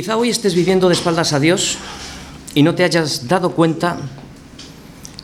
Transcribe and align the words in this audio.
Quizá 0.00 0.16
hoy 0.16 0.30
estés 0.30 0.54
viviendo 0.54 0.88
de 0.88 0.94
espaldas 0.94 1.34
a 1.34 1.40
Dios 1.40 1.76
y 2.54 2.62
no 2.62 2.74
te 2.74 2.84
hayas 2.84 3.28
dado 3.28 3.50
cuenta 3.50 3.98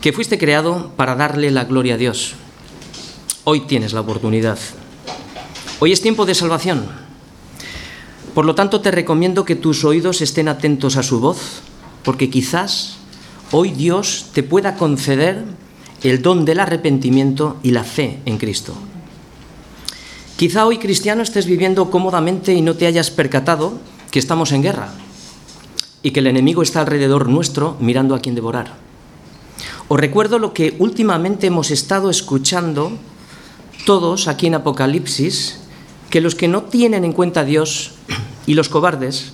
que 0.02 0.12
fuiste 0.12 0.36
creado 0.36 0.92
para 0.96 1.14
darle 1.14 1.50
la 1.50 1.64
gloria 1.64 1.94
a 1.94 1.96
Dios. 1.96 2.34
Hoy 3.44 3.60
tienes 3.60 3.94
la 3.94 4.02
oportunidad. 4.02 4.58
Hoy 5.80 5.92
es 5.92 6.02
tiempo 6.02 6.26
de 6.26 6.34
salvación. 6.34 6.88
Por 8.34 8.44
lo 8.44 8.54
tanto, 8.54 8.82
te 8.82 8.90
recomiendo 8.90 9.46
que 9.46 9.56
tus 9.56 9.82
oídos 9.82 10.20
estén 10.20 10.46
atentos 10.46 10.98
a 10.98 11.02
su 11.02 11.20
voz, 11.20 11.62
porque 12.04 12.28
quizás 12.28 12.98
hoy 13.52 13.70
Dios 13.70 14.26
te 14.34 14.42
pueda 14.42 14.76
conceder 14.76 15.42
el 16.02 16.20
don 16.20 16.44
del 16.44 16.60
arrepentimiento 16.60 17.56
y 17.62 17.70
la 17.70 17.82
fe 17.82 18.18
en 18.26 18.36
Cristo. 18.36 18.74
Quizá 20.36 20.66
hoy 20.66 20.76
cristiano 20.76 21.22
estés 21.22 21.46
viviendo 21.46 21.90
cómodamente 21.90 22.52
y 22.52 22.60
no 22.60 22.74
te 22.74 22.86
hayas 22.86 23.10
percatado 23.10 23.80
que 24.10 24.18
estamos 24.18 24.52
en 24.52 24.62
guerra 24.62 24.92
y 26.02 26.10
que 26.10 26.20
el 26.20 26.26
enemigo 26.26 26.62
está 26.62 26.80
alrededor 26.80 27.28
nuestro 27.28 27.76
mirando 27.80 28.14
a 28.14 28.20
quién 28.20 28.34
devorar. 28.34 28.74
Os 29.88 30.00
recuerdo 30.00 30.38
lo 30.38 30.52
que 30.52 30.76
últimamente 30.78 31.46
hemos 31.46 31.70
estado 31.70 32.10
escuchando 32.10 32.92
todos 33.84 34.28
aquí 34.28 34.48
en 34.48 34.56
Apocalipsis, 34.56 35.60
que 36.10 36.20
los 36.20 36.34
que 36.34 36.48
no 36.48 36.62
tienen 36.62 37.04
en 37.04 37.12
cuenta 37.12 37.40
a 37.40 37.44
Dios 37.44 37.92
y 38.46 38.54
los 38.54 38.68
cobardes 38.68 39.32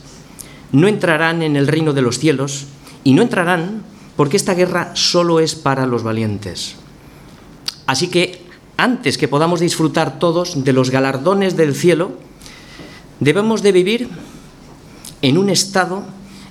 no 0.73 0.89
entrarán 0.89 1.43
en 1.43 1.57
el 1.57 1.67
reino 1.67 1.93
de 1.93 2.03
los 2.03 2.19
cielos 2.19 2.67
y 3.05 3.13
no 3.13 3.23
entrarán 3.23 3.85
porque 4.17 4.37
esta 4.37 4.55
guerra 4.55 4.93
solo 4.95 5.41
es 5.41 5.55
para 5.55 5.87
los 5.87 6.03
valientes. 6.03 6.77
Así 7.87 8.09
que 8.09 8.43
antes 8.77 9.19
que 9.19 9.29
podamos 9.29 9.61
disfrutar 9.61 10.19
todos 10.19 10.65
de 10.65 10.73
los 10.73 10.91
galardones 10.91 11.57
del 11.57 11.75
cielo, 11.75 12.13
debemos 13.21 13.63
de 13.63 13.73
vivir 13.73 14.09
en 15.23 15.39
un 15.39 15.49
estado 15.49 16.05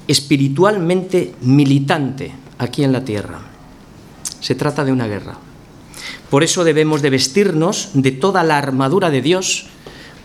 espiritualmente 0.08 1.36
militante 1.41 2.31
aquí 2.58 2.83
en 2.83 2.91
la 2.91 3.05
tierra. 3.05 3.39
Se 4.39 4.55
trata 4.55 4.83
de 4.83 4.91
una 4.91 5.08
guerra. 5.08 5.38
Por 6.30 6.44
eso 6.44 6.64
debemos 6.64 7.02
de 7.02 7.09
vestirnos 7.09 7.92
de 7.94 8.11
toda 8.11 8.44
la 8.44 8.58
armadura 8.58 9.09
de 9.09 9.22
Dios 9.22 9.67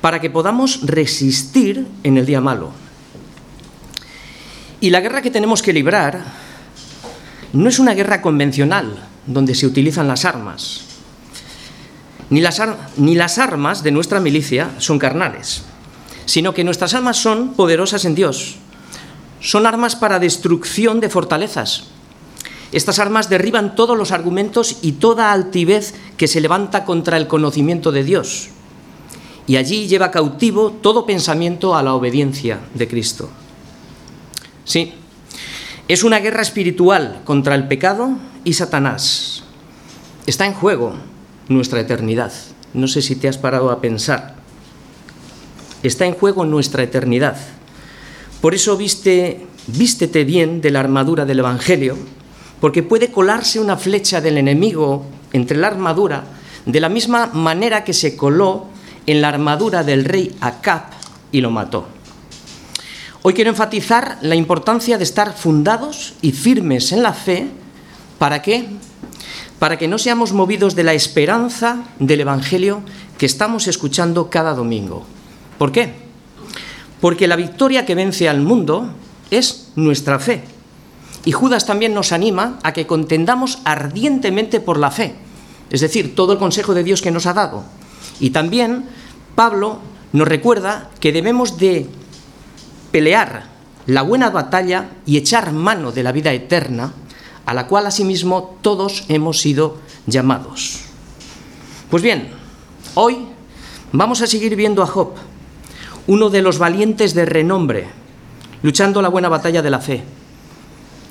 para 0.00 0.20
que 0.20 0.30
podamos 0.30 0.86
resistir 0.86 1.86
en 2.04 2.16
el 2.16 2.24
día 2.24 2.40
malo. 2.40 2.70
Y 4.80 4.90
la 4.90 5.00
guerra 5.00 5.22
que 5.22 5.30
tenemos 5.30 5.62
que 5.62 5.72
librar 5.72 6.24
no 7.52 7.68
es 7.68 7.78
una 7.78 7.94
guerra 7.94 8.22
convencional 8.22 9.08
donde 9.26 9.54
se 9.54 9.66
utilizan 9.66 10.06
las 10.06 10.24
armas. 10.24 10.82
Ni 12.30 12.40
las, 12.40 12.60
ni 12.96 13.14
las 13.14 13.38
armas 13.38 13.82
de 13.82 13.90
nuestra 13.90 14.20
milicia 14.20 14.70
son 14.78 14.98
carnales 14.98 15.64
sino 16.26 16.52
que 16.52 16.64
nuestras 16.64 16.92
armas 16.92 17.16
son 17.16 17.54
poderosas 17.54 18.04
en 18.04 18.14
Dios. 18.14 18.56
Son 19.40 19.64
armas 19.64 19.96
para 19.96 20.18
destrucción 20.18 21.00
de 21.00 21.08
fortalezas. 21.08 21.84
Estas 22.72 22.98
armas 22.98 23.30
derriban 23.30 23.76
todos 23.76 23.96
los 23.96 24.10
argumentos 24.10 24.78
y 24.82 24.92
toda 24.92 25.32
altivez 25.32 25.94
que 26.16 26.26
se 26.26 26.40
levanta 26.40 26.84
contra 26.84 27.16
el 27.16 27.28
conocimiento 27.28 27.92
de 27.92 28.04
Dios. 28.04 28.48
Y 29.46 29.56
allí 29.56 29.86
lleva 29.86 30.10
cautivo 30.10 30.72
todo 30.72 31.06
pensamiento 31.06 31.76
a 31.76 31.82
la 31.82 31.94
obediencia 31.94 32.58
de 32.74 32.88
Cristo. 32.88 33.30
Sí, 34.64 34.94
es 35.86 36.02
una 36.02 36.18
guerra 36.18 36.42
espiritual 36.42 37.20
contra 37.24 37.54
el 37.54 37.68
pecado 37.68 38.10
y 38.42 38.54
Satanás. 38.54 39.44
Está 40.26 40.44
en 40.44 40.54
juego 40.54 40.94
nuestra 41.48 41.78
eternidad. 41.78 42.32
No 42.74 42.88
sé 42.88 43.00
si 43.00 43.14
te 43.14 43.28
has 43.28 43.38
parado 43.38 43.70
a 43.70 43.80
pensar 43.80 44.35
está 45.86 46.06
en 46.06 46.14
juego 46.14 46.44
nuestra 46.44 46.82
eternidad. 46.82 47.36
Por 48.40 48.54
eso 48.54 48.76
viste, 48.76 49.46
vístete 49.66 50.24
bien 50.24 50.60
de 50.60 50.70
la 50.70 50.80
armadura 50.80 51.24
del 51.24 51.40
Evangelio, 51.40 51.96
porque 52.60 52.82
puede 52.82 53.10
colarse 53.10 53.60
una 53.60 53.76
flecha 53.76 54.20
del 54.20 54.38
enemigo 54.38 55.04
entre 55.32 55.56
la 55.56 55.68
armadura 55.68 56.24
de 56.66 56.80
la 56.80 56.88
misma 56.88 57.26
manera 57.32 57.84
que 57.84 57.92
se 57.92 58.16
coló 58.16 58.66
en 59.06 59.22
la 59.22 59.28
armadura 59.28 59.84
del 59.84 60.04
rey 60.04 60.36
Acab 60.40 60.82
y 61.32 61.40
lo 61.40 61.50
mató. 61.50 61.86
Hoy 63.22 63.34
quiero 63.34 63.50
enfatizar 63.50 64.18
la 64.20 64.34
importancia 64.34 64.98
de 64.98 65.04
estar 65.04 65.32
fundados 65.32 66.14
y 66.22 66.32
firmes 66.32 66.92
en 66.92 67.02
la 67.02 67.12
fe. 67.12 67.48
¿Para 68.18 68.42
qué? 68.42 68.66
Para 69.58 69.78
que 69.78 69.88
no 69.88 69.98
seamos 69.98 70.32
movidos 70.32 70.74
de 70.74 70.84
la 70.84 70.94
esperanza 70.94 71.84
del 71.98 72.20
Evangelio 72.20 72.82
que 73.18 73.26
estamos 73.26 73.66
escuchando 73.68 74.28
cada 74.30 74.54
domingo. 74.54 75.06
¿Por 75.58 75.72
qué? 75.72 75.92
Porque 77.00 77.26
la 77.26 77.36
victoria 77.36 77.86
que 77.86 77.94
vence 77.94 78.28
al 78.28 78.40
mundo 78.40 78.90
es 79.30 79.72
nuestra 79.76 80.18
fe. 80.18 80.42
Y 81.24 81.32
Judas 81.32 81.66
también 81.66 81.94
nos 81.94 82.12
anima 82.12 82.58
a 82.62 82.72
que 82.72 82.86
contendamos 82.86 83.58
ardientemente 83.64 84.60
por 84.60 84.78
la 84.78 84.90
fe, 84.90 85.14
es 85.70 85.80
decir, 85.80 86.14
todo 86.14 86.32
el 86.32 86.38
consejo 86.38 86.72
de 86.72 86.84
Dios 86.84 87.02
que 87.02 87.10
nos 87.10 87.26
ha 87.26 87.34
dado. 87.34 87.64
Y 88.20 88.30
también 88.30 88.84
Pablo 89.34 89.78
nos 90.12 90.28
recuerda 90.28 90.90
que 91.00 91.12
debemos 91.12 91.58
de 91.58 91.88
pelear 92.92 93.48
la 93.86 94.02
buena 94.02 94.30
batalla 94.30 94.90
y 95.04 95.16
echar 95.16 95.52
mano 95.52 95.90
de 95.90 96.02
la 96.02 96.12
vida 96.12 96.32
eterna, 96.32 96.92
a 97.44 97.54
la 97.54 97.66
cual 97.66 97.86
asimismo 97.86 98.58
todos 98.62 99.04
hemos 99.08 99.40
sido 99.40 99.78
llamados. 100.06 100.80
Pues 101.90 102.02
bien, 102.02 102.30
hoy 102.94 103.26
vamos 103.92 104.22
a 104.22 104.26
seguir 104.26 104.56
viendo 104.56 104.82
a 104.82 104.86
Job 104.86 105.14
uno 106.06 106.30
de 106.30 106.42
los 106.42 106.58
valientes 106.58 107.14
de 107.14 107.24
renombre, 107.24 107.88
luchando 108.62 109.02
la 109.02 109.08
buena 109.08 109.28
batalla 109.28 109.62
de 109.62 109.70
la 109.70 109.80
fe. 109.80 110.02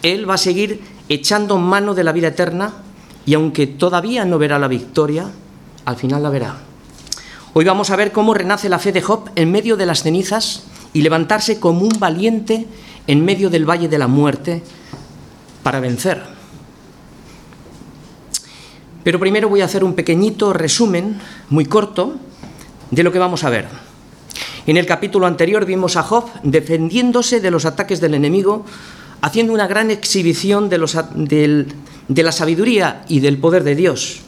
Él 0.03 0.29
va 0.29 0.35
a 0.35 0.39
seguir 0.39 0.81
echando 1.09 1.57
mano 1.57 1.94
de 1.94 2.03
la 2.03 2.11
vida 2.11 2.29
eterna 2.29 2.73
y 3.25 3.33
aunque 3.33 3.67
todavía 3.67 4.25
no 4.25 4.38
verá 4.38 4.59
la 4.59 4.67
victoria, 4.67 5.29
al 5.85 5.95
final 5.95 6.23
la 6.23 6.29
verá. 6.29 6.57
Hoy 7.53 7.66
vamos 7.66 7.89
a 7.89 7.95
ver 7.95 8.11
cómo 8.11 8.33
renace 8.33 8.69
la 8.69 8.79
fe 8.79 8.91
de 8.91 9.01
Job 9.01 9.29
en 9.35 9.51
medio 9.51 9.78
de 9.78 9.85
las 9.85 10.03
cenizas 10.03 10.63
y 10.94 11.01
levantarse 11.01 11.59
como 11.59 11.81
un 11.81 12.00
valiente 12.00 12.67
en 13.07 13.23
medio 13.23 13.50
del 13.50 13.69
valle 13.69 13.88
de 13.88 13.97
la 13.97 14.07
muerte 14.07 14.63
para 15.63 15.79
vencer. 15.79 16.22
Pero 19.03 19.19
primero 19.19 19.50
voy 19.50 19.62
a 19.62 19.66
hacer 19.66 19.83
un 19.83 19.94
pequeñito 19.94 20.51
resumen, 20.51 21.19
muy 21.50 21.66
corto, 21.66 22.16
de 22.91 23.03
lo 23.03 23.12
que 23.12 23.19
vamos 23.19 23.44
a 23.44 23.50
ver. 23.50 23.84
En 24.68 24.78
el 24.78 24.88
capítulo 24.88 25.28
anterior 25.28 25.66
vimos 25.66 25.96
a 25.96 26.02
Job 26.02 26.26
defendiéndose 26.42 27.40
de 27.40 27.52
los 27.52 27.66
ataques 27.66 28.02
del 28.02 28.16
enemigo, 28.16 28.66
haciendo 29.22 29.53
una 29.53 29.68
gran 29.68 29.92
exhibición 29.92 30.70
de, 30.70 31.68
la 32.24 32.31
sabiduría 32.31 33.06
y 33.08 33.20
del 33.20 33.38
poder 33.38 33.64
de 33.64 33.75
Dios, 33.75 34.22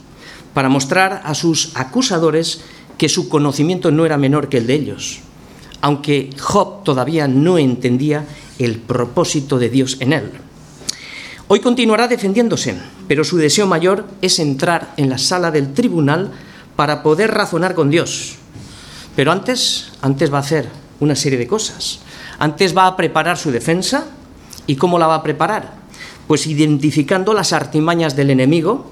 para 0.54 0.70
mostrar 0.70 1.22
a 1.24 1.34
sus 1.34 1.76
acusadores 1.76 2.62
que 3.00 3.10
su 3.10 3.30
conocimiento 3.30 3.90
no 3.90 4.06
era 4.06 4.18
menor 4.18 4.48
que 4.48 4.58
el 4.58 4.68
de 4.68 4.76
ellos, 4.76 5.20
aunque 5.82 6.30
Job 6.40 6.84
todavía 6.84 7.28
no 7.28 7.58
entendía 7.58 8.26
el 8.60 8.78
propósito 8.78 9.58
de 9.58 9.70
Dios 9.70 9.98
en 10.02 10.14
él. 10.14 10.32
Hoy 11.48 11.62
continuará 11.62 12.08
defendiéndose, 12.08 12.78
pero 13.08 13.24
su 13.24 13.38
deseo 13.38 13.66
mayor 13.66 14.06
es 14.22 14.38
entrar 14.38 14.94
en 14.98 15.10
la 15.10 15.18
sala 15.18 15.50
del 15.50 15.74
tribunal 15.74 16.32
para 16.76 17.02
poder 17.02 17.34
razonar 17.34 17.74
con 17.74 17.90
Dios 17.90 18.38
pero 19.18 19.32
antes, 19.32 19.90
antes 20.04 20.32
va 20.32 20.38
a 20.38 20.42
hacer 20.42 20.70
una 21.00 21.16
serie 21.16 21.40
de 21.40 21.48
cosas. 21.48 22.02
Antes 22.38 22.78
va 22.78 22.86
a 22.86 22.96
preparar 22.96 23.36
su 23.36 23.50
defensa. 23.50 24.06
¿Y 24.68 24.76
cómo 24.76 25.00
la 25.00 25.08
va 25.08 25.16
a 25.16 25.24
preparar? 25.24 25.74
Pues 26.28 26.46
identificando 26.46 27.34
las 27.34 27.52
artimañas 27.52 28.16
del 28.16 28.30
enemigo, 28.30 28.92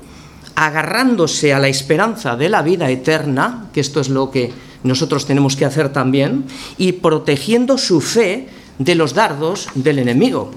agarrándose 0.56 1.54
a 1.54 1.60
la 1.60 1.68
esperanza 1.68 2.36
de 2.36 2.50
la 2.50 2.64
vida 2.64 2.90
eterna, 2.90 3.68
que 3.72 3.82
esto 3.82 4.00
es 4.00 4.10
lo 4.10 4.32
que 4.32 4.52
nosotros 4.82 5.28
tenemos 5.28 5.56
que 5.56 5.66
hacer 5.66 5.94
también, 5.94 6.46
y 6.80 6.94
protegiendo 6.94 7.78
su 7.78 8.02
fe 8.02 8.50
de 8.80 8.96
los 8.96 9.14
dardos 9.14 9.68
del 9.76 10.00
enemigo. 10.00 10.50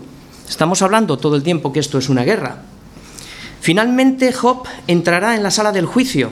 Estamos 0.48 0.80
hablando 0.80 1.18
todo 1.18 1.36
el 1.36 1.42
tiempo 1.42 1.74
que 1.74 1.80
esto 1.80 1.98
es 1.98 2.08
una 2.08 2.24
guerra. 2.24 2.62
Finalmente 3.60 4.32
Job 4.32 4.62
entrará 4.86 5.36
en 5.36 5.42
la 5.42 5.50
sala 5.50 5.72
del 5.72 5.84
juicio 5.84 6.30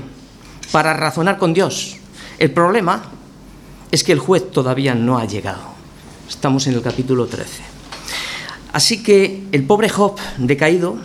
para 0.72 0.94
razonar 0.94 1.36
con 1.36 1.52
Dios. 1.52 1.98
El 2.38 2.50
problema 2.50 3.10
es 3.90 4.04
que 4.04 4.12
el 4.12 4.18
juez 4.18 4.50
todavía 4.50 4.94
no 4.94 5.18
ha 5.18 5.24
llegado. 5.24 5.62
Estamos 6.28 6.66
en 6.66 6.74
el 6.74 6.82
capítulo 6.82 7.26
13. 7.26 7.62
Así 8.72 9.02
que 9.02 9.44
el 9.52 9.64
pobre 9.64 9.88
Job, 9.88 10.16
decaído, 10.38 10.98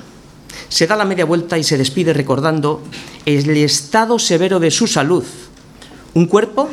se 0.67 0.87
da 0.87 0.95
la 0.95 1.05
media 1.05 1.25
vuelta 1.25 1.57
y 1.57 1.63
se 1.63 1.77
despide 1.77 2.13
recordando 2.13 2.81
el 3.25 3.49
estado 3.57 4.19
severo 4.19 4.59
de 4.59 4.71
su 4.71 4.87
salud. 4.87 5.23
Un 6.13 6.25
cuerpo 6.25 6.69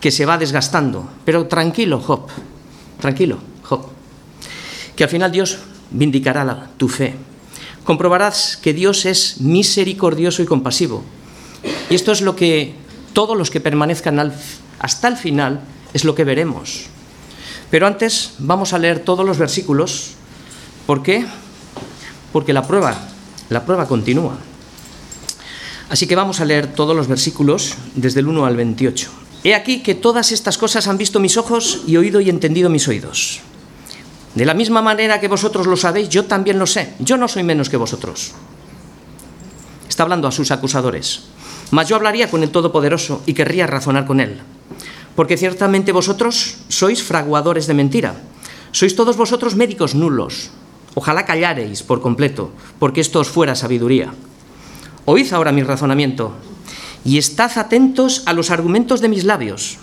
que 0.00 0.10
se 0.10 0.26
va 0.26 0.38
desgastando. 0.38 1.08
Pero 1.24 1.46
tranquilo, 1.46 2.00
Job, 2.00 2.26
tranquilo, 3.00 3.38
Job, 3.62 3.86
que 4.96 5.04
al 5.04 5.10
final 5.10 5.32
Dios 5.32 5.58
vindicará 5.90 6.70
tu 6.76 6.88
fe. 6.88 7.14
Comprobarás 7.84 8.56
que 8.56 8.74
Dios 8.74 9.06
es 9.06 9.40
misericordioso 9.40 10.42
y 10.42 10.46
compasivo. 10.46 11.02
Y 11.88 11.94
esto 11.94 12.12
es 12.12 12.20
lo 12.20 12.36
que 12.36 12.74
todos 13.12 13.36
los 13.36 13.50
que 13.50 13.60
permanezcan 13.60 14.18
al 14.18 14.34
hasta 14.82 15.08
el 15.08 15.16
final 15.16 15.60
es 15.94 16.04
lo 16.04 16.14
que 16.14 16.24
veremos. 16.24 16.86
Pero 17.70 17.86
antes 17.86 18.34
vamos 18.38 18.74
a 18.74 18.78
leer 18.78 18.98
todos 18.98 19.24
los 19.24 19.38
versículos. 19.38 20.10
¿Por 20.86 21.02
qué? 21.02 21.24
Porque 22.32 22.52
la 22.52 22.66
prueba, 22.66 22.98
la 23.48 23.64
prueba 23.64 23.86
continúa. 23.86 24.36
Así 25.88 26.06
que 26.06 26.16
vamos 26.16 26.40
a 26.40 26.44
leer 26.44 26.74
todos 26.74 26.96
los 26.96 27.06
versículos 27.06 27.74
desde 27.94 28.20
el 28.20 28.28
1 28.28 28.44
al 28.44 28.56
28. 28.56 29.10
He 29.44 29.54
aquí 29.54 29.82
que 29.82 29.94
todas 29.94 30.32
estas 30.32 30.58
cosas 30.58 30.86
han 30.88 30.98
visto 30.98 31.20
mis 31.20 31.36
ojos 31.36 31.82
y 31.86 31.96
oído 31.96 32.20
y 32.20 32.28
entendido 32.28 32.68
mis 32.68 32.88
oídos. 32.88 33.40
De 34.34 34.46
la 34.46 34.54
misma 34.54 34.82
manera 34.82 35.20
que 35.20 35.28
vosotros 35.28 35.66
lo 35.66 35.76
sabéis, 35.76 36.08
yo 36.08 36.24
también 36.24 36.58
lo 36.58 36.66
sé. 36.66 36.94
Yo 36.98 37.16
no 37.16 37.28
soy 37.28 37.42
menos 37.42 37.68
que 37.68 37.76
vosotros. 37.76 38.32
Está 39.88 40.04
hablando 40.04 40.26
a 40.26 40.32
sus 40.32 40.50
acusadores. 40.50 41.24
Mas 41.70 41.88
yo 41.88 41.96
hablaría 41.96 42.30
con 42.30 42.42
el 42.42 42.50
Todopoderoso 42.50 43.22
y 43.26 43.34
querría 43.34 43.66
razonar 43.66 44.06
con 44.06 44.20
él. 44.20 44.40
Porque 45.14 45.36
ciertamente 45.36 45.92
vosotros 45.92 46.64
sois 46.68 47.02
fraguadores 47.02 47.66
de 47.66 47.74
mentira. 47.74 48.16
Sois 48.72 48.96
todos 48.96 49.16
vosotros 49.16 49.54
médicos 49.54 49.94
nulos. 49.94 50.50
Ojalá 50.94 51.24
callareis 51.24 51.82
por 51.82 52.00
completo, 52.00 52.52
porque 52.78 53.00
esto 53.00 53.20
os 53.20 53.28
fuera 53.28 53.54
sabiduría. 53.54 54.12
Oíd 55.04 55.32
ahora 55.32 55.52
mi 55.52 55.62
razonamiento 55.62 56.32
y 57.04 57.18
estad 57.18 57.50
atentos 57.58 58.22
a 58.26 58.32
los 58.32 58.50
argumentos 58.50 59.00
de 59.00 59.08
mis 59.08 59.24
labios. 59.24 59.78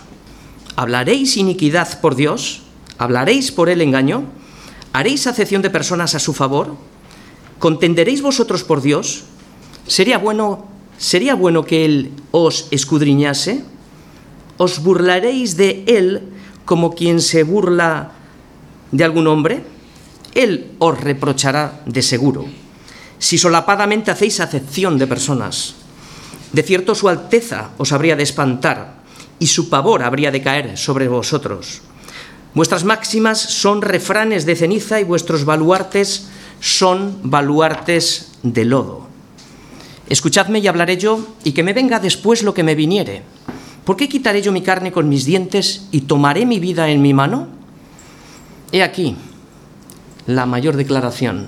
¿Hablaréis 0.75 1.37
iniquidad 1.37 1.99
por 1.99 2.15
Dios? 2.15 2.61
¿Hablaréis 2.97 3.51
por 3.51 3.69
él 3.69 3.81
engaño? 3.81 4.23
¿Haréis 4.93 5.27
acepción 5.27 5.61
de 5.61 5.69
personas 5.69 6.15
a 6.15 6.19
su 6.19 6.33
favor? 6.33 6.75
¿Contenderéis 7.59 8.21
vosotros 8.21 8.63
por 8.63 8.81
Dios? 8.81 9.25
¿Sería 9.85 10.17
bueno, 10.17 10.65
sería 10.97 11.35
bueno 11.35 11.65
que 11.65 11.85
Él 11.85 12.11
os 12.31 12.67
escudriñase? 12.71 13.63
¿Os 14.59 14.83
burlaréis 14.83 15.55
de 15.55 15.87
Él 15.87 16.19
como 16.67 16.91
quien 16.91 17.23
se 17.23 17.47
burla 17.47 18.11
de 18.91 19.07
algún 19.07 19.31
hombre? 19.31 19.63
Él 20.35 20.75
os 20.83 20.99
reprochará 20.99 21.79
de 21.87 22.03
seguro. 22.03 22.43
Si 23.23 23.39
solapadamente 23.39 24.11
hacéis 24.11 24.43
acepción 24.43 24.99
de 24.99 25.07
personas, 25.07 25.79
de 26.51 26.63
cierto 26.63 26.91
su 26.91 27.07
alteza 27.07 27.71
os 27.79 27.95
habría 27.95 28.19
de 28.19 28.27
espantar 28.27 28.99
y 29.39 29.47
su 29.47 29.69
pavor 29.69 30.03
habría 30.03 30.29
de 30.29 30.43
caer 30.43 30.77
sobre 30.77 31.07
vosotros. 31.07 31.79
Vuestras 32.53 32.83
máximas 32.83 33.39
son 33.39 33.81
refranes 33.81 34.45
de 34.45 34.57
ceniza 34.59 34.99
y 34.99 35.05
vuestros 35.07 35.45
baluartes 35.45 36.27
son 36.59 37.19
baluartes 37.23 38.35
de 38.43 38.65
lodo. 38.65 39.07
Escuchadme 40.09 40.59
y 40.59 40.67
hablaré 40.67 40.97
yo, 40.97 41.25
y 41.45 41.53
que 41.53 41.63
me 41.63 41.71
venga 41.71 41.99
después 41.99 42.43
lo 42.43 42.53
que 42.53 42.63
me 42.63 42.75
viniere. 42.75 43.23
¿Por 43.85 43.97
qué 43.97 44.07
quitaré 44.07 44.41
yo 44.41 44.51
mi 44.51 44.61
carne 44.61 44.91
con 44.91 45.09
mis 45.09 45.25
dientes 45.25 45.87
y 45.91 46.01
tomaré 46.01 46.45
mi 46.45 46.59
vida 46.59 46.89
en 46.89 47.01
mi 47.01 47.13
mano? 47.13 47.47
He 48.71 48.83
aquí 48.83 49.15
la 50.27 50.45
mayor 50.45 50.75
declaración, 50.75 51.47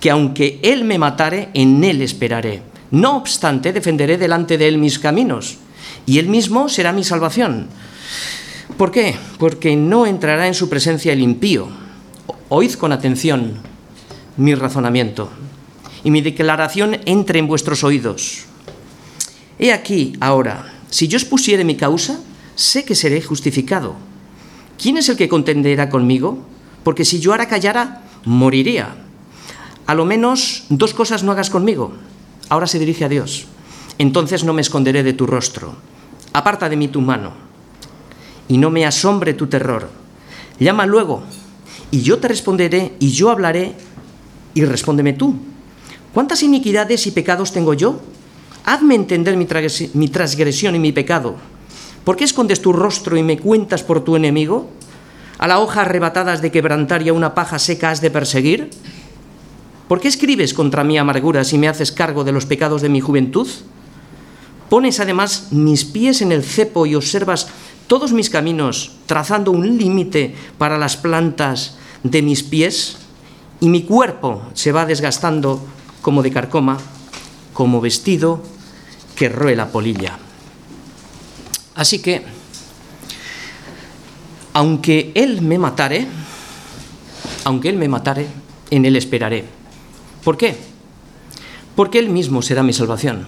que 0.00 0.10
aunque 0.10 0.60
Él 0.62 0.84
me 0.84 0.98
matare, 0.98 1.48
en 1.54 1.82
Él 1.82 2.02
esperaré. 2.02 2.62
No 2.90 3.16
obstante, 3.16 3.72
defenderé 3.72 4.16
delante 4.16 4.58
de 4.58 4.68
Él 4.68 4.78
mis 4.78 4.98
caminos, 4.98 5.58
y 6.06 6.18
Él 6.18 6.28
mismo 6.28 6.68
será 6.68 6.92
mi 6.92 7.02
salvación. 7.04 7.68
¿Por 8.76 8.90
qué? 8.90 9.16
Porque 9.38 9.76
no 9.76 10.06
entrará 10.06 10.46
en 10.46 10.54
su 10.54 10.68
presencia 10.68 11.12
el 11.12 11.20
impío. 11.20 11.68
Oíd 12.48 12.74
con 12.74 12.92
atención 12.92 13.54
mi 14.36 14.54
razonamiento 14.54 15.30
y 16.04 16.10
mi 16.10 16.20
declaración 16.20 16.98
entre 17.06 17.38
en 17.38 17.46
vuestros 17.46 17.84
oídos. 17.84 18.44
He 19.58 19.72
aquí 19.72 20.14
ahora, 20.20 20.71
si 20.92 21.08
yo 21.08 21.16
expusiere 21.16 21.64
mi 21.64 21.74
causa, 21.76 22.20
sé 22.54 22.84
que 22.84 22.94
seré 22.94 23.22
justificado. 23.22 23.96
¿Quién 24.76 24.98
es 24.98 25.08
el 25.08 25.16
que 25.16 25.30
contenderá 25.30 25.88
conmigo? 25.88 26.44
Porque 26.84 27.06
si 27.06 27.18
yo 27.18 27.32
ahora 27.32 27.48
callara, 27.48 28.02
moriría. 28.26 28.94
A 29.86 29.94
lo 29.94 30.04
menos 30.04 30.64
dos 30.68 30.92
cosas 30.92 31.22
no 31.22 31.32
hagas 31.32 31.48
conmigo. 31.48 31.94
Ahora 32.50 32.66
se 32.66 32.78
dirige 32.78 33.06
a 33.06 33.08
Dios. 33.08 33.46
Entonces 33.96 34.44
no 34.44 34.52
me 34.52 34.60
esconderé 34.60 35.02
de 35.02 35.14
tu 35.14 35.26
rostro. 35.26 35.76
Aparta 36.34 36.68
de 36.68 36.76
mí 36.76 36.88
tu 36.88 37.00
mano 37.00 37.32
y 38.48 38.58
no 38.58 38.68
me 38.68 38.84
asombre 38.84 39.32
tu 39.32 39.46
terror. 39.46 39.88
Llama 40.60 40.84
luego, 40.84 41.22
y 41.90 42.02
yo 42.02 42.18
te 42.18 42.28
responderé, 42.28 42.92
y 43.00 43.08
yo 43.12 43.30
hablaré, 43.30 43.72
y 44.52 44.66
respóndeme 44.66 45.14
tú. 45.14 45.36
¿Cuántas 46.12 46.42
iniquidades 46.42 47.06
y 47.06 47.12
pecados 47.12 47.50
tengo 47.50 47.72
yo? 47.72 48.02
Hazme 48.64 48.94
entender 48.94 49.36
mi, 49.36 49.46
transgresión 50.08 50.76
y 50.76 50.78
mi 50.78 50.92
pecado. 50.92 51.34
¿Por 52.04 52.16
qué 52.16 52.24
escondes 52.24 52.62
tu 52.62 52.72
rostro 52.72 53.16
y 53.16 53.22
me 53.22 53.38
cuentas 53.38 53.82
por 53.82 54.04
tu 54.04 54.14
enemigo? 54.14 54.70
¿A 55.38 55.48
la 55.48 55.58
hoja 55.58 55.80
arrebatadas 55.80 56.42
de 56.42 56.52
quebrantar 56.52 57.02
y 57.02 57.08
a 57.08 57.12
una 57.12 57.34
paja 57.34 57.58
seca 57.58 57.90
has 57.90 58.00
de 58.00 58.10
perseguir? 58.10 58.70
¿Por 59.88 60.00
qué 60.00 60.06
escribes 60.06 60.54
contra 60.54 60.84
mí 60.84 60.96
amarguras 60.96 61.52
y 61.52 61.58
me 61.58 61.68
haces 61.68 61.90
cargo 61.90 62.22
de 62.22 62.30
los 62.30 62.46
pecados 62.46 62.82
de 62.82 62.88
mi 62.88 63.00
juventud? 63.00 63.48
Pones 64.68 65.00
además 65.00 65.48
mis 65.50 65.84
pies 65.84 66.22
en 66.22 66.30
el 66.30 66.44
cepo 66.44 66.86
y 66.86 66.94
observas 66.94 67.48
todos 67.88 68.12
mis 68.12 68.30
caminos, 68.30 68.92
trazando 69.06 69.50
un 69.50 69.76
límite 69.76 70.34
para 70.56 70.78
las 70.78 70.96
plantas 70.96 71.76
de 72.04 72.22
mis 72.22 72.42
pies, 72.42 72.96
y 73.60 73.68
mi 73.68 73.82
cuerpo 73.82 74.42
se 74.54 74.72
va 74.72 74.86
desgastando 74.86 75.60
como 76.00 76.22
de 76.22 76.30
carcoma, 76.30 76.78
como 77.52 77.80
vestido 77.80 78.42
que 79.14 79.28
roe 79.28 79.56
la 79.56 79.68
polilla. 79.68 80.18
Así 81.74 82.00
que, 82.00 82.22
aunque 84.52 85.12
Él 85.14 85.42
me 85.42 85.58
matare, 85.58 86.06
aunque 87.44 87.68
Él 87.68 87.76
me 87.76 87.88
matare, 87.88 88.26
en 88.70 88.84
Él 88.84 88.96
esperaré. 88.96 89.44
¿Por 90.24 90.36
qué? 90.36 90.56
Porque 91.74 91.98
Él 91.98 92.08
mismo 92.08 92.42
será 92.42 92.62
mi 92.62 92.72
salvación. 92.72 93.26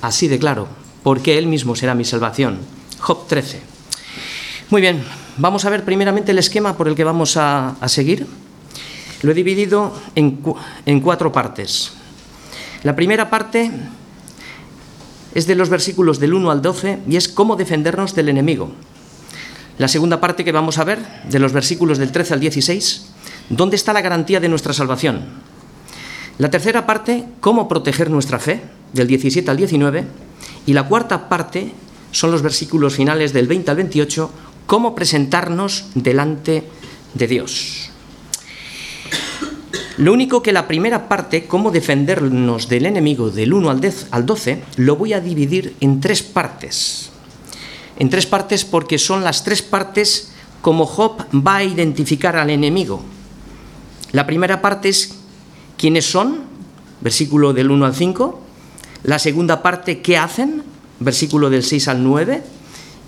Así 0.00 0.28
de 0.28 0.38
claro, 0.38 0.68
porque 1.02 1.38
Él 1.38 1.46
mismo 1.46 1.76
será 1.76 1.94
mi 1.94 2.04
salvación. 2.04 2.58
Job 2.98 3.26
13. 3.26 3.60
Muy 4.70 4.80
bien, 4.80 5.04
vamos 5.36 5.64
a 5.64 5.70
ver 5.70 5.84
primeramente 5.84 6.32
el 6.32 6.38
esquema 6.38 6.76
por 6.76 6.88
el 6.88 6.94
que 6.94 7.04
vamos 7.04 7.36
a, 7.36 7.76
seguir. 7.86 8.26
Lo 9.22 9.30
he 9.30 9.34
dividido 9.34 9.92
en, 10.14 10.42
en 10.86 11.00
cuatro 11.00 11.30
partes. 11.30 11.92
La 12.82 12.96
primera 12.96 13.30
parte 13.30 13.70
es 15.34 15.46
de 15.46 15.54
los 15.54 15.68
versículos 15.68 16.18
del 16.18 16.34
1 16.34 16.50
al 16.50 16.62
12 16.62 17.00
y 17.08 17.16
es 17.16 17.28
cómo 17.28 17.56
defendernos 17.56 18.14
del 18.14 18.28
enemigo. 18.28 18.70
La 19.78 19.88
segunda 19.88 20.20
parte 20.20 20.44
que 20.44 20.52
vamos 20.52 20.78
a 20.78 20.84
ver, 20.84 20.98
de 21.28 21.38
los 21.38 21.52
versículos 21.52 21.98
del 21.98 22.12
13 22.12 22.34
al 22.34 22.40
16, 22.40 23.06
dónde 23.48 23.76
está 23.76 23.92
la 23.92 24.02
garantía 24.02 24.40
de 24.40 24.48
nuestra 24.48 24.72
salvación. 24.72 25.24
La 26.38 26.50
tercera 26.50 26.86
parte, 26.86 27.24
cómo 27.40 27.68
proteger 27.68 28.10
nuestra 28.10 28.38
fe, 28.38 28.62
del 28.92 29.06
17 29.06 29.50
al 29.50 29.56
19. 29.56 30.04
Y 30.66 30.72
la 30.72 30.86
cuarta 30.86 31.28
parte, 31.28 31.72
son 32.10 32.30
los 32.30 32.42
versículos 32.42 32.94
finales 32.94 33.32
del 33.32 33.46
20 33.46 33.70
al 33.70 33.76
28, 33.78 34.30
cómo 34.66 34.94
presentarnos 34.94 35.86
delante 35.94 36.64
de 37.14 37.26
Dios. 37.26 37.91
Lo 39.98 40.12
único 40.12 40.42
que 40.42 40.52
la 40.52 40.66
primera 40.66 41.08
parte, 41.08 41.46
cómo 41.46 41.70
defendernos 41.70 42.68
del 42.68 42.86
enemigo 42.86 43.30
del 43.30 43.52
1 43.52 43.70
al 44.10 44.26
12, 44.26 44.62
lo 44.76 44.96
voy 44.96 45.12
a 45.12 45.20
dividir 45.20 45.76
en 45.80 46.00
tres 46.00 46.22
partes. 46.22 47.10
En 47.98 48.08
tres 48.08 48.26
partes 48.26 48.64
porque 48.64 48.98
son 48.98 49.22
las 49.22 49.44
tres 49.44 49.60
partes 49.60 50.32
como 50.62 50.86
Job 50.86 51.26
va 51.34 51.56
a 51.56 51.64
identificar 51.64 52.36
al 52.36 52.48
enemigo. 52.48 53.02
La 54.12 54.26
primera 54.26 54.62
parte 54.62 54.88
es 54.88 55.14
quiénes 55.76 56.10
son, 56.10 56.40
versículo 57.00 57.52
del 57.52 57.70
1 57.70 57.84
al 57.84 57.94
5. 57.94 58.40
La 59.04 59.18
segunda 59.18 59.62
parte, 59.62 60.00
qué 60.00 60.16
hacen, 60.16 60.62
versículo 61.00 61.50
del 61.50 61.64
6 61.64 61.88
al 61.88 62.02
9, 62.02 62.42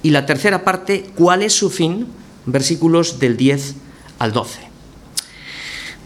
y 0.03 0.11
la 0.11 0.26
tercera 0.26 0.64
parte, 0.64 1.07
cuál 1.14 1.43
es 1.43 1.55
su 1.55 1.71
fin, 1.71 2.07
versículos 2.45 3.19
del 3.21 3.37
10 3.37 3.75
al 4.19 4.33
12. 4.33 4.74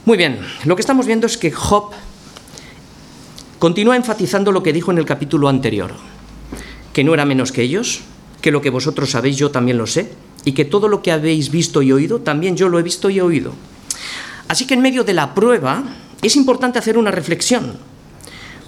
Muy 0.09 0.17
bien, 0.17 0.39
lo 0.65 0.75
que 0.75 0.81
estamos 0.81 1.05
viendo 1.05 1.27
es 1.27 1.37
que 1.37 1.51
Job 1.51 1.91
continúa 3.59 3.95
enfatizando 3.95 4.53
lo 4.53 4.63
que 4.63 4.73
dijo 4.73 4.91
en 4.91 4.97
el 4.97 5.05
capítulo 5.05 5.51
anterior, 5.51 5.93
que 6.95 7.05
no 7.05 7.13
era 7.13 7.27
menos 7.27 7.53
que 7.53 7.61
ellos, 7.61 8.01
que 8.41 8.51
lo 8.51 8.63
que 8.63 8.71
vosotros 8.71 9.11
sabéis 9.11 9.37
yo 9.37 9.51
también 9.51 9.77
lo 9.77 9.87
sé, 9.87 10.11
y 10.47 10.53
que 10.53 10.65
todo 10.65 10.89
lo 10.89 11.03
que 11.03 11.13
habéis 11.13 11.51
visto 11.51 11.83
y 11.83 11.93
oído, 11.93 12.21
también 12.21 12.57
yo 12.57 12.71
lo 12.71 12.79
he 12.79 12.83
visto 12.83 13.11
y 13.11 13.21
oído. 13.21 13.53
Así 14.49 14.67
que 14.67 14.73
en 14.73 14.81
medio 14.81 15.05
de 15.05 15.13
la 15.13 15.35
prueba 15.35 15.85
es 16.23 16.37
importante 16.37 16.79
hacer 16.79 16.97
una 16.97 17.11
reflexión, 17.11 17.77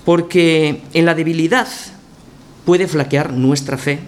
porque 0.05 0.83
en 0.93 1.07
la 1.07 1.15
debilidad 1.15 1.69
puede 2.67 2.87
flaquear 2.87 3.33
nuestra 3.33 3.79
fe 3.79 3.99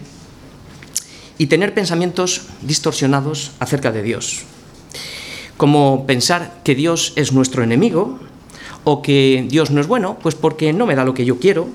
y 1.39 1.47
tener 1.47 1.73
pensamientos 1.73 2.43
distorsionados 2.61 3.53
acerca 3.59 3.91
de 3.91 4.03
Dios, 4.03 4.43
como 5.57 6.07
pensar 6.07 6.61
que 6.65 6.75
Dios 6.75 7.13
es 7.17 7.33
nuestro 7.33 7.63
enemigo, 7.63 8.19
o 8.85 9.03
que 9.03 9.47
Dios 9.49 9.71
no 9.71 9.81
es 9.81 9.87
bueno, 9.87 10.19
pues 10.21 10.35
porque 10.35 10.73
no 10.73 10.87
me 10.87 10.95
da 10.95 11.05
lo 11.05 11.15
que 11.15 11.25
yo 11.25 11.39
quiero, 11.39 11.69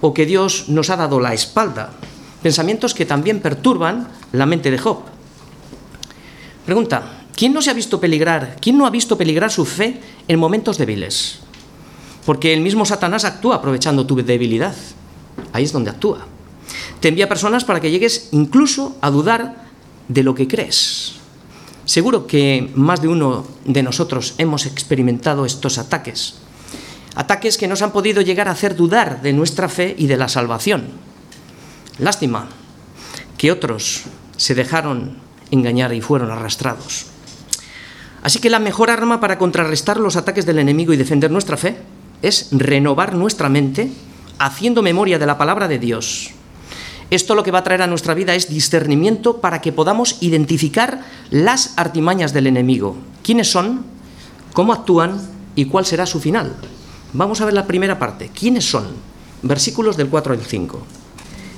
o 0.00 0.12
que 0.12 0.26
Dios 0.26 0.68
nos 0.68 0.90
ha 0.90 0.96
dado 0.96 1.20
la 1.20 1.34
espalda, 1.34 1.90
pensamientos 2.42 2.94
que 2.94 3.06
también 3.06 3.40
perturban 3.40 4.08
la 4.32 4.46
mente 4.46 4.70
de 4.70 4.78
Job. 4.78 4.98
Pregunta, 6.66 7.26
¿quién 7.34 7.52
no 7.52 7.62
se 7.62 7.70
ha 7.70 7.74
visto 7.74 8.00
peligrar? 8.00 8.56
¿Quién 8.60 8.76
no 8.76 8.86
ha 8.86 8.90
visto 8.90 9.16
peligrar 9.16 9.50
su 9.50 9.64
fe 9.64 10.00
en 10.26 10.38
momentos 10.38 10.78
débiles? 10.78 11.38
Porque 12.26 12.52
el 12.52 12.60
mismo 12.60 12.84
Satanás 12.84 13.24
actúa 13.24 13.56
aprovechando 13.56 14.06
tu 14.06 14.16
debilidad. 14.16 14.74
Ahí 15.52 15.64
es 15.64 15.72
donde 15.72 15.90
actúa. 15.90 16.26
Te 17.00 17.08
envía 17.08 17.28
personas 17.28 17.64
para 17.64 17.80
que 17.80 17.90
llegues 17.90 18.28
incluso 18.30 18.96
a 19.00 19.10
dudar 19.10 19.66
de 20.08 20.22
lo 20.22 20.34
que 20.34 20.46
crees. 20.46 21.21
Seguro 21.84 22.26
que 22.26 22.70
más 22.74 23.02
de 23.02 23.08
uno 23.08 23.46
de 23.64 23.82
nosotros 23.82 24.34
hemos 24.38 24.66
experimentado 24.66 25.44
estos 25.44 25.78
ataques. 25.78 26.36
Ataques 27.14 27.58
que 27.58 27.68
nos 27.68 27.82
han 27.82 27.92
podido 27.92 28.22
llegar 28.22 28.48
a 28.48 28.52
hacer 28.52 28.76
dudar 28.76 29.20
de 29.22 29.32
nuestra 29.32 29.68
fe 29.68 29.94
y 29.98 30.06
de 30.06 30.16
la 30.16 30.28
salvación. 30.28 30.84
Lástima 31.98 32.48
que 33.36 33.52
otros 33.52 34.04
se 34.36 34.54
dejaron 34.54 35.18
engañar 35.50 35.92
y 35.92 36.00
fueron 36.00 36.30
arrastrados. 36.30 37.06
Así 38.22 38.38
que 38.38 38.50
la 38.50 38.60
mejor 38.60 38.88
arma 38.88 39.20
para 39.20 39.36
contrarrestar 39.36 39.98
los 39.98 40.16
ataques 40.16 40.46
del 40.46 40.60
enemigo 40.60 40.92
y 40.92 40.96
defender 40.96 41.30
nuestra 41.30 41.56
fe 41.56 41.76
es 42.22 42.48
renovar 42.52 43.14
nuestra 43.14 43.48
mente 43.48 43.90
haciendo 44.38 44.82
memoria 44.82 45.18
de 45.18 45.26
la 45.26 45.36
palabra 45.36 45.68
de 45.68 45.78
Dios. 45.78 46.30
Esto 47.12 47.34
lo 47.34 47.42
que 47.42 47.50
va 47.50 47.58
a 47.58 47.62
traer 47.62 47.82
a 47.82 47.86
nuestra 47.86 48.14
vida 48.14 48.34
es 48.34 48.48
discernimiento 48.48 49.42
para 49.42 49.60
que 49.60 49.70
podamos 49.70 50.16
identificar 50.20 51.04
las 51.28 51.74
artimañas 51.76 52.32
del 52.32 52.46
enemigo. 52.46 52.96
¿Quiénes 53.22 53.50
son? 53.50 53.84
¿Cómo 54.54 54.72
actúan? 54.72 55.20
¿Y 55.54 55.66
cuál 55.66 55.84
será 55.84 56.06
su 56.06 56.20
final? 56.20 56.56
Vamos 57.12 57.42
a 57.42 57.44
ver 57.44 57.52
la 57.52 57.66
primera 57.66 57.98
parte. 57.98 58.30
¿Quiénes 58.32 58.64
son? 58.64 58.86
Versículos 59.42 59.98
del 59.98 60.08
4 60.08 60.32
al 60.32 60.40
5. 60.40 60.86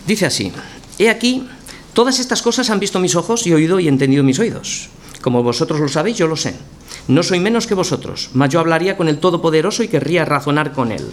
Dice 0.08 0.26
así, 0.26 0.50
He 0.99 1.08
aquí, 1.08 1.46
todas 1.92 2.18
estas 2.18 2.42
cosas 2.42 2.68
han 2.70 2.80
visto 2.80 2.99
mis 2.99 3.14
ojos 3.14 3.46
y 3.46 3.52
oído 3.52 3.78
y 3.78 3.87
entendido 3.87 4.25
mis 4.25 4.40
oídos. 4.40 4.88
Como 5.23 5.44
vosotros 5.44 5.78
lo 5.78 5.87
sabéis, 5.87 6.18
yo 6.18 6.26
lo 6.26 6.34
sé. 6.34 6.56
No 7.06 7.23
soy 7.23 7.38
menos 7.38 7.68
que 7.68 7.75
vosotros, 7.75 8.30
mas 8.34 8.50
yo 8.50 8.58
hablaría 8.58 8.96
con 8.96 9.06
el 9.06 9.18
Todopoderoso 9.18 9.84
y 9.84 9.88
querría 9.88 10.25
razonar 10.25 10.73
con 10.73 10.90
él, 10.90 11.06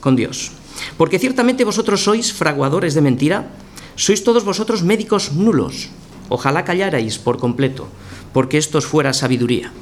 con 0.00 0.16
Dios. 0.16 0.50
Porque 0.96 1.18
ciertamente 1.18 1.64
vosotros 1.64 2.02
sois 2.02 2.32
fraguadores 2.32 2.94
de 2.94 3.02
mentira, 3.02 3.50
sois 3.96 4.24
todos 4.24 4.44
vosotros 4.44 4.82
médicos 4.82 5.32
nulos. 5.32 5.88
Ojalá 6.28 6.64
callarais 6.64 7.18
por 7.18 7.38
completo, 7.38 7.88
porque 8.32 8.58
esto 8.58 8.80
fuera 8.80 9.12
sabiduría. 9.12 9.72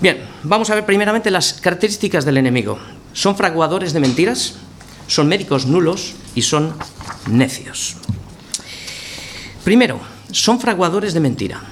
Bien, 0.00 0.24
vamos 0.42 0.70
a 0.70 0.74
ver 0.74 0.84
primeramente 0.84 1.30
las 1.30 1.54
características 1.54 2.24
del 2.24 2.36
enemigo. 2.36 2.78
Son 3.12 3.36
fraguadores 3.36 3.92
de 3.92 4.00
mentiras, 4.00 4.56
son 5.06 5.28
médicos 5.28 5.66
nulos 5.66 6.14
y 6.34 6.42
son 6.42 6.74
necios. 7.30 7.96
Primero, 9.64 10.00
son 10.30 10.60
fraguadores 10.60 11.14
de 11.14 11.20
mentira. 11.20 11.62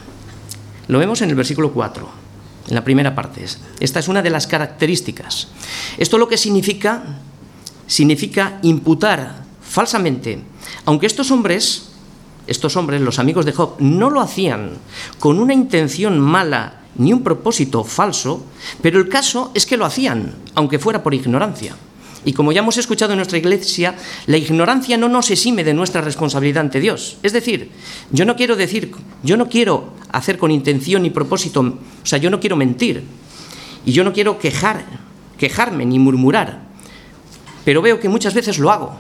Lo 0.88 0.98
vemos 0.98 1.22
en 1.22 1.30
el 1.30 1.36
versículo 1.36 1.72
4, 1.72 2.08
en 2.68 2.74
la 2.74 2.84
primera 2.84 3.14
parte. 3.14 3.44
Esta 3.80 4.00
es 4.00 4.08
una 4.08 4.22
de 4.22 4.30
las 4.30 4.46
características. 4.46 5.48
Esto 5.98 6.18
lo 6.18 6.28
que 6.28 6.36
significa, 6.36 7.20
significa 7.86 8.58
imputar 8.62 9.44
falsamente, 9.62 10.40
aunque 10.84 11.06
estos 11.06 11.30
hombres, 11.30 11.90
estos 12.46 12.76
hombres, 12.76 13.00
los 13.00 13.18
amigos 13.18 13.44
de 13.44 13.52
Job, 13.52 13.76
no 13.78 14.10
lo 14.10 14.20
hacían 14.20 14.72
con 15.18 15.38
una 15.38 15.54
intención 15.54 16.20
mala 16.20 16.80
ni 16.96 17.12
un 17.12 17.22
propósito 17.22 17.84
falso, 17.84 18.44
pero 18.80 18.98
el 18.98 19.08
caso 19.08 19.50
es 19.54 19.66
que 19.66 19.76
lo 19.76 19.84
hacían, 19.84 20.34
aunque 20.54 20.78
fuera 20.78 21.02
por 21.02 21.14
ignorancia. 21.14 21.76
Y 22.24 22.32
como 22.32 22.52
ya 22.52 22.60
hemos 22.60 22.78
escuchado 22.78 23.12
en 23.12 23.18
nuestra 23.18 23.38
iglesia, 23.38 23.94
la 24.26 24.38
ignorancia 24.38 24.96
no 24.96 25.08
nos 25.08 25.30
exime 25.30 25.62
de 25.62 25.74
nuestra 25.74 26.00
responsabilidad 26.00 26.62
ante 26.62 26.80
Dios. 26.80 27.18
Es 27.22 27.32
decir, 27.32 27.70
yo 28.10 28.24
no 28.24 28.34
quiero 28.36 28.56
decir, 28.56 28.92
yo 29.22 29.36
no 29.36 29.48
quiero 29.48 29.92
hacer 30.10 30.38
con 30.38 30.50
intención 30.50 31.02
ni 31.02 31.10
propósito, 31.10 31.60
o 31.60 32.06
sea, 32.06 32.18
yo 32.18 32.30
no 32.30 32.40
quiero 32.40 32.56
mentir. 32.56 33.02
Y 33.84 33.92
yo 33.92 34.04
no 34.04 34.14
quiero 34.14 34.38
quejar, 34.38 34.86
quejarme 35.36 35.84
ni 35.84 35.98
murmurar. 35.98 36.62
Pero 37.64 37.82
veo 37.82 38.00
que 38.00 38.08
muchas 38.08 38.34
veces 38.34 38.58
lo 38.58 38.70
hago 38.70 38.94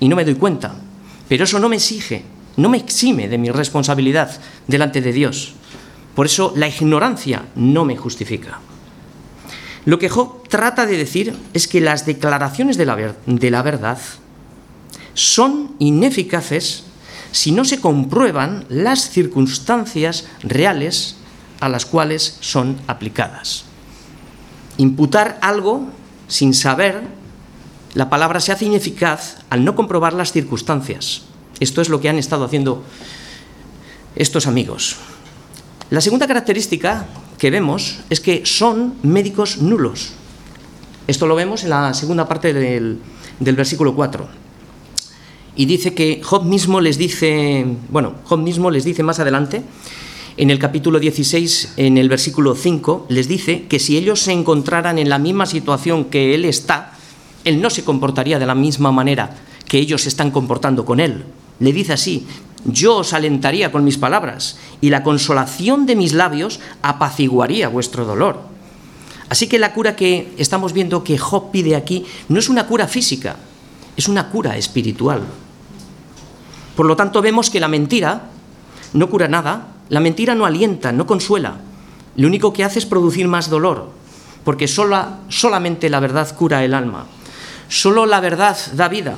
y 0.00 0.08
no 0.08 0.16
me 0.16 0.24
doy 0.24 0.34
cuenta. 0.34 0.74
Pero 1.28 1.44
eso 1.44 1.58
no 1.58 1.68
me 1.68 1.76
exige, 1.76 2.24
no 2.56 2.68
me 2.68 2.76
exime 2.78 3.28
de 3.28 3.38
mi 3.38 3.50
responsabilidad 3.50 4.38
delante 4.66 5.00
de 5.00 5.12
Dios. 5.12 5.54
Por 6.14 6.26
eso 6.26 6.52
la 6.56 6.68
ignorancia 6.68 7.46
no 7.54 7.84
me 7.84 7.96
justifica. 7.96 8.60
Lo 9.84 9.98
que 9.98 10.08
Job 10.08 10.46
trata 10.48 10.86
de 10.86 10.96
decir 10.96 11.34
es 11.54 11.66
que 11.66 11.80
las 11.80 12.06
declaraciones 12.06 12.76
de 12.76 12.86
la, 12.86 13.14
de 13.26 13.50
la 13.50 13.62
verdad 13.62 13.98
son 15.14 15.74
ineficaces 15.78 16.84
si 17.32 17.50
no 17.50 17.64
se 17.64 17.80
comprueban 17.80 18.66
las 18.68 19.10
circunstancias 19.10 20.26
reales 20.42 21.16
a 21.60 21.68
las 21.68 21.86
cuales 21.86 22.36
son 22.40 22.76
aplicadas. 22.86 23.64
Imputar 24.76 25.38
algo 25.42 25.88
sin 26.28 26.54
saber, 26.54 27.02
la 27.94 28.08
palabra 28.08 28.40
se 28.40 28.52
hace 28.52 28.64
ineficaz 28.64 29.38
al 29.50 29.64
no 29.64 29.74
comprobar 29.74 30.14
las 30.14 30.32
circunstancias. 30.32 31.22
Esto 31.60 31.82
es 31.82 31.88
lo 31.88 32.00
que 32.00 32.08
han 32.08 32.18
estado 32.18 32.44
haciendo 32.44 32.82
estos 34.16 34.46
amigos. 34.46 34.96
La 35.90 36.00
segunda 36.00 36.26
característica 36.26 37.06
que 37.38 37.50
vemos 37.50 38.00
es 38.08 38.20
que 38.20 38.46
son 38.46 38.94
médicos 39.02 39.58
nulos. 39.58 40.12
Esto 41.06 41.26
lo 41.26 41.34
vemos 41.34 41.64
en 41.64 41.70
la 41.70 41.92
segunda 41.92 42.26
parte 42.26 42.54
del, 42.54 42.98
versículo 43.40 43.94
4. 43.94 44.26
Y 45.56 45.66
dice 45.66 45.92
que 45.92 46.22
Job 46.22 46.44
mismo 46.44 46.80
les 46.80 46.96
dice, 46.96 47.66
bueno, 47.90 48.14
Job 48.24 48.38
mismo 48.38 48.70
les 48.70 48.84
dice 48.84 49.02
más 49.02 49.18
adelante, 49.18 49.62
en 50.38 50.50
el 50.50 50.58
capítulo 50.58 50.98
16, 50.98 51.74
en 51.76 51.98
el 51.98 52.08
versículo 52.08 52.54
5, 52.54 53.06
les 53.10 53.28
dice 53.28 53.66
que 53.66 53.78
si 53.78 53.98
ellos 53.98 54.20
se 54.20 54.32
encontraran 54.32 54.98
en 54.98 55.10
la 55.10 55.18
misma 55.18 55.44
situación 55.44 56.06
que 56.06 56.34
él 56.34 56.46
está, 56.46 56.91
él 57.44 57.60
no 57.60 57.70
se 57.70 57.84
comportaría 57.84 58.38
de 58.38 58.46
la 58.46 58.54
misma 58.54 58.92
manera 58.92 59.30
que 59.66 59.78
ellos 59.78 60.02
se 60.02 60.08
están 60.08 60.30
comportando 60.30 60.84
con 60.84 61.00
él. 61.00 61.24
Le 61.58 61.72
dice 61.72 61.92
así, 61.92 62.26
yo 62.64 62.98
os 62.98 63.12
alentaría 63.12 63.72
con 63.72 63.84
mis 63.84 63.98
palabras, 63.98 64.58
y 64.80 64.90
la 64.90 65.02
consolación 65.02 65.86
de 65.86 65.96
mis 65.96 66.12
labios 66.12 66.60
apaciguaría 66.82 67.68
vuestro 67.68 68.04
dolor. 68.04 68.40
Así 69.28 69.46
que 69.46 69.58
la 69.58 69.72
cura 69.72 69.96
que 69.96 70.32
estamos 70.36 70.72
viendo 70.72 71.02
que 71.02 71.18
Job 71.18 71.50
pide 71.50 71.74
aquí 71.74 72.04
no 72.28 72.38
es 72.38 72.48
una 72.48 72.66
cura 72.66 72.86
física, 72.86 73.36
es 73.96 74.08
una 74.08 74.28
cura 74.30 74.56
espiritual. 74.56 75.22
Por 76.76 76.86
lo 76.86 76.96
tanto, 76.96 77.22
vemos 77.22 77.50
que 77.50 77.60
la 77.60 77.68
mentira 77.68 78.28
no 78.92 79.08
cura 79.08 79.28
nada, 79.28 79.68
la 79.88 80.00
mentira 80.00 80.34
no 80.34 80.46
alienta, 80.46 80.92
no 80.92 81.06
consuela, 81.06 81.56
lo 82.16 82.26
único 82.26 82.52
que 82.52 82.64
hace 82.64 82.78
es 82.78 82.86
producir 82.86 83.26
más 83.26 83.48
dolor, 83.48 83.90
porque 84.44 84.68
sola, 84.68 85.20
solamente 85.28 85.88
la 85.88 86.00
verdad 86.00 86.34
cura 86.36 86.64
el 86.64 86.74
alma, 86.74 87.06
solo 87.68 88.06
la 88.06 88.20
verdad 88.20 88.56
da 88.74 88.88
vida. 88.88 89.16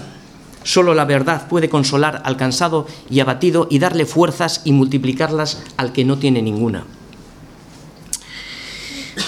Solo 0.65 0.95
la 0.95 1.05
verdad 1.05 1.47
puede 1.47 1.69
consolar 1.69 2.23
al 2.25 2.39
cansado 2.39 2.87
y 3.11 3.21
abatido 3.21 3.69
y 3.71 3.79
darle 3.79 4.07
fuerzas 4.07 4.63
y 4.65 4.73
multiplicarlas 4.73 5.63
al 5.77 5.93
que 5.93 6.05
no 6.05 6.19
tiene 6.19 6.41
ninguna. 6.41 6.85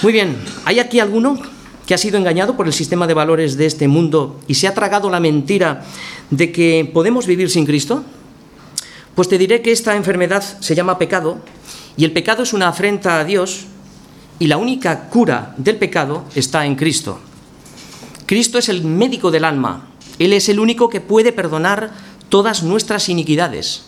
Muy 0.03 0.13
bien, 0.13 0.37
¿hay 0.65 0.81
aquí 0.81 0.99
alguno 0.99 1.39
que 1.87 1.95
ha 1.95 1.99
sido 1.99 2.19
engañado 2.19 2.57
por 2.57 2.67
el 2.67 2.73
sistema 2.73 3.07
de 3.07 3.15
valores 3.15 3.57
de 3.57 3.67
este 3.67 3.87
mundo 3.87 4.41
y 4.49 4.55
se 4.55 4.67
ha 4.67 4.75
tragado 4.75 5.11
la 5.11 5.21
mentira 5.21 5.85
de 6.31 6.53
que 6.53 6.91
podemos 6.93 7.27
vivir 7.27 7.51
sin 7.51 7.67
Cristo? 7.67 8.03
Pues 9.15 9.29
te 9.29 9.39
diré 9.39 9.63
que 9.63 9.73
esta 9.73 9.95
enfermedad 9.95 10.43
se 10.43 10.75
llama 10.75 10.99
pecado 10.99 11.39
y 11.97 12.05
el 12.05 12.13
pecado 12.13 12.43
es 12.43 12.53
una 12.53 12.69
afrenta 12.69 13.21
a 13.21 13.25
Dios 13.25 13.67
y 14.39 14.47
la 14.47 14.57
única 14.57 15.09
cura 15.09 15.55
del 15.57 15.77
pecado 15.77 16.25
está 16.35 16.67
en 16.67 16.77
Cristo. 16.77 17.21
Cristo 18.27 18.59
es 18.59 18.69
el 18.69 18.85
médico 18.85 19.31
del 19.31 19.45
alma, 19.45 19.89
él 20.19 20.33
es 20.33 20.49
el 20.49 20.61
único 20.61 20.89
que 20.89 21.01
puede 21.01 21.33
perdonar 21.33 21.93
todas 22.29 22.63
nuestras 22.63 23.09
iniquidades. 23.09 23.83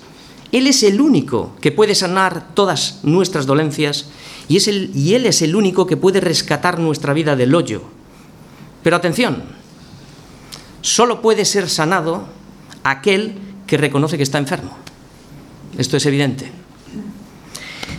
Él 0.52 0.66
es 0.66 0.82
el 0.82 1.00
único 1.00 1.54
que 1.60 1.72
puede 1.72 1.94
sanar 1.94 2.54
todas 2.54 3.00
nuestras 3.02 3.46
dolencias 3.46 4.06
y, 4.48 4.56
es 4.56 4.68
y 4.68 5.14
Él 5.14 5.26
es 5.26 5.42
el 5.42 5.54
único 5.54 5.86
que 5.86 5.96
puede 5.96 6.20
rescatar 6.20 6.78
nuestra 6.78 7.12
vida 7.12 7.36
del 7.36 7.54
hoyo. 7.54 7.82
Pero 8.82 8.96
atención, 8.96 9.42
solo 10.80 11.20
puede 11.20 11.44
ser 11.44 11.68
sanado 11.68 12.28
aquel 12.82 13.34
que 13.66 13.76
reconoce 13.76 14.16
que 14.16 14.22
está 14.22 14.38
enfermo. 14.38 14.76
Esto 15.76 15.98
es 15.98 16.06
evidente. 16.06 16.50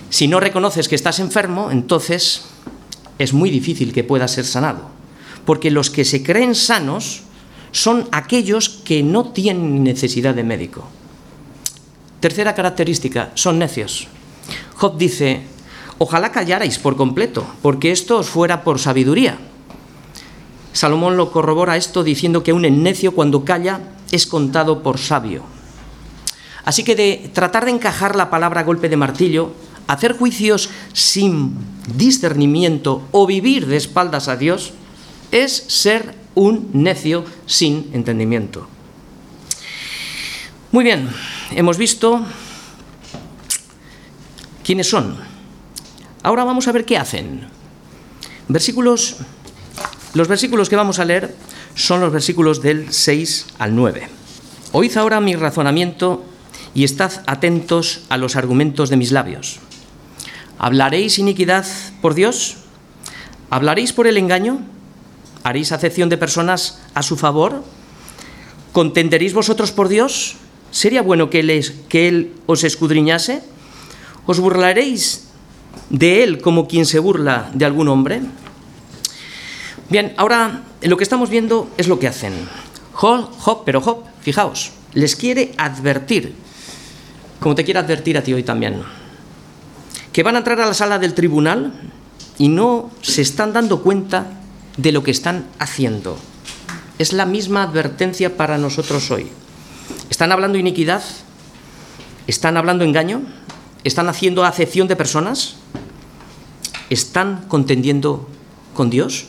Si 0.10 0.28
no 0.28 0.40
reconoces 0.40 0.88
que 0.88 0.96
estás 0.96 1.20
enfermo, 1.20 1.70
entonces 1.70 2.46
es 3.20 3.34
muy 3.34 3.52
difícil 3.52 3.94
que 3.94 4.04
puedas 4.04 4.32
ser 4.32 4.46
sanado. 4.46 4.99
Porque 5.50 5.72
los 5.72 5.90
que 5.90 6.06
se 6.06 6.22
creen 6.22 6.54
sanos 6.54 7.22
son 7.72 8.08
aquellos 8.12 8.70
que 8.70 9.02
no 9.02 9.34
tienen 9.34 9.84
necesidad 9.84 10.36
de 10.36 10.44
médico. 10.44 10.86
Tercera 12.20 12.54
característica, 12.54 13.32
son 13.34 13.58
necios. 13.58 14.06
Job 14.76 14.96
dice, 15.00 15.42
ojalá 15.98 16.32
callarais 16.32 16.78
por 16.78 16.96
completo, 16.96 17.48
porque 17.64 17.90
esto 17.90 18.20
os 18.20 18.30
fuera 18.30 18.62
por 18.64 18.78
sabiduría. 18.78 19.40
Salomón 20.72 21.18
lo 21.18 21.32
corrobora 21.32 21.78
esto 21.78 22.04
diciendo 22.04 22.44
que 22.44 22.54
un 22.54 22.62
necio 22.84 23.16
cuando 23.16 23.44
calla 23.44 23.80
es 24.12 24.28
contado 24.28 24.84
por 24.84 25.00
sabio. 25.00 25.42
Así 26.64 26.84
que 26.84 26.94
de 26.94 27.32
tratar 27.34 27.66
de 27.66 27.72
encajar 27.72 28.16
la 28.16 28.30
palabra 28.30 28.62
golpe 28.62 28.88
de 28.88 28.98
martillo 28.98 29.54
hacer 29.88 30.14
juicios 30.14 30.70
sin 30.94 31.58
discernimiento 31.98 33.02
o 33.10 33.26
vivir 33.26 33.66
de 33.66 33.78
espaldas 33.78 34.28
a 34.28 34.38
Dios 34.38 34.74
es 35.32 35.52
ser 35.68 36.16
un 36.36 36.70
necio 36.74 37.26
sin 37.46 37.90
entendimiento. 37.94 38.68
Muy 40.72 40.84
bien, 40.84 41.10
hemos 41.52 41.78
visto 41.78 42.24
quiénes 44.64 44.90
son. 44.90 45.18
Ahora 46.22 46.44
vamos 46.44 46.68
a 46.68 46.72
ver 46.72 46.86
qué 46.86 46.98
hacen. 46.98 47.48
Versículos, 48.48 49.18
los 50.14 50.28
versículos 50.28 50.70
que 50.70 50.76
vamos 50.76 51.00
a 51.00 51.06
leer 51.06 51.36
son 51.76 52.02
los 52.02 52.12
versículos 52.12 52.62
del 52.62 52.92
6 52.94 53.48
al 53.58 53.76
9. 53.76 54.08
Oíd 54.72 54.98
ahora 54.98 55.20
mi 55.22 55.36
razonamiento 55.36 56.24
y 56.74 56.84
estad 56.84 57.12
atentos 57.26 58.02
a 58.10 58.18
los 58.18 58.36
argumentos 58.36 58.90
de 58.90 58.98
mis 58.98 59.12
labios. 59.12 59.60
¿Hablaréis 60.60 61.18
iniquidad 61.20 61.66
por 62.02 62.14
Dios? 62.14 62.58
¿Hablaréis 63.50 63.94
por 63.94 64.08
el 64.08 64.18
engaño? 64.18 64.60
¿Haréis 65.44 65.72
acepción 65.72 66.10
de 66.10 66.18
personas 66.18 66.80
a 66.94 67.04
su 67.04 67.18
favor? 67.18 67.64
¿Contenderéis 68.72 69.34
vosotros 69.34 69.72
por 69.72 69.88
Dios? 69.88 70.36
¿Sería 70.72 71.02
bueno 71.02 71.30
que 71.30 71.40
él, 71.40 71.76
que 71.88 72.08
él 72.08 72.34
os 72.46 72.64
escudriñase? 72.64 73.42
¿Os 74.26 74.40
burlaréis 74.40 75.26
de 75.90 76.24
Él 76.24 76.40
como 76.42 76.68
quien 76.68 76.86
se 76.86 77.00
burla 77.00 77.50
de 77.54 77.66
algún 77.66 77.88
hombre? 77.88 78.22
Bien, 79.90 80.14
ahora 80.18 80.62
lo 80.82 80.98
que 80.98 81.04
estamos 81.04 81.32
viendo 81.32 81.68
es 81.78 81.88
lo 81.88 81.98
que 81.98 82.08
hacen. 82.08 82.34
Job, 82.94 83.64
pero 83.66 83.82
Job, 83.82 84.04
fijaos, 84.22 84.72
les 84.94 85.16
quiere 85.16 85.54
advertir, 85.58 86.36
como 87.40 87.56
te 87.56 87.66
quiere 87.66 87.80
advertir 87.80 88.18
a 88.18 88.24
ti 88.24 88.34
hoy 88.34 88.44
también, 88.44 88.84
que 90.14 90.22
van 90.22 90.36
a 90.36 90.40
entrar 90.40 90.62
a 90.62 90.68
la 90.68 90.74
sala 90.76 91.00
del 91.00 91.16
tribunal 91.16 91.74
y 92.38 92.50
no 92.50 92.92
se 93.02 93.24
están 93.24 93.52
dando 93.52 93.82
cuenta 93.82 94.28
de 94.82 94.94
lo 94.94 95.04
que 95.04 95.12
están 95.12 95.46
haciendo. 95.60 96.18
Es 96.98 97.12
la 97.12 97.26
misma 97.26 97.64
advertencia 97.64 98.38
para 98.38 98.58
nosotros 98.58 99.12
hoy. 99.12 99.28
¿Están 100.10 100.32
hablando 100.32 100.58
iniquidad? 100.58 101.04
¿Están 102.28 102.56
hablando 102.56 102.86
engaño? 102.86 103.22
¿Están 103.84 104.08
haciendo 104.08 104.46
acepción 104.46 104.88
de 104.88 104.96
personas? 104.96 105.56
¿Están 106.90 107.46
contendiendo 107.48 108.30
con 108.74 108.90
Dios? 108.90 109.28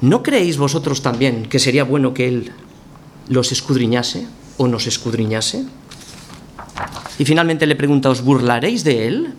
¿No 0.00 0.22
creéis 0.22 0.58
vosotros 0.58 1.02
también 1.02 1.46
que 1.46 1.58
sería 1.58 1.84
bueno 1.84 2.14
que 2.14 2.28
Él 2.28 2.52
los 3.28 3.50
escudriñase 3.50 4.26
o 4.58 4.68
nos 4.68 4.86
escudriñase? 4.86 5.64
Y 7.18 7.24
finalmente 7.24 7.66
le 7.66 7.74
pregunta, 7.74 8.10
¿os 8.10 8.22
burlaréis 8.22 8.84
de 8.84 9.08
Él? 9.08 9.34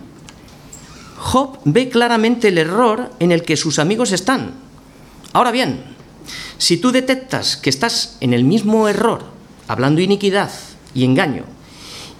Job 1.17 1.59
ve 1.63 1.89
claramente 1.89 2.49
el 2.49 2.57
error 2.57 3.11
en 3.19 3.31
el 3.31 3.43
que 3.43 3.55
sus 3.55 3.79
amigos 3.79 4.11
están. 4.11 4.70
Ahora 5.33 5.51
bien, 5.51 5.83
si 6.57 6.77
tú 6.77 6.91
detectas 6.91 7.55
que 7.55 7.69
estás 7.69 8.17
en 8.19 8.33
el 8.33 8.43
mismo 8.43 8.89
error, 8.89 9.23
hablando 9.67 10.01
iniquidad 10.01 10.51
y 10.93 11.05
engaño, 11.05 11.45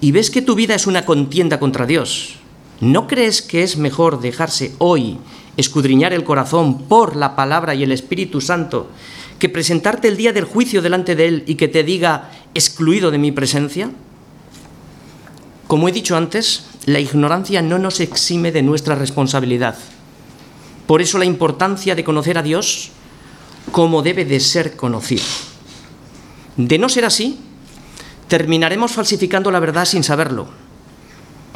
y 0.00 0.12
ves 0.12 0.30
que 0.30 0.42
tu 0.42 0.54
vida 0.54 0.74
es 0.74 0.86
una 0.86 1.04
contienda 1.04 1.60
contra 1.60 1.86
Dios, 1.86 2.36
¿no 2.80 3.06
crees 3.06 3.42
que 3.42 3.62
es 3.62 3.76
mejor 3.76 4.20
dejarse 4.20 4.74
hoy 4.78 5.18
escudriñar 5.58 6.14
el 6.14 6.24
corazón 6.24 6.84
por 6.84 7.14
la 7.14 7.36
palabra 7.36 7.74
y 7.74 7.82
el 7.82 7.92
Espíritu 7.92 8.40
Santo 8.40 8.88
que 9.38 9.50
presentarte 9.50 10.08
el 10.08 10.16
día 10.16 10.32
del 10.32 10.44
juicio 10.44 10.80
delante 10.80 11.14
de 11.14 11.28
Él 11.28 11.44
y 11.46 11.56
que 11.56 11.68
te 11.68 11.84
diga 11.84 12.30
excluido 12.54 13.10
de 13.10 13.18
mi 13.18 13.30
presencia? 13.30 13.90
Como 15.66 15.88
he 15.88 15.92
dicho 15.92 16.16
antes, 16.16 16.64
la 16.86 17.00
ignorancia 17.00 17.60
no 17.60 17.78
nos 17.78 18.00
exime 18.00 18.52
de 18.52 18.62
nuestra 18.62 18.94
responsabilidad. 18.94 19.76
Por 20.86 21.02
eso 21.02 21.18
la 21.18 21.24
importancia 21.24 21.94
de 21.94 22.04
conocer 22.04 22.38
a 22.38 22.42
Dios 22.42 22.90
como 23.70 24.02
debe 24.02 24.24
de 24.24 24.40
ser 24.40 24.76
conocido. 24.76 25.24
De 26.56 26.78
no 26.78 26.88
ser 26.88 27.04
así, 27.04 27.38
terminaremos 28.28 28.92
falsificando 28.92 29.50
la 29.50 29.60
verdad 29.60 29.84
sin 29.84 30.04
saberlo. 30.04 30.48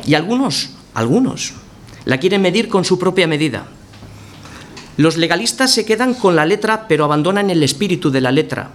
Y 0.06 0.14
algunos, 0.14 0.70
algunos, 0.94 1.54
la 2.04 2.18
quieren 2.18 2.42
medir 2.42 2.68
con 2.68 2.84
su 2.84 2.98
propia 2.98 3.26
medida. 3.26 3.66
Los 4.96 5.16
legalistas 5.16 5.74
se 5.74 5.84
quedan 5.84 6.14
con 6.14 6.36
la 6.36 6.46
letra 6.46 6.88
pero 6.88 7.04
abandonan 7.04 7.50
el 7.50 7.62
espíritu 7.62 8.10
de 8.10 8.20
la 8.20 8.32
letra. 8.32 8.70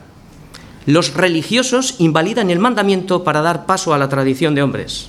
Los 0.86 1.14
religiosos 1.14 1.96
invalidan 2.00 2.50
el 2.50 2.60
mandamiento 2.60 3.24
para 3.24 3.42
dar 3.42 3.66
paso 3.66 3.94
a 3.94 3.98
la 3.98 4.10
tradición 4.10 4.56
de 4.56 4.64
hombres. 4.64 5.08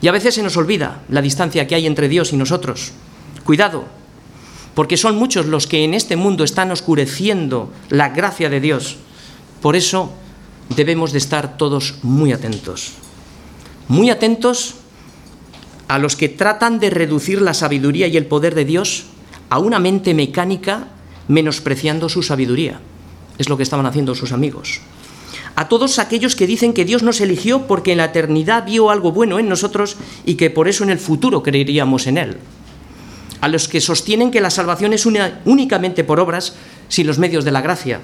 Y 0.00 0.08
a 0.08 0.12
veces 0.12 0.34
se 0.34 0.42
nos 0.42 0.56
olvida 0.56 1.02
la 1.08 1.22
distancia 1.22 1.66
que 1.66 1.74
hay 1.74 1.86
entre 1.86 2.08
Dios 2.08 2.32
y 2.32 2.36
nosotros. 2.36 2.92
Cuidado, 3.44 3.84
porque 4.74 4.96
son 4.96 5.16
muchos 5.16 5.46
los 5.46 5.66
que 5.66 5.84
en 5.84 5.94
este 5.94 6.16
mundo 6.16 6.44
están 6.44 6.70
oscureciendo 6.70 7.72
la 7.88 8.10
gracia 8.10 8.50
de 8.50 8.60
Dios. 8.60 8.96
Por 9.62 9.76
eso 9.76 10.12
debemos 10.76 11.12
de 11.12 11.18
estar 11.18 11.56
todos 11.56 11.94
muy 12.02 12.32
atentos. 12.32 12.92
Muy 13.88 14.10
atentos 14.10 14.74
a 15.88 15.98
los 15.98 16.16
que 16.16 16.28
tratan 16.28 16.80
de 16.80 16.90
reducir 16.90 17.40
la 17.40 17.54
sabiduría 17.54 18.08
y 18.08 18.16
el 18.16 18.26
poder 18.26 18.54
de 18.54 18.64
Dios 18.64 19.04
a 19.50 19.58
una 19.58 19.78
mente 19.78 20.14
mecánica 20.14 20.88
menospreciando 21.28 22.08
su 22.08 22.22
sabiduría. 22.22 22.80
Es 23.38 23.48
lo 23.48 23.56
que 23.56 23.62
estaban 23.62 23.86
haciendo 23.86 24.14
sus 24.14 24.32
amigos. 24.32 24.80
A 25.56 25.68
todos 25.68 25.98
aquellos 25.98 26.34
que 26.34 26.48
dicen 26.48 26.72
que 26.72 26.84
Dios 26.84 27.02
nos 27.02 27.20
eligió 27.20 27.66
porque 27.66 27.92
en 27.92 27.98
la 27.98 28.06
eternidad 28.06 28.64
vio 28.66 28.90
algo 28.90 29.12
bueno 29.12 29.38
en 29.38 29.48
nosotros 29.48 29.96
y 30.24 30.34
que 30.34 30.50
por 30.50 30.66
eso 30.66 30.82
en 30.82 30.90
el 30.90 30.98
futuro 30.98 31.42
creeríamos 31.42 32.06
en 32.06 32.18
Él. 32.18 32.38
A 33.44 33.48
los 33.48 33.68
que 33.68 33.82
sostienen 33.82 34.30
que 34.30 34.40
la 34.40 34.48
salvación 34.48 34.94
es 34.94 35.04
únicamente 35.04 36.02
por 36.02 36.18
obras 36.18 36.54
sin 36.88 37.06
los 37.06 37.18
medios 37.18 37.44
de 37.44 37.52
la 37.52 37.60
gracia 37.60 38.00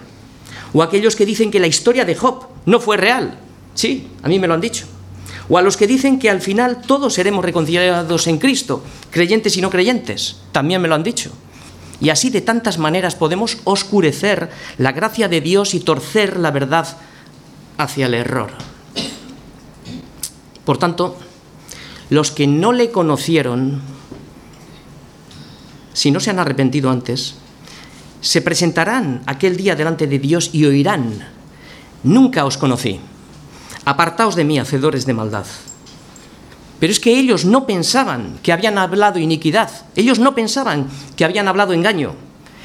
o 0.73 0.83
aquellos 0.83 1.17
que 1.17 1.27
dicen 1.27 1.51
que 1.51 1.61
la 1.61 1.67
historia 1.67 2.05
de 2.05 2.15
Job 2.15 2.47
no 2.67 2.81
fue 2.81 2.97
real. 2.97 3.39
Sí, 3.75 4.09
a 4.23 4.29
mí 4.29 4.39
me 4.39 4.47
lo 4.47 4.55
han 4.55 4.61
dicho. 4.61 4.87
O 5.49 5.59
a 5.59 5.63
los 5.63 5.77
que 5.77 5.87
dicen 5.87 6.19
que 6.19 6.31
al 6.31 6.41
final 6.41 6.83
todos 6.83 7.15
seremos 7.15 7.45
reconciliados 7.45 8.27
en 8.27 8.39
Cristo, 8.39 8.85
creyentes 9.11 9.57
y 9.57 9.61
no 9.61 9.71
creyentes. 9.71 10.37
También 10.53 10.81
me 10.81 10.89
lo 10.89 10.95
han 10.95 11.03
dicho. 11.03 11.33
Y 12.01 12.11
así 12.11 12.31
de 12.31 12.41
tantas 12.41 12.79
maneras 12.79 13.17
podemos 13.17 13.59
oscurecer 13.65 14.51
la 14.79 14.93
gracia 14.93 15.29
de 15.29 15.41
Dios 15.41 15.75
y 15.75 15.81
torcer 15.81 16.39
la 16.39 16.51
verdad 16.51 16.87
hacia 17.79 18.07
el 18.07 18.15
error. 18.15 18.51
Por 20.65 20.79
tanto, 20.79 21.17
los 22.11 22.31
que 22.31 22.47
no 22.47 22.73
le 22.73 22.91
conocieron, 22.91 23.81
si 25.93 26.11
no 26.11 26.21
se 26.21 26.31
han 26.31 26.39
arrepentido 26.39 26.91
antes, 26.91 27.37
se 28.21 28.43
presentarán 28.43 29.23
aquel 29.27 29.57
día 29.57 29.75
delante 29.75 30.07
de 30.07 30.19
Dios 30.19 30.51
y 30.53 30.65
oirán, 30.65 31.27
nunca 32.03 32.45
os 32.45 32.59
conocí, 32.59 33.01
apartaos 33.85 34.37
de 34.37 34.45
mí, 34.45 34.59
hacedores 34.59 35.07
de 35.07 35.15
maldad. 35.15 35.47
Pero 36.79 36.93
es 36.93 37.01
que 37.01 37.19
ellos 37.19 37.45
no 37.45 37.67
pensaban 37.67 38.39
que 38.43 38.53
habían 38.53 38.79
hablado 38.79 39.19
iniquidad, 39.19 39.71
ellos 39.97 40.19
no 40.19 40.35
pensaban 40.35 40.89
que 41.17 41.25
habían 41.25 41.49
hablado 41.49 41.73
engaño, 41.73 42.15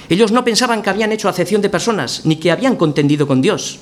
ellos 0.10 0.32
no 0.32 0.44
pensaban 0.44 0.82
que 0.82 0.90
habían 0.90 1.12
hecho 1.12 1.30
acepción 1.30 1.62
de 1.62 1.70
personas, 1.70 2.26
ni 2.26 2.38
que 2.38 2.52
habían 2.52 2.76
contendido 2.76 3.28
con 3.28 3.42
Dios. 3.42 3.80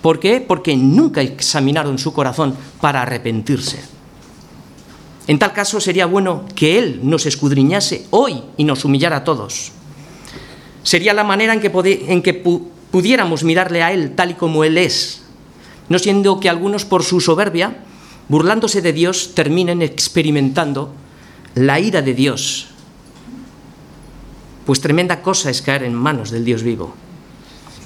¿Por 0.00 0.20
qué? 0.20 0.40
Porque 0.40 0.76
nunca 0.76 1.22
examinaron 1.22 1.98
su 1.98 2.12
corazón 2.12 2.54
para 2.80 3.02
arrepentirse. 3.02 3.93
En 5.26 5.38
tal 5.38 5.52
caso 5.52 5.80
sería 5.80 6.06
bueno 6.06 6.44
que 6.54 6.78
Él 6.78 7.00
nos 7.02 7.24
escudriñase 7.26 8.06
hoy 8.10 8.42
y 8.56 8.64
nos 8.64 8.84
humillara 8.84 9.18
a 9.18 9.24
todos. 9.24 9.72
Sería 10.82 11.14
la 11.14 11.24
manera 11.24 11.54
en 11.54 11.60
que, 12.22 12.34
pudiéramos 12.90 13.42
mirarle 13.42 13.82
a 13.82 13.92
Él 13.92 14.14
tal 14.14 14.32
y 14.32 14.34
como 14.34 14.64
Él 14.64 14.76
es, 14.76 15.22
no 15.88 15.98
siendo 15.98 16.40
que 16.40 16.50
algunos 16.50 16.84
por 16.84 17.02
su 17.02 17.20
soberbia, 17.20 17.78
burlándose 18.28 18.82
de 18.82 18.92
Dios, 18.92 19.32
terminen 19.34 19.80
experimentando 19.80 20.92
la 21.54 21.80
ira 21.80 22.02
de 22.02 22.12
Dios. 22.12 22.68
Pues 24.66 24.80
tremenda 24.80 25.22
cosa 25.22 25.50
es 25.50 25.62
caer 25.62 25.84
en 25.84 25.94
manos 25.94 26.30
del 26.30 26.44
Dios 26.44 26.62
vivo. 26.62 26.94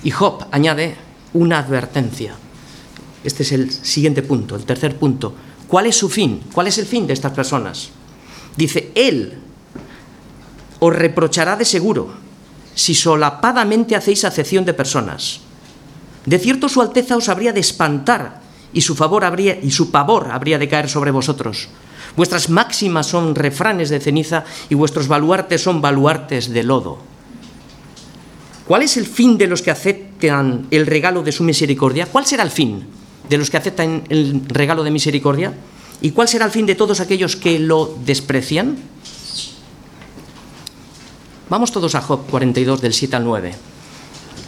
Y 0.02 0.10
Job 0.10 0.46
añade 0.50 0.96
una 1.34 1.58
advertencia. 1.58 2.34
Este 3.24 3.42
es 3.42 3.52
el 3.52 3.70
siguiente 3.70 4.22
punto, 4.22 4.56
el 4.56 4.64
tercer 4.64 4.96
punto. 4.96 5.34
¿Cuál 5.68 5.86
es 5.86 5.96
su 5.96 6.08
fin? 6.08 6.40
¿Cuál 6.52 6.66
es 6.66 6.78
el 6.78 6.86
fin 6.86 7.06
de 7.06 7.12
estas 7.12 7.32
personas? 7.32 7.90
Dice, 8.56 8.90
Él 8.94 9.38
os 10.80 10.96
reprochará 10.96 11.56
de 11.56 11.64
seguro 11.64 12.08
si 12.74 12.94
solapadamente 12.94 13.94
hacéis 13.94 14.24
acepción 14.24 14.64
de 14.64 14.72
personas. 14.72 15.40
De 16.24 16.38
cierto 16.38 16.68
su 16.68 16.80
alteza 16.80 17.16
os 17.16 17.28
habría 17.28 17.52
de 17.52 17.60
espantar 17.60 18.40
y 18.72 18.80
su 18.80 18.94
favor 18.94 19.24
habría 19.24 19.58
y 19.60 19.70
su 19.70 19.90
pavor 19.90 20.28
habría 20.30 20.58
de 20.58 20.68
caer 20.68 20.88
sobre 20.88 21.10
vosotros. 21.10 21.68
Vuestras 22.16 22.48
máximas 22.48 23.06
son 23.06 23.34
refranes 23.34 23.90
de 23.90 24.00
ceniza 24.00 24.44
y 24.68 24.74
vuestros 24.74 25.06
baluartes 25.06 25.62
son 25.62 25.80
baluartes 25.80 26.48
de 26.50 26.62
lodo. 26.62 26.98
¿Cuál 28.66 28.82
es 28.82 28.96
el 28.96 29.06
fin 29.06 29.36
de 29.36 29.46
los 29.46 29.62
que 29.62 29.70
aceptan 29.70 30.66
el 30.70 30.86
regalo 30.86 31.22
de 31.22 31.32
su 31.32 31.44
misericordia? 31.44 32.06
¿Cuál 32.06 32.26
será 32.26 32.42
el 32.42 32.50
fin 32.50 32.86
de 33.28 33.38
los 33.38 33.50
que 33.50 33.56
aceptan 33.56 34.04
el 34.08 34.42
regalo 34.48 34.84
de 34.84 34.90
misericordia? 34.90 35.54
¿Y 36.00 36.12
cuál 36.12 36.28
será 36.28 36.44
el 36.44 36.52
fin 36.52 36.66
de 36.66 36.74
todos 36.74 37.00
aquellos 37.00 37.36
que 37.36 37.58
lo 37.58 37.96
desprecian? 38.04 38.76
Vamos 41.48 41.72
todos 41.72 41.94
a 41.94 42.02
Job 42.02 42.26
42 42.30 42.80
del 42.80 42.92
7 42.92 43.16
al 43.16 43.24
9. 43.24 43.54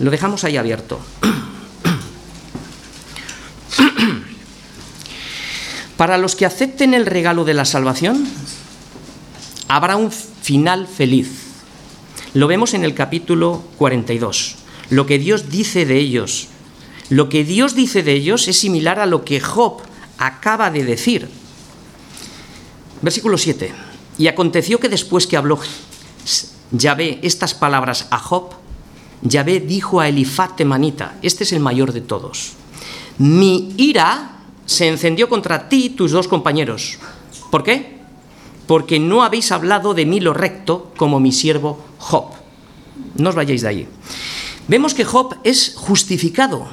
Lo 0.01 0.11
dejamos 0.11 0.45
ahí 0.45 0.57
abierto. 0.57 1.01
Para 5.97 6.19
los 6.19 6.37
que 6.37 6.47
acepten 6.47 6.95
el 6.95 7.07
regalo 7.07 7.45
de 7.45 7.55
la 7.55 7.64
salvación, 7.64 8.27
habrá 9.69 9.97
un 9.97 10.11
final 10.11 10.87
feliz. 10.87 11.31
Lo 12.35 12.47
vemos 12.47 12.75
en 12.75 12.85
el 12.85 12.95
capítulo 12.95 13.64
42. 13.79 14.57
Lo 14.90 15.07
que 15.07 15.19
Dios 15.19 15.51
dice 15.51 15.87
de 15.87 15.99
ellos. 15.99 16.49
Lo 17.11 17.29
que 17.29 17.44
Dios 17.44 17.75
dice 17.75 18.03
de 18.03 18.12
ellos 18.12 18.49
es 18.49 18.59
similar 18.59 19.01
a 19.01 19.07
lo 19.07 19.25
que 19.25 19.40
Job 19.40 19.83
acaba 20.16 20.70
de 20.70 20.85
decir. 20.85 21.29
Versículo 23.03 23.37
7. 23.37 23.73
Y 24.16 24.29
aconteció 24.29 24.79
que 24.79 24.88
después 24.88 25.27
que 25.27 25.37
habló 25.37 25.59
Yahvé 26.70 27.18
estas 27.23 27.55
palabras 27.55 28.07
a 28.11 28.18
Job, 28.18 28.51
Yahvé 29.23 29.61
dijo 29.61 30.01
a 30.01 30.09
Elifat 30.09 30.57
temanita, 30.57 31.16
este 31.20 31.44
es 31.44 31.53
el 31.53 31.61
mayor 31.61 31.92
de 31.92 32.01
todos, 32.01 32.53
mi 33.18 33.75
ira 33.77 34.37
se 34.64 34.88
encendió 34.88 35.29
contra 35.29 35.68
ti 35.68 35.87
y 35.87 35.90
tus 35.90 36.12
dos 36.12 36.29
compañeros. 36.29 36.99
¿Por 37.51 37.64
qué? 37.64 37.99
Porque 38.66 39.01
no 39.01 39.25
habéis 39.25 39.51
hablado 39.51 39.94
de 39.94 40.07
mí 40.07 40.20
lo 40.20 40.33
recto 40.33 40.92
como 40.96 41.18
mi 41.18 41.33
siervo 41.33 41.85
Job. 41.99 42.27
No 43.16 43.31
os 43.31 43.35
vayáis 43.35 43.62
de 43.62 43.68
allí. 43.68 43.88
Vemos 44.68 44.94
que 44.94 45.05
Job 45.05 45.37
es 45.42 45.75
justificado, 45.77 46.68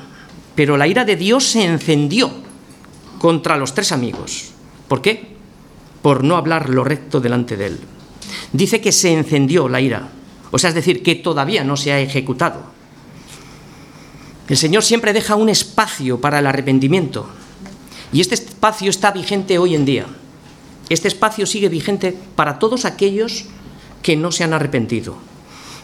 pero 0.58 0.76
la 0.76 0.88
ira 0.88 1.06
de 1.06 1.16
Dios 1.16 1.44
se 1.52 1.64
encendió 1.64 2.32
contra 3.20 3.58
los 3.58 3.76
tres 3.76 3.92
amigos. 3.92 4.54
¿Por 4.88 5.04
qué? 5.04 5.38
Por 6.02 6.24
no 6.24 6.36
hablar 6.36 6.70
lo 6.70 6.84
recto 6.84 7.22
delante 7.22 7.56
de 7.56 7.68
él. 7.68 7.80
Dice 8.54 8.82
que 8.82 8.92
se 8.92 9.14
encendió 9.14 9.70
la 9.70 9.82
ira, 9.82 10.10
o 10.50 10.58
sea, 10.58 10.70
es 10.70 10.76
decir, 10.76 11.04
que 11.04 11.14
todavía 11.14 11.64
no 11.64 11.78
se 11.78 11.92
ha 11.92 12.00
ejecutado. 12.00 12.64
El 14.50 14.58
Señor 14.58 14.84
siempre 14.84 15.14
deja 15.14 15.36
un 15.36 15.50
espacio 15.50 16.20
para 16.20 16.40
el 16.40 16.48
arrepentimiento, 16.48 17.30
y 18.12 18.20
este 18.20 18.34
espacio 18.34 18.90
está 18.90 19.12
vigente 19.12 19.60
hoy 19.60 19.76
en 19.76 19.86
día. 19.86 20.08
Este 20.90 21.08
espacio 21.08 21.46
sigue 21.46 21.70
vigente 21.70 22.18
para 22.36 22.58
todos 22.58 22.86
aquellos 22.86 23.46
que 24.02 24.16
no 24.16 24.32
se 24.32 24.44
han 24.44 24.54
arrepentido. 24.54 25.18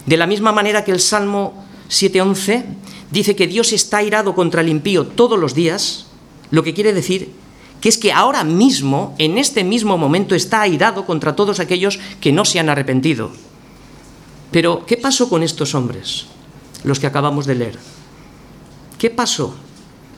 De 0.08 0.18
la 0.18 0.26
misma 0.26 0.52
manera 0.52 0.84
que 0.84 0.92
el 0.92 1.00
Salmo 1.00 1.64
7.11 1.90 2.64
dice 3.14 3.36
que 3.36 3.48
Dios 3.48 3.72
está 3.72 3.98
airado 3.98 4.34
contra 4.34 4.62
el 4.62 4.70
impío 4.70 5.06
todos 5.06 5.40
los 5.40 5.54
días, 5.54 6.08
lo 6.50 6.64
que 6.64 6.74
quiere 6.74 6.94
decir 6.94 7.32
que 7.80 7.90
es 7.90 7.98
que 7.98 8.14
ahora 8.14 8.46
mismo, 8.46 9.14
en 9.18 9.38
este 9.38 9.64
mismo 9.66 9.98
momento, 9.98 10.36
está 10.36 10.62
airado 10.62 11.06
contra 11.06 11.36
todos 11.36 11.60
aquellos 11.60 12.00
que 12.22 12.32
no 12.32 12.46
se 12.46 12.58
han 12.60 12.70
arrepentido. 12.70 13.32
Pero, 14.52 14.86
¿qué 14.86 14.96
pasó 14.96 15.28
con 15.28 15.44
estos 15.44 15.76
hombres, 15.76 16.28
los 16.86 17.00
que 17.00 17.08
acabamos 17.08 17.46
de 17.46 17.56
leer? 17.56 17.80
¿Qué 18.98 19.10
pasó? 19.10 19.56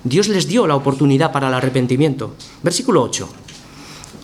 Dios 0.04 0.28
les 0.28 0.48
dio 0.48 0.68
la 0.68 0.76
oportunidad 0.76 1.32
para 1.32 1.48
el 1.48 1.56
arrepentimiento. 1.56 2.36
Versículo 2.62 3.02
8. 3.02 3.28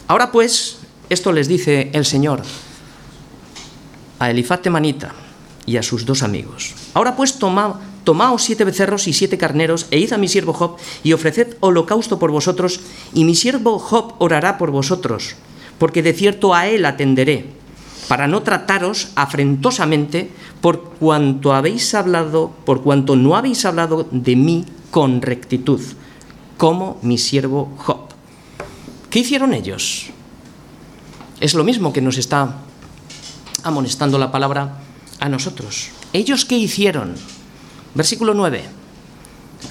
Ahora 0.08 0.32
pues, 0.32 0.78
esto 1.10 1.32
les 1.32 1.48
dice 1.48 1.90
el 1.94 2.06
Señor 2.06 2.44
a 4.20 4.30
Elifate 4.30 4.70
Manita 4.70 5.16
y 5.66 5.78
a 5.78 5.84
sus 5.84 6.06
dos 6.06 6.22
amigos. 6.22 6.76
Ahora 6.94 7.16
pues 7.16 7.40
tomaos 8.04 8.44
siete 8.44 8.64
becerros 8.64 9.08
y 9.08 9.14
siete 9.14 9.38
carneros 9.38 9.88
e 9.92 10.00
id 10.00 10.14
a 10.14 10.18
mi 10.18 10.28
siervo 10.28 10.54
Job 10.54 10.78
y 11.04 11.14
ofreced 11.14 11.56
holocausto 11.60 12.20
por 12.20 12.32
vosotros 12.32 12.80
y 13.14 13.24
mi 13.24 13.36
siervo 13.36 13.80
Job 13.80 14.16
orará 14.20 14.58
por 14.58 14.72
vosotros, 14.72 15.36
porque 15.78 16.02
de 16.02 16.14
cierto 16.14 16.54
a 16.54 16.68
él 16.68 16.86
atenderé, 16.86 17.46
para 18.08 18.28
no 18.28 18.42
trataros 18.42 19.10
afrentosamente 19.16 20.30
por 20.62 20.84
cuanto 21.00 21.54
habéis 21.54 21.94
hablado, 21.94 22.52
por 22.66 22.82
cuanto 22.82 23.16
no 23.16 23.36
habéis 23.36 23.66
hablado 23.66 24.08
de 24.12 24.36
mí 24.36 24.66
con 24.92 25.22
rectitud, 25.22 25.82
como 26.58 27.00
mi 27.02 27.18
siervo 27.18 27.74
Job. 27.78 28.10
¿Qué 29.10 29.20
hicieron 29.20 29.54
ellos? 29.54 30.08
Es 31.40 31.54
lo 31.54 31.64
mismo 31.64 31.92
que 31.92 32.02
nos 32.02 32.18
está 32.18 32.58
amonestando 33.64 34.18
la 34.18 34.32
palabra 34.32 34.80
a 35.20 35.30
nosotros. 35.30 35.90
¿Ellos 36.14 36.46
qué 36.46 36.58
hicieron? 36.58 37.16
Versículo 37.94 38.34
9. 38.34 38.64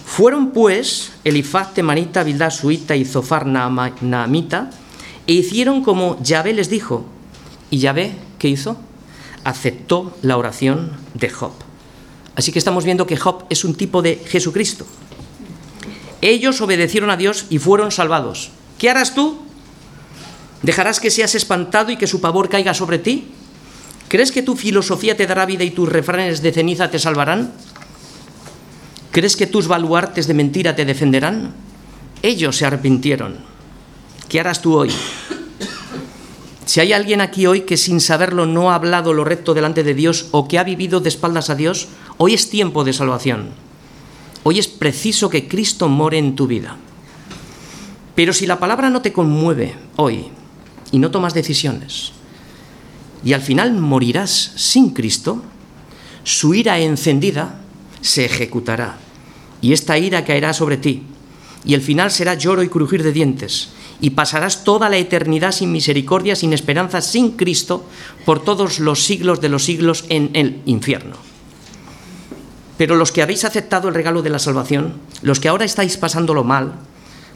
Fueron 0.06 0.50
pues 0.50 1.12
Elifaz, 1.24 1.74
Temanita, 1.74 2.22
Bildad, 2.22 2.50
Suita 2.50 2.94
y 2.96 3.04
Zofar, 3.04 3.46
Naamita, 3.46 4.70
e 5.26 5.32
hicieron 5.32 5.82
como 5.82 6.22
Yahvé 6.22 6.52
les 6.52 6.70
dijo. 6.70 7.06
¿Y 7.70 7.78
Yahvé 7.78 8.14
qué 8.38 8.48
hizo? 8.48 8.76
Aceptó 9.44 10.16
la 10.22 10.36
oración 10.36 10.92
de 11.14 11.30
Job. 11.30 11.52
Así 12.34 12.52
que 12.52 12.58
estamos 12.58 12.84
viendo 12.84 13.06
que 13.06 13.16
Job 13.16 13.44
es 13.50 13.64
un 13.64 13.74
tipo 13.74 14.02
de 14.02 14.16
Jesucristo. 14.26 14.86
Ellos 16.20 16.60
obedecieron 16.60 17.10
a 17.10 17.16
Dios 17.16 17.46
y 17.50 17.58
fueron 17.58 17.90
salvados. 17.90 18.50
¿Qué 18.78 18.90
harás 18.90 19.14
tú? 19.14 19.38
¿Dejarás 20.62 21.00
que 21.00 21.10
seas 21.10 21.34
espantado 21.34 21.90
y 21.90 21.96
que 21.96 22.06
su 22.06 22.20
pavor 22.20 22.48
caiga 22.48 22.74
sobre 22.74 22.98
ti? 22.98 23.28
¿Crees 24.08 24.32
que 24.32 24.42
tu 24.42 24.56
filosofía 24.56 25.16
te 25.16 25.26
dará 25.26 25.46
vida 25.46 25.64
y 25.64 25.70
tus 25.70 25.88
refranes 25.88 26.42
de 26.42 26.52
ceniza 26.52 26.90
te 26.90 26.98
salvarán? 26.98 27.52
¿Crees 29.10 29.36
que 29.36 29.46
tus 29.46 29.66
baluartes 29.66 30.26
de 30.26 30.34
mentira 30.34 30.76
te 30.76 30.84
defenderán? 30.84 31.52
Ellos 32.22 32.56
se 32.56 32.66
arrepintieron. 32.66 33.38
¿Qué 34.28 34.38
harás 34.38 34.62
tú 34.62 34.76
hoy? 34.76 34.90
Si 36.64 36.78
hay 36.78 36.92
alguien 36.92 37.20
aquí 37.20 37.46
hoy 37.46 37.62
que 37.62 37.76
sin 37.76 38.00
saberlo 38.00 38.46
no 38.46 38.70
ha 38.70 38.76
hablado 38.76 39.12
lo 39.12 39.24
recto 39.24 39.54
delante 39.54 39.82
de 39.82 39.94
Dios 39.94 40.28
o 40.30 40.46
que 40.46 40.58
ha 40.58 40.62
vivido 40.62 41.00
de 41.00 41.08
espaldas 41.08 41.50
a 41.50 41.56
Dios, 41.56 41.88
hoy 42.16 42.34
es 42.34 42.48
tiempo 42.48 42.84
de 42.84 42.92
salvación. 42.92 43.50
Hoy 44.44 44.60
es 44.60 44.68
preciso 44.68 45.28
que 45.28 45.48
Cristo 45.48 45.88
more 45.88 46.16
en 46.16 46.36
tu 46.36 46.46
vida. 46.46 46.76
Pero 48.14 48.32
si 48.32 48.46
la 48.46 48.60
palabra 48.60 48.90
no 48.90 49.02
te 49.02 49.12
conmueve 49.12 49.74
hoy 49.96 50.26
y 50.92 51.00
no 51.00 51.10
tomas 51.10 51.34
decisiones, 51.34 52.12
y 53.24 53.32
al 53.32 53.42
final 53.42 53.72
morirás 53.72 54.52
sin 54.54 54.90
Cristo, 54.90 55.42
su 56.22 56.54
ira 56.54 56.78
encendida 56.78 57.59
se 58.02 58.24
ejecutará. 58.24 58.98
Y 59.60 59.72
esta 59.72 59.98
ira 59.98 60.24
caerá 60.24 60.52
sobre 60.52 60.76
ti. 60.76 61.02
Y 61.64 61.74
el 61.74 61.82
final 61.82 62.10
será 62.10 62.34
lloro 62.34 62.62
y 62.62 62.68
crujir 62.68 63.02
de 63.02 63.12
dientes. 63.12 63.70
Y 64.00 64.10
pasarás 64.10 64.64
toda 64.64 64.88
la 64.88 64.96
eternidad 64.96 65.52
sin 65.52 65.72
misericordia, 65.72 66.34
sin 66.34 66.52
esperanza, 66.52 67.02
sin 67.02 67.32
Cristo, 67.32 67.84
por 68.24 68.42
todos 68.42 68.80
los 68.80 69.04
siglos 69.04 69.40
de 69.40 69.50
los 69.50 69.64
siglos 69.64 70.04
en 70.08 70.30
el 70.32 70.62
infierno. 70.64 71.16
Pero 72.78 72.96
los 72.96 73.12
que 73.12 73.20
habéis 73.20 73.44
aceptado 73.44 73.88
el 73.88 73.94
regalo 73.94 74.22
de 74.22 74.30
la 74.30 74.38
salvación, 74.38 74.94
los 75.20 75.38
que 75.38 75.48
ahora 75.48 75.66
estáis 75.66 75.98
pasándolo 75.98 76.44
mal, 76.44 76.76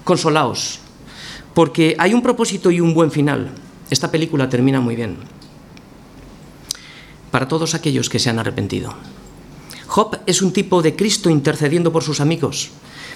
consolaos, 0.02 0.80
porque 1.52 1.96
hay 1.98 2.14
un 2.14 2.22
propósito 2.22 2.70
y 2.70 2.80
un 2.80 2.94
buen 2.94 3.10
final. 3.10 3.50
Esta 3.90 4.10
película 4.10 4.48
termina 4.48 4.80
muy 4.80 4.96
bien. 4.96 5.18
Para 7.30 7.46
todos 7.46 7.74
aquellos 7.74 8.08
que 8.08 8.18
se 8.18 8.30
han 8.30 8.38
arrepentido. 8.38 8.94
Job 9.94 10.18
es 10.26 10.42
un 10.42 10.52
tipo 10.52 10.82
de 10.82 10.96
Cristo 10.96 11.30
intercediendo 11.30 11.92
por 11.92 12.02
sus 12.02 12.18
amigos, 12.18 12.70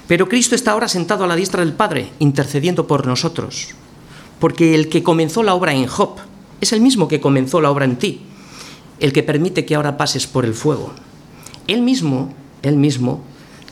pero 0.07 0.29
Cristo 0.29 0.55
está 0.55 0.71
ahora 0.71 0.87
sentado 0.87 1.25
a 1.25 1.27
la 1.27 1.35
diestra 1.35 1.65
del 1.65 1.73
Padre, 1.73 2.13
intercediendo 2.21 2.87
por 2.87 3.05
nosotros. 3.05 3.71
Porque 4.39 4.77
el 4.77 4.89
que 4.89 5.03
comenzó 5.03 5.43
la 5.43 5.55
obra 5.55 5.75
en 5.75 5.89
Job 5.89 6.19
es 6.61 6.73
el 6.73 6.81
mismo 6.81 7.09
que 7.09 7.21
comenzó 7.21 7.61
la 7.61 7.73
obra 7.73 7.85
en 7.85 7.97
ti, 7.97 8.21
el 9.01 9.13
que 9.13 9.25
permite 9.25 9.67
que 9.67 9.75
ahora 9.75 9.97
pases 9.97 10.29
por 10.29 10.45
el 10.45 10.55
fuego. 10.55 10.93
Él 11.67 11.83
mismo, 11.83 12.33
Él 12.63 12.77
mismo, 12.77 13.25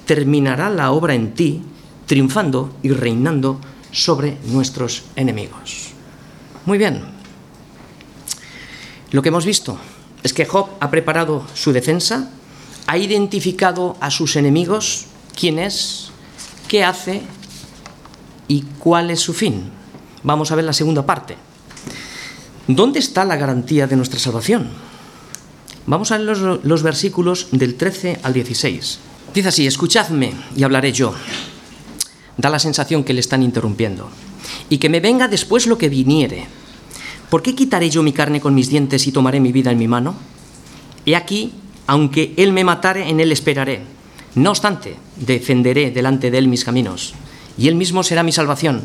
terminará 0.05 0.69
la 0.69 0.90
obra 0.90 1.14
en 1.14 1.33
ti, 1.33 1.62
triunfando 2.07 2.75
y 2.83 2.90
reinando 2.90 3.61
sobre 3.92 4.37
nuestros 4.47 5.05
enemigos. 5.14 5.90
Muy 6.64 6.77
bien. 6.77 7.03
Lo 9.12 9.23
que 9.23 9.29
hemos 9.29 9.47
visto 9.47 9.79
es 10.25 10.33
que 10.33 10.45
Job 10.45 10.71
ha 10.81 10.90
preparado 10.90 11.47
su 11.55 11.73
defensa, 11.73 12.33
ha 12.87 12.99
identificado 12.99 13.96
a 14.01 14.11
sus 14.11 14.37
enemigos, 14.37 15.07
quién 15.38 15.59
es, 15.59 16.11
qué 16.68 16.85
hace 16.85 17.22
y 18.49 18.62
cuál 18.79 19.11
es 19.11 19.20
su 19.20 19.35
fin. 19.35 19.70
Vamos 20.22 20.51
a 20.51 20.57
ver 20.57 20.64
la 20.64 20.72
segunda 20.72 21.05
parte. 21.05 21.37
¿Dónde 22.68 22.99
está 22.99 23.25
la 23.25 23.37
garantía 23.37 23.87
de 23.87 23.96
nuestra 23.96 24.18
salvación? 24.18 24.68
Vamos 25.87 26.11
a 26.11 26.18
leer 26.18 26.37
los, 26.64 26.83
versículos 26.83 27.49
del 27.53 27.77
13 27.77 28.20
al 28.22 28.33
16. 28.33 28.99
Dice 29.33 29.49
así, 29.49 29.66
escuchadme 29.66 30.33
y 30.57 30.64
hablaré 30.64 30.92
yo. 30.92 31.14
Da 32.37 32.51
la 32.51 32.59
sensación 32.59 33.05
que 33.05 33.14
le 33.14 33.20
están 33.20 33.42
interrumpiendo. 33.42 34.11
Y 34.68 34.79
que 34.79 34.88
me 34.88 35.01
venga 35.01 35.29
después 35.29 35.66
lo 35.68 35.79
que 35.79 35.88
viniere. 35.88 36.46
¿Por 37.31 37.42
qué 37.42 37.55
quitaré 37.55 37.88
yo 37.88 38.03
mi 38.03 38.12
carne 38.12 38.40
con 38.40 38.55
mis 38.55 38.68
dientes 38.68 39.07
y 39.07 39.12
tomaré 39.12 39.38
mi 39.38 39.53
vida 39.53 39.70
en 39.70 39.79
mi 39.79 39.87
mano? 39.87 40.16
He 41.05 41.14
aquí, 41.14 41.53
aunque 41.87 42.35
él 42.37 42.53
me 42.53 42.64
matare, 42.64 43.09
en 43.09 43.20
él 43.20 43.33
esperaré. 43.33 43.83
No 44.35 44.51
obstante, 44.51 44.96
defenderé 45.16 45.90
delante 45.90 46.31
de 46.31 46.38
él 46.38 46.49
mis 46.49 46.64
caminos, 46.64 47.14
y 47.57 47.68
él 47.68 47.75
mismo 47.75 48.03
será 48.03 48.22
mi 48.22 48.33
salvación, 48.33 48.83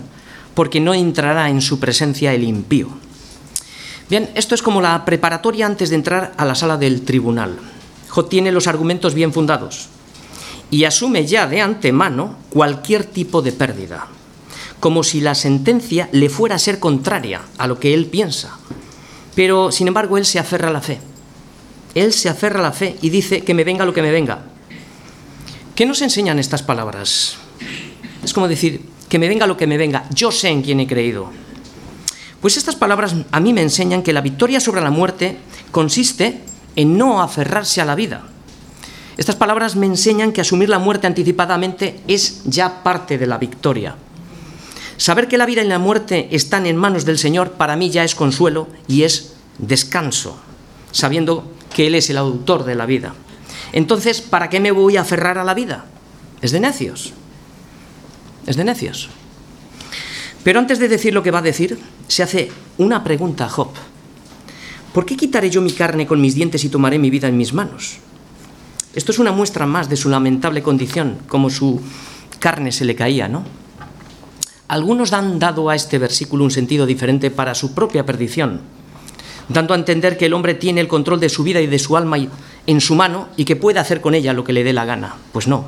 porque 0.54 0.80
no 0.80 0.94
entrará 0.94 1.50
en 1.50 1.62
su 1.62 1.80
presencia 1.80 2.34
el 2.34 2.44
impío. 2.44 2.90
Bien, 4.10 4.30
esto 4.36 4.56
es 4.56 4.62
como 4.62 4.82
la 4.82 5.06
preparatoria 5.06 5.66
antes 5.66 5.90
de 5.90 5.96
entrar 5.96 6.34
a 6.38 6.46
la 6.46 6.56
sala 6.56 6.78
del 6.78 7.04
tribunal. 7.04 7.58
Job 8.10 8.28
tiene 8.28 8.52
los 8.52 8.68
argumentos 8.68 9.14
bien 9.14 9.32
fundados 9.32 9.88
y 10.70 10.86
asume 10.86 11.26
ya 11.26 11.48
de 11.48 11.62
antemano 11.62 12.38
cualquier 12.50 13.06
tipo 13.06 13.42
de 13.42 13.52
pérdida, 13.52 14.08
como 14.80 15.04
si 15.04 15.22
la 15.22 15.36
sentencia 15.36 16.10
le 16.12 16.30
fuera 16.30 16.56
a 16.56 16.60
ser 16.60 16.80
contraria 16.80 17.42
a 17.58 17.68
lo 17.68 17.80
que 17.80 17.94
él 17.94 18.06
piensa. 18.08 18.58
Pero, 19.36 19.72
sin 19.72 19.88
embargo, 19.88 20.18
él 20.18 20.26
se 20.26 20.40
aferra 20.40 20.70
a 20.70 20.74
la 20.74 20.82
fe. 20.82 21.00
Él 21.96 22.14
se 22.14 22.30
aferra 22.30 22.60
a 22.60 22.64
la 22.64 22.72
fe 22.72 22.98
y 23.02 23.10
dice 23.10 23.42
que 23.42 23.54
me 23.54 23.64
venga 23.64 23.86
lo 23.86 23.94
que 23.94 24.02
me 24.02 24.12
venga. 24.12 24.44
¿Qué 25.76 25.86
nos 25.86 26.02
enseñan 26.02 26.40
estas 26.40 26.64
palabras? 26.64 27.38
Es 28.24 28.34
como 28.34 28.48
decir, 28.48 28.82
que 29.10 29.20
me 29.20 29.28
venga 29.28 29.48
lo 29.48 29.58
que 29.58 29.68
me 29.68 29.78
venga, 29.78 30.06
yo 30.14 30.32
sé 30.32 30.50
en 30.50 30.62
quién 30.62 30.80
he 30.80 30.88
creído. 30.88 31.32
Pues 32.40 32.58
estas 32.58 32.76
palabras 32.76 33.16
a 33.32 33.40
mí 33.40 33.54
me 33.54 33.62
enseñan 33.62 34.04
que 34.04 34.14
la 34.14 34.22
victoria 34.22 34.60
sobre 34.60 34.82
la 34.82 34.90
muerte 34.90 35.38
consiste 35.72 36.40
en 36.76 36.98
no 36.98 37.22
aferrarse 37.22 37.82
a 37.82 37.86
la 37.86 37.96
vida. 37.96 38.24
Estas 39.18 39.36
palabras 39.36 39.76
me 39.76 39.86
enseñan 39.86 40.32
que 40.32 40.42
asumir 40.42 40.70
la 40.70 40.80
muerte 40.80 41.08
anticipadamente 41.08 42.00
es 42.08 42.42
ya 42.46 42.84
parte 42.84 43.18
de 43.18 43.28
la 43.28 43.38
victoria. 43.38 43.96
Saber 44.98 45.28
que 45.28 45.38
la 45.38 45.46
vida 45.46 45.62
y 45.62 45.68
la 45.68 45.80
muerte 45.80 46.30
están 46.32 46.66
en 46.66 46.78
manos 46.78 47.06
del 47.06 47.18
Señor 47.18 47.52
para 47.54 47.76
mí 47.76 47.90
ya 47.90 48.04
es 48.04 48.16
consuelo 48.16 48.68
y 48.88 49.04
es 49.04 49.34
descanso, 49.58 50.40
sabiendo 50.92 51.52
que 51.74 51.88
Él 51.88 51.96
es 51.96 52.10
el 52.10 52.18
autor 52.18 52.64
de 52.64 52.76
la 52.76 52.86
vida. 52.86 53.14
Entonces, 53.74 54.22
¿para 54.22 54.50
qué 54.50 54.60
me 54.60 54.72
voy 54.72 54.98
a 54.98 55.02
aferrar 55.02 55.38
a 55.38 55.44
la 55.44 55.54
vida? 55.54 55.86
Es 56.42 56.52
de 56.52 56.60
necios. 56.60 57.14
Es 58.46 58.58
de 58.58 58.64
necios. 58.64 59.10
Pero 60.44 60.60
antes 60.60 60.80
de 60.80 60.88
decir 60.88 61.14
lo 61.14 61.24
que 61.24 61.32
va 61.32 61.40
a 61.40 61.44
decir, 61.44 61.80
se 62.08 62.24
hace 62.24 62.52
una 62.78 63.04
pregunta 63.04 63.46
a 63.46 63.50
Job. 63.50 63.70
¿Por 64.94 65.06
qué 65.06 65.16
quitaré 65.16 65.50
yo 65.50 65.62
mi 65.62 65.72
carne 65.72 66.08
con 66.08 66.20
mis 66.20 66.36
dientes 66.36 66.64
y 66.64 66.70
tomaré 66.70 67.00
mi 67.00 67.10
vida 67.10 67.28
en 67.28 67.38
mis 67.38 67.54
manos? 67.54 67.98
Esto 68.94 69.14
es 69.14 69.20
una 69.20 69.32
muestra 69.32 69.66
más 69.66 69.88
de 69.88 69.96
su 69.96 70.10
lamentable 70.10 70.62
condición, 70.62 71.20
como 71.28 71.50
su 71.50 71.80
carne 72.40 72.74
se 72.74 72.84
le 72.84 72.96
caía, 72.96 73.30
¿no? 73.30 73.44
Algunos 74.68 75.14
han 75.14 75.40
dado 75.40 75.70
a 75.70 75.76
este 75.76 75.98
versículo 75.98 76.44
un 76.44 76.52
sentido 76.52 76.86
diferente 76.86 77.32
para 77.32 77.56
su 77.56 77.74
propia 77.74 78.06
perdición, 78.06 78.62
dando 79.54 79.74
a 79.74 79.78
entender 79.78 80.18
que 80.18 80.26
el 80.26 80.34
hombre 80.34 80.54
tiene 80.54 80.82
el 80.82 80.88
control 80.88 81.20
de 81.20 81.30
su 81.30 81.44
vida 81.44 81.62
y 81.62 81.68
de 81.68 81.80
su 81.80 81.98
alma 81.98 82.18
en 82.68 82.82
su 82.82 82.96
mano 82.96 83.30
y 83.38 83.46
que 83.46 83.56
puede 83.56 83.80
hacer 83.80 84.02
con 84.02 84.16
ella 84.16 84.34
lo 84.34 84.44
que 84.44 84.54
le 84.54 84.64
dé 84.64 84.74
la 84.74 84.86
gana. 84.86 85.16
Pues 85.32 85.48
no. 85.48 85.66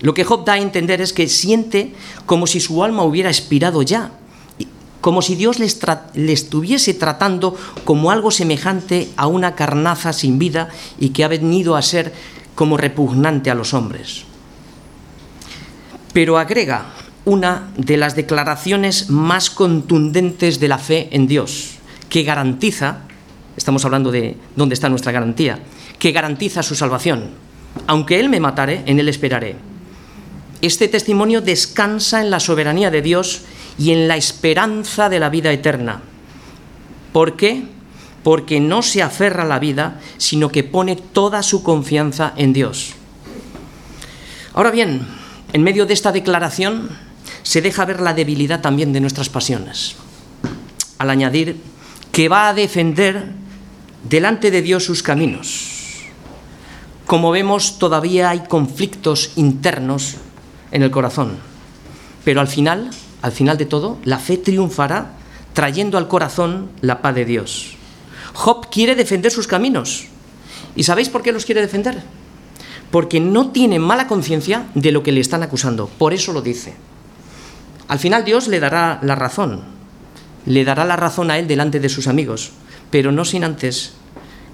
Lo 0.00 0.14
que 0.14 0.24
Job 0.24 0.44
da 0.44 0.54
a 0.54 0.58
entender 0.58 1.00
es 1.00 1.12
que 1.12 1.28
siente 1.28 1.94
como 2.26 2.46
si 2.46 2.60
su 2.60 2.82
alma 2.82 3.04
hubiera 3.04 3.28
expirado 3.28 3.82
ya, 3.82 4.12
como 5.00 5.22
si 5.22 5.34
Dios 5.34 5.58
le, 5.58 6.32
estuviese 6.32 6.94
tratando 6.94 7.56
como 7.84 8.10
algo 8.10 8.30
semejante 8.30 9.08
a 9.16 9.26
una 9.26 9.54
carnaza 9.54 10.12
sin 10.12 10.38
vida 10.38 10.68
y 10.98 11.10
que 11.10 11.24
ha 11.24 11.28
venido 11.28 11.76
a 11.76 11.82
ser 11.82 12.12
como 12.54 12.76
repugnante 12.76 13.50
a 13.50 13.54
los 13.54 13.72
hombres. 13.74 14.24
Pero 16.12 16.38
agrega 16.38 16.86
una 17.24 17.70
de 17.76 17.96
las 17.96 18.16
declaraciones 18.16 19.10
más 19.10 19.50
contundentes 19.50 20.60
de 20.60 20.68
la 20.68 20.78
fe 20.78 21.08
en 21.12 21.26
Dios, 21.26 21.79
que 22.10 22.24
garantiza, 22.24 22.98
estamos 23.56 23.84
hablando 23.86 24.10
de 24.10 24.36
dónde 24.56 24.74
está 24.74 24.90
nuestra 24.90 25.12
garantía, 25.12 25.60
que 25.98 26.12
garantiza 26.12 26.62
su 26.62 26.74
salvación. 26.74 27.30
Aunque 27.86 28.20
Él 28.20 28.28
me 28.28 28.40
matare, 28.40 28.82
en 28.84 28.98
Él 28.98 29.08
esperaré. 29.08 29.56
Este 30.60 30.88
testimonio 30.88 31.40
descansa 31.40 32.20
en 32.20 32.30
la 32.30 32.40
soberanía 32.40 32.90
de 32.90 33.00
Dios 33.00 33.42
y 33.78 33.92
en 33.92 34.08
la 34.08 34.16
esperanza 34.16 35.08
de 35.08 35.20
la 35.20 35.30
vida 35.30 35.52
eterna. 35.52 36.02
¿Por 37.12 37.36
qué? 37.36 37.62
Porque 38.22 38.60
no 38.60 38.82
se 38.82 39.02
aferra 39.02 39.44
a 39.44 39.46
la 39.46 39.58
vida, 39.58 40.00
sino 40.18 40.50
que 40.50 40.64
pone 40.64 40.96
toda 40.96 41.42
su 41.42 41.62
confianza 41.62 42.34
en 42.36 42.52
Dios. 42.52 42.92
Ahora 44.52 44.70
bien, 44.70 45.06
en 45.52 45.62
medio 45.62 45.86
de 45.86 45.94
esta 45.94 46.12
declaración 46.12 46.90
se 47.42 47.62
deja 47.62 47.84
ver 47.84 48.00
la 48.00 48.14
debilidad 48.14 48.60
también 48.60 48.92
de 48.92 49.00
nuestras 49.00 49.28
pasiones, 49.28 49.96
al 50.98 51.08
añadir 51.08 51.56
que 52.12 52.28
va 52.28 52.48
a 52.48 52.54
defender 52.54 53.26
delante 54.08 54.50
de 54.50 54.62
Dios 54.62 54.84
sus 54.84 55.02
caminos. 55.02 56.02
Como 57.06 57.30
vemos, 57.30 57.78
todavía 57.78 58.30
hay 58.30 58.40
conflictos 58.40 59.32
internos 59.36 60.16
en 60.70 60.82
el 60.82 60.90
corazón, 60.90 61.38
pero 62.24 62.40
al 62.40 62.48
final 62.48 62.90
al 63.22 63.32
final 63.32 63.58
de 63.58 63.66
todo, 63.66 63.98
la 64.04 64.18
fe 64.18 64.38
triunfará 64.38 65.12
trayendo 65.52 65.98
al 65.98 66.08
corazón 66.08 66.70
la 66.80 67.02
paz 67.02 67.14
de 67.14 67.24
Dios. 67.24 67.76
Job 68.32 68.70
quiere 68.70 68.94
defender 68.94 69.30
sus 69.30 69.46
caminos. 69.46 70.06
¿Y 70.74 70.84
sabéis 70.84 71.08
por 71.08 71.22
qué 71.22 71.32
los 71.32 71.44
quiere 71.44 71.60
defender? 71.60 72.02
Porque 72.90 73.20
no 73.20 73.50
tiene 73.50 73.78
mala 73.78 74.06
conciencia 74.06 74.68
de 74.74 74.92
lo 74.92 75.02
que 75.02 75.12
le 75.12 75.20
están 75.20 75.42
acusando. 75.42 75.88
Por 75.88 76.14
eso 76.14 76.32
lo 76.32 76.40
dice. 76.40 76.74
Al 77.88 77.98
final 77.98 78.24
Dios 78.24 78.48
le 78.48 78.60
dará 78.60 79.00
la 79.02 79.16
razón. 79.16 79.62
Le 80.46 80.64
dará 80.64 80.84
la 80.84 80.96
razón 80.96 81.30
a 81.30 81.38
él 81.38 81.46
delante 81.46 81.80
de 81.80 81.88
sus 81.88 82.06
amigos. 82.06 82.52
Pero 82.90 83.12
no 83.12 83.24
sin 83.24 83.44
antes 83.44 83.92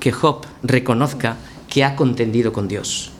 que 0.00 0.12
Job 0.12 0.44
reconozca 0.62 1.36
que 1.68 1.84
ha 1.84 1.96
contendido 1.96 2.52
con 2.52 2.68
Dios. 2.68 3.10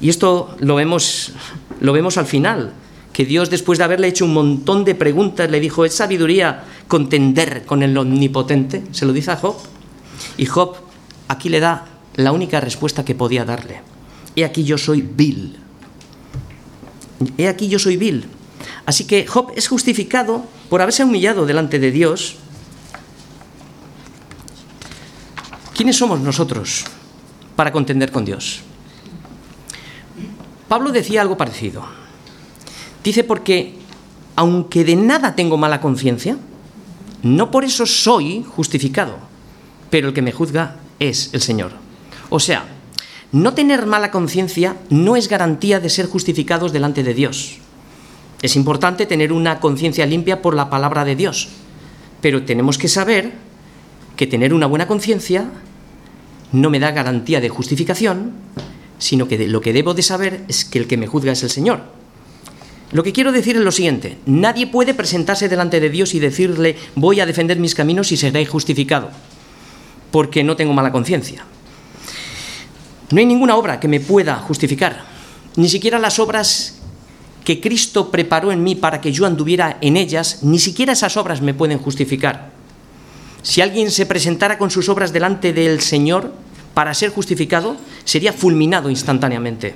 Y 0.00 0.08
esto 0.08 0.54
lo 0.58 0.74
vemos, 0.74 1.32
lo 1.80 1.92
vemos 1.92 2.18
al 2.18 2.26
final, 2.26 2.72
que 3.12 3.24
Dios 3.24 3.50
después 3.50 3.78
de 3.78 3.84
haberle 3.84 4.08
hecho 4.08 4.24
un 4.24 4.34
montón 4.34 4.84
de 4.84 4.94
preguntas 4.94 5.50
le 5.50 5.60
dijo, 5.60 5.84
¿es 5.84 5.94
sabiduría 5.94 6.64
contender 6.88 7.64
con 7.66 7.82
el 7.82 7.96
omnipotente? 7.96 8.82
Se 8.90 9.06
lo 9.06 9.12
dice 9.12 9.30
a 9.30 9.36
Job. 9.36 9.56
Y 10.36 10.46
Job 10.46 10.76
aquí 11.28 11.48
le 11.48 11.60
da 11.60 11.86
la 12.16 12.32
única 12.32 12.60
respuesta 12.60 13.04
que 13.04 13.14
podía 13.14 13.44
darle. 13.44 13.80
He 14.34 14.44
aquí 14.44 14.64
yo 14.64 14.78
soy 14.78 15.02
vil. 15.02 15.56
He 17.36 17.48
aquí 17.48 17.68
yo 17.68 17.78
soy 17.78 17.96
vil. 17.96 18.24
Así 18.86 19.04
que 19.04 19.26
Job 19.26 19.52
es 19.56 19.68
justificado 19.68 20.44
por 20.72 20.80
haberse 20.80 21.04
humillado 21.04 21.44
delante 21.44 21.78
de 21.78 21.90
Dios. 21.90 22.36
¿Quiénes 25.76 25.98
somos 25.98 26.18
nosotros 26.20 26.86
para 27.56 27.72
contender 27.72 28.10
con 28.10 28.24
Dios? 28.24 28.62
Pablo 30.68 30.90
decía 30.90 31.20
algo 31.20 31.36
parecido. 31.36 31.84
Dice 33.04 33.22
porque, 33.22 33.74
aunque 34.34 34.82
de 34.82 34.96
nada 34.96 35.34
tengo 35.34 35.58
mala 35.58 35.82
conciencia, 35.82 36.38
no 37.22 37.50
por 37.50 37.64
eso 37.64 37.84
soy 37.84 38.42
justificado, 38.42 39.18
pero 39.90 40.08
el 40.08 40.14
que 40.14 40.22
me 40.22 40.32
juzga 40.32 40.76
es 40.98 41.34
el 41.34 41.42
Señor. 41.42 41.72
O 42.30 42.40
sea, 42.40 42.64
no 43.30 43.52
tener 43.52 43.84
mala 43.84 44.10
conciencia 44.10 44.78
no 44.88 45.16
es 45.16 45.28
garantía 45.28 45.80
de 45.80 45.90
ser 45.90 46.06
justificados 46.06 46.72
delante 46.72 47.02
de 47.02 47.12
Dios. 47.12 47.58
Es 48.42 48.56
importante 48.56 49.06
tener 49.06 49.32
una 49.32 49.60
conciencia 49.60 50.04
limpia 50.04 50.42
por 50.42 50.54
la 50.54 50.68
palabra 50.68 51.04
de 51.04 51.14
Dios, 51.14 51.48
pero 52.20 52.44
tenemos 52.44 52.76
que 52.76 52.88
saber 52.88 53.32
que 54.16 54.26
tener 54.26 54.52
una 54.52 54.66
buena 54.66 54.88
conciencia 54.88 55.46
no 56.50 56.68
me 56.68 56.80
da 56.80 56.90
garantía 56.90 57.40
de 57.40 57.48
justificación, 57.48 58.32
sino 58.98 59.28
que 59.28 59.46
lo 59.46 59.60
que 59.60 59.72
debo 59.72 59.94
de 59.94 60.02
saber 60.02 60.44
es 60.48 60.64
que 60.64 60.78
el 60.78 60.88
que 60.88 60.96
me 60.96 61.06
juzga 61.06 61.32
es 61.32 61.42
el 61.44 61.50
Señor. 61.50 61.82
Lo 62.90 63.02
que 63.02 63.12
quiero 63.12 63.32
decir 63.32 63.56
es 63.56 63.62
lo 63.62 63.72
siguiente, 63.72 64.18
nadie 64.26 64.66
puede 64.66 64.92
presentarse 64.92 65.48
delante 65.48 65.80
de 65.80 65.88
Dios 65.88 66.12
y 66.14 66.20
decirle 66.20 66.76
voy 66.94 67.20
a 67.20 67.26
defender 67.26 67.58
mis 67.58 67.74
caminos 67.74 68.12
y 68.12 68.16
seré 68.16 68.44
justificado, 68.44 69.10
porque 70.10 70.44
no 70.44 70.56
tengo 70.56 70.74
mala 70.74 70.92
conciencia. 70.92 71.44
No 73.10 73.18
hay 73.18 73.26
ninguna 73.26 73.56
obra 73.56 73.80
que 73.80 73.88
me 73.88 74.00
pueda 74.00 74.36
justificar, 74.36 75.04
ni 75.56 75.68
siquiera 75.68 75.98
las 75.98 76.18
obras 76.18 76.81
que 77.44 77.60
Cristo 77.60 78.10
preparó 78.10 78.52
en 78.52 78.62
mí 78.62 78.74
para 78.74 79.00
que 79.00 79.12
yo 79.12 79.26
anduviera 79.26 79.78
en 79.80 79.96
ellas, 79.96 80.40
ni 80.42 80.58
siquiera 80.58 80.92
esas 80.92 81.16
obras 81.16 81.40
me 81.40 81.54
pueden 81.54 81.78
justificar. 81.78 82.52
Si 83.42 83.60
alguien 83.60 83.90
se 83.90 84.06
presentara 84.06 84.58
con 84.58 84.70
sus 84.70 84.88
obras 84.88 85.12
delante 85.12 85.52
del 85.52 85.80
Señor 85.80 86.32
para 86.74 86.94
ser 86.94 87.10
justificado, 87.10 87.76
sería 88.04 88.32
fulminado 88.32 88.88
instantáneamente. 88.88 89.74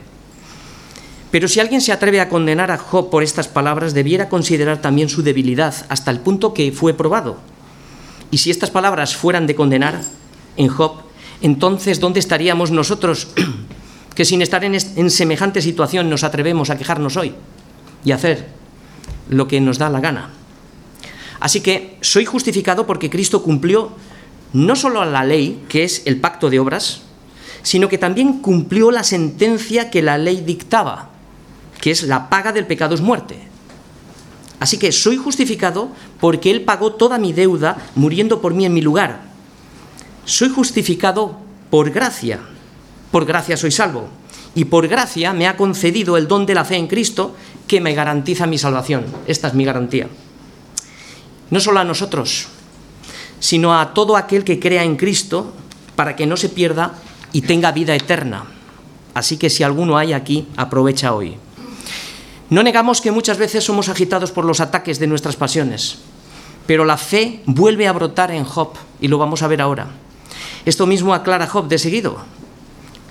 Pero 1.30 1.48
si 1.48 1.58
alguien 1.58 1.80
se 1.80 1.92
atreve 1.92 2.20
a 2.20 2.28
condenar 2.28 2.70
a 2.70 2.78
Job 2.78 3.10
por 3.10 3.22
estas 3.22 3.48
palabras, 3.48 3.92
debiera 3.92 4.28
considerar 4.28 4.80
también 4.80 5.08
su 5.08 5.22
debilidad 5.22 5.74
hasta 5.88 6.10
el 6.10 6.20
punto 6.20 6.54
que 6.54 6.70
fue 6.70 6.94
probado. 6.94 7.38
Y 8.30 8.38
si 8.38 8.50
estas 8.50 8.70
palabras 8.70 9.16
fueran 9.16 9.46
de 9.46 9.56
condenar 9.56 10.00
en 10.56 10.68
Job, 10.68 11.02
entonces 11.42 12.00
¿dónde 12.00 12.20
estaríamos 12.20 12.70
nosotros 12.70 13.28
que 14.16 14.24
sin 14.24 14.42
estar 14.42 14.64
en, 14.64 15.10
semejante 15.10 15.62
situación 15.62 16.10
nos 16.10 16.24
atrevemos 16.24 16.70
a 16.70 16.76
quejarnos 16.76 17.16
hoy 17.16 17.34
y 18.04 18.10
hacer 18.10 18.48
lo 19.28 19.46
que 19.46 19.60
nos 19.60 19.78
da 19.78 19.88
la 19.88 20.00
gana? 20.00 20.30
Así 21.38 21.60
que 21.60 21.98
soy 22.00 22.24
justificado 22.24 22.86
porque 22.86 23.10
Cristo 23.10 23.42
cumplió 23.44 23.92
no 24.52 24.74
solo 24.74 25.04
la 25.04 25.24
ley, 25.24 25.62
que 25.68 25.84
es 25.84 26.02
el 26.06 26.18
pacto 26.18 26.50
de 26.50 26.58
obras, 26.58 27.02
sino 27.62 27.88
que 27.88 27.98
también 27.98 28.40
cumplió 28.40 28.90
la 28.90 29.04
sentencia 29.04 29.90
que 29.90 30.02
la 30.02 30.18
ley 30.18 30.40
dictaba 30.40 31.10
que 31.80 31.90
es 31.90 32.02
la 32.02 32.28
paga 32.28 32.52
del 32.52 32.66
pecado 32.66 32.94
es 32.94 33.00
muerte. 33.00 33.38
Así 34.58 34.78
que 34.78 34.92
soy 34.92 35.16
justificado 35.16 35.90
porque 36.20 36.50
Él 36.50 36.62
pagó 36.62 36.94
toda 36.94 37.18
mi 37.18 37.32
deuda 37.32 37.76
muriendo 37.94 38.40
por 38.40 38.54
mí 38.54 38.64
en 38.64 38.74
mi 38.74 38.80
lugar. 38.80 39.22
Soy 40.24 40.48
justificado 40.48 41.36
por 41.70 41.90
gracia. 41.90 42.40
Por 43.16 43.24
gracia 43.24 43.56
soy 43.56 43.70
salvo. 43.70 44.10
Y 44.54 44.66
por 44.66 44.86
gracia 44.88 45.32
me 45.32 45.48
ha 45.48 45.56
concedido 45.56 46.18
el 46.18 46.28
don 46.28 46.44
de 46.44 46.54
la 46.54 46.66
fe 46.66 46.76
en 46.76 46.86
Cristo 46.86 47.34
que 47.66 47.80
me 47.80 47.94
garantiza 47.94 48.46
mi 48.46 48.58
salvación. 48.58 49.06
Esta 49.26 49.48
es 49.48 49.54
mi 49.54 49.64
garantía. 49.64 50.06
No 51.48 51.58
solo 51.58 51.80
a 51.80 51.84
nosotros, 51.84 52.48
sino 53.40 53.80
a 53.80 53.94
todo 53.94 54.18
aquel 54.18 54.44
que 54.44 54.60
crea 54.60 54.84
en 54.84 54.96
Cristo 54.96 55.54
para 55.94 56.14
que 56.14 56.26
no 56.26 56.36
se 56.36 56.50
pierda 56.50 56.92
y 57.32 57.40
tenga 57.40 57.72
vida 57.72 57.94
eterna. 57.94 58.44
Así 59.14 59.38
que 59.38 59.48
si 59.48 59.62
alguno 59.62 59.96
hay 59.96 60.12
aquí, 60.12 60.48
aprovecha 60.58 61.14
hoy. 61.14 61.38
No 62.50 62.62
negamos 62.62 63.00
que 63.00 63.12
muchas 63.12 63.38
veces 63.38 63.64
somos 63.64 63.88
agitados 63.88 64.30
por 64.30 64.44
los 64.44 64.60
ataques 64.60 64.98
de 64.98 65.06
nuestras 65.06 65.36
pasiones, 65.36 66.00
pero 66.66 66.84
la 66.84 66.98
fe 66.98 67.40
vuelve 67.46 67.88
a 67.88 67.94
brotar 67.94 68.30
en 68.30 68.44
Job, 68.44 68.74
y 69.00 69.08
lo 69.08 69.16
vamos 69.16 69.40
a 69.40 69.48
ver 69.48 69.62
ahora. 69.62 69.86
Esto 70.66 70.86
mismo 70.86 71.14
aclara 71.14 71.46
Job 71.46 71.66
de 71.68 71.78
seguido, 71.78 72.18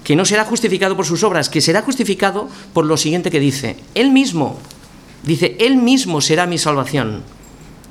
que 0.06 0.16
no 0.16 0.24
será 0.24 0.46
justificado 0.46 0.96
por 0.96 1.06
sus 1.06 1.24
obras, 1.24 1.50
que 1.50 1.62
será 1.62 1.82
justificado 1.82 2.48
por 2.74 2.86
lo 2.86 2.96
siguiente 2.96 3.32
que 3.32 3.40
dice, 3.40 3.76
Él 3.96 4.12
mismo, 4.12 4.60
dice, 5.24 5.58
Él 5.60 5.78
mismo 5.78 6.22
será 6.22 6.46
mi 6.46 6.60
salvación, 6.60 7.24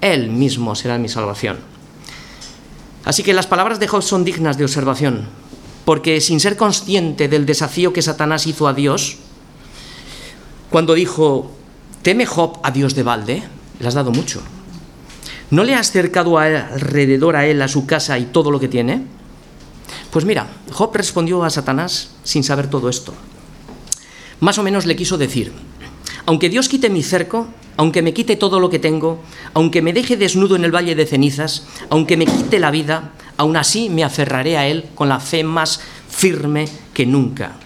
Él 0.00 0.31
mismo 0.31 0.77
será 0.77 0.96
mi 0.96 1.09
salvación. 1.09 1.59
Así 3.05 3.24
que 3.24 3.35
las 3.35 3.48
palabras 3.48 3.81
de 3.81 3.88
Job 3.88 4.00
son 4.00 4.24
dignas 4.24 4.57
de 4.57 4.64
observación, 4.64 5.27
porque 5.85 6.20
sin 6.20 6.38
ser 6.38 6.57
consciente 6.57 7.27
del 7.27 7.46
desafío 7.46 7.92
que 7.92 8.00
Satanás 8.00 8.46
hizo 8.46 8.68
a 8.68 8.74
Dios, 8.74 9.16
cuando 10.70 10.94
dijo, 10.94 11.50
¿teme 12.03 12.27
Job 12.27 12.61
a 12.62 12.70
Dios 12.70 12.94
de 12.94 13.03
balde? 13.03 13.42
Le 13.81 13.88
has 13.88 13.94
dado 13.94 14.12
mucho. 14.12 14.40
¿No 15.50 15.64
le 15.64 15.74
has 15.74 15.90
cercado 15.90 16.38
alrededor 16.38 17.35
a 17.35 17.44
él, 17.44 17.61
a 17.61 17.66
su 17.66 17.87
casa 17.87 18.20
y 18.20 18.27
todo 18.27 18.53
lo 18.53 18.61
que 18.61 18.68
tiene? 18.68 19.03
Pues 20.11 20.25
mira, 20.25 20.49
Job 20.73 20.94
respondió 20.94 21.44
a 21.44 21.51
Satanás 21.51 22.11
sin 22.23 22.44
saber 22.44 22.68
todo 22.68 22.88
esto. 22.88 23.14
Más 24.40 24.59
o 24.59 24.62
menos 24.62 24.87
le 24.87 24.97
quiso 24.97 25.18
decir, 25.18 25.53
aunque 26.27 26.49
Dios 26.49 26.68
quite 26.68 26.90
mi 26.90 27.03
cerco, 27.03 27.49
aunque 27.77 28.03
me 28.03 28.14
quite 28.14 28.37
todo 28.37 28.61
lo 28.61 28.70
que 28.70 28.79
tengo, 28.79 29.20
aunque 29.53 29.83
me 29.83 29.92
deje 29.92 30.16
desnudo 30.16 30.57
en 30.57 30.64
el 30.64 30.75
valle 30.75 30.94
de 30.94 31.07
cenizas, 31.07 31.66
aunque 31.90 32.16
me 32.16 32.27
quite 32.27 32.59
la 32.59 32.70
vida, 32.70 33.12
aún 33.37 33.57
así 33.57 33.90
me 33.90 34.05
aferraré 34.05 34.57
a 34.57 34.66
Él 34.66 34.87
con 34.94 35.09
la 35.09 35.20
fe 35.20 35.44
más 35.44 35.81
firme 36.09 36.68
que 36.92 37.07
nunca. 37.07 37.57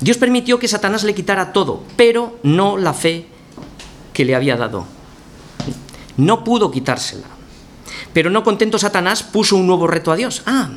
Dios 0.00 0.18
permitió 0.18 0.58
que 0.58 0.68
Satanás 0.68 1.04
le 1.04 1.14
quitara 1.14 1.52
todo, 1.52 1.82
pero 1.96 2.38
no 2.42 2.76
la 2.76 2.92
fe 2.92 3.26
que 4.12 4.24
le 4.24 4.34
había 4.34 4.56
dado. 4.56 4.86
No 6.16 6.44
pudo 6.44 6.70
quitársela. 6.70 7.26
Pero 8.12 8.30
no 8.30 8.44
contento 8.44 8.78
Satanás 8.78 9.22
puso 9.22 9.56
un 9.56 9.66
nuevo 9.66 9.86
reto 9.86 10.12
a 10.12 10.16
Dios. 10.16 10.42
Ah, 10.46 10.70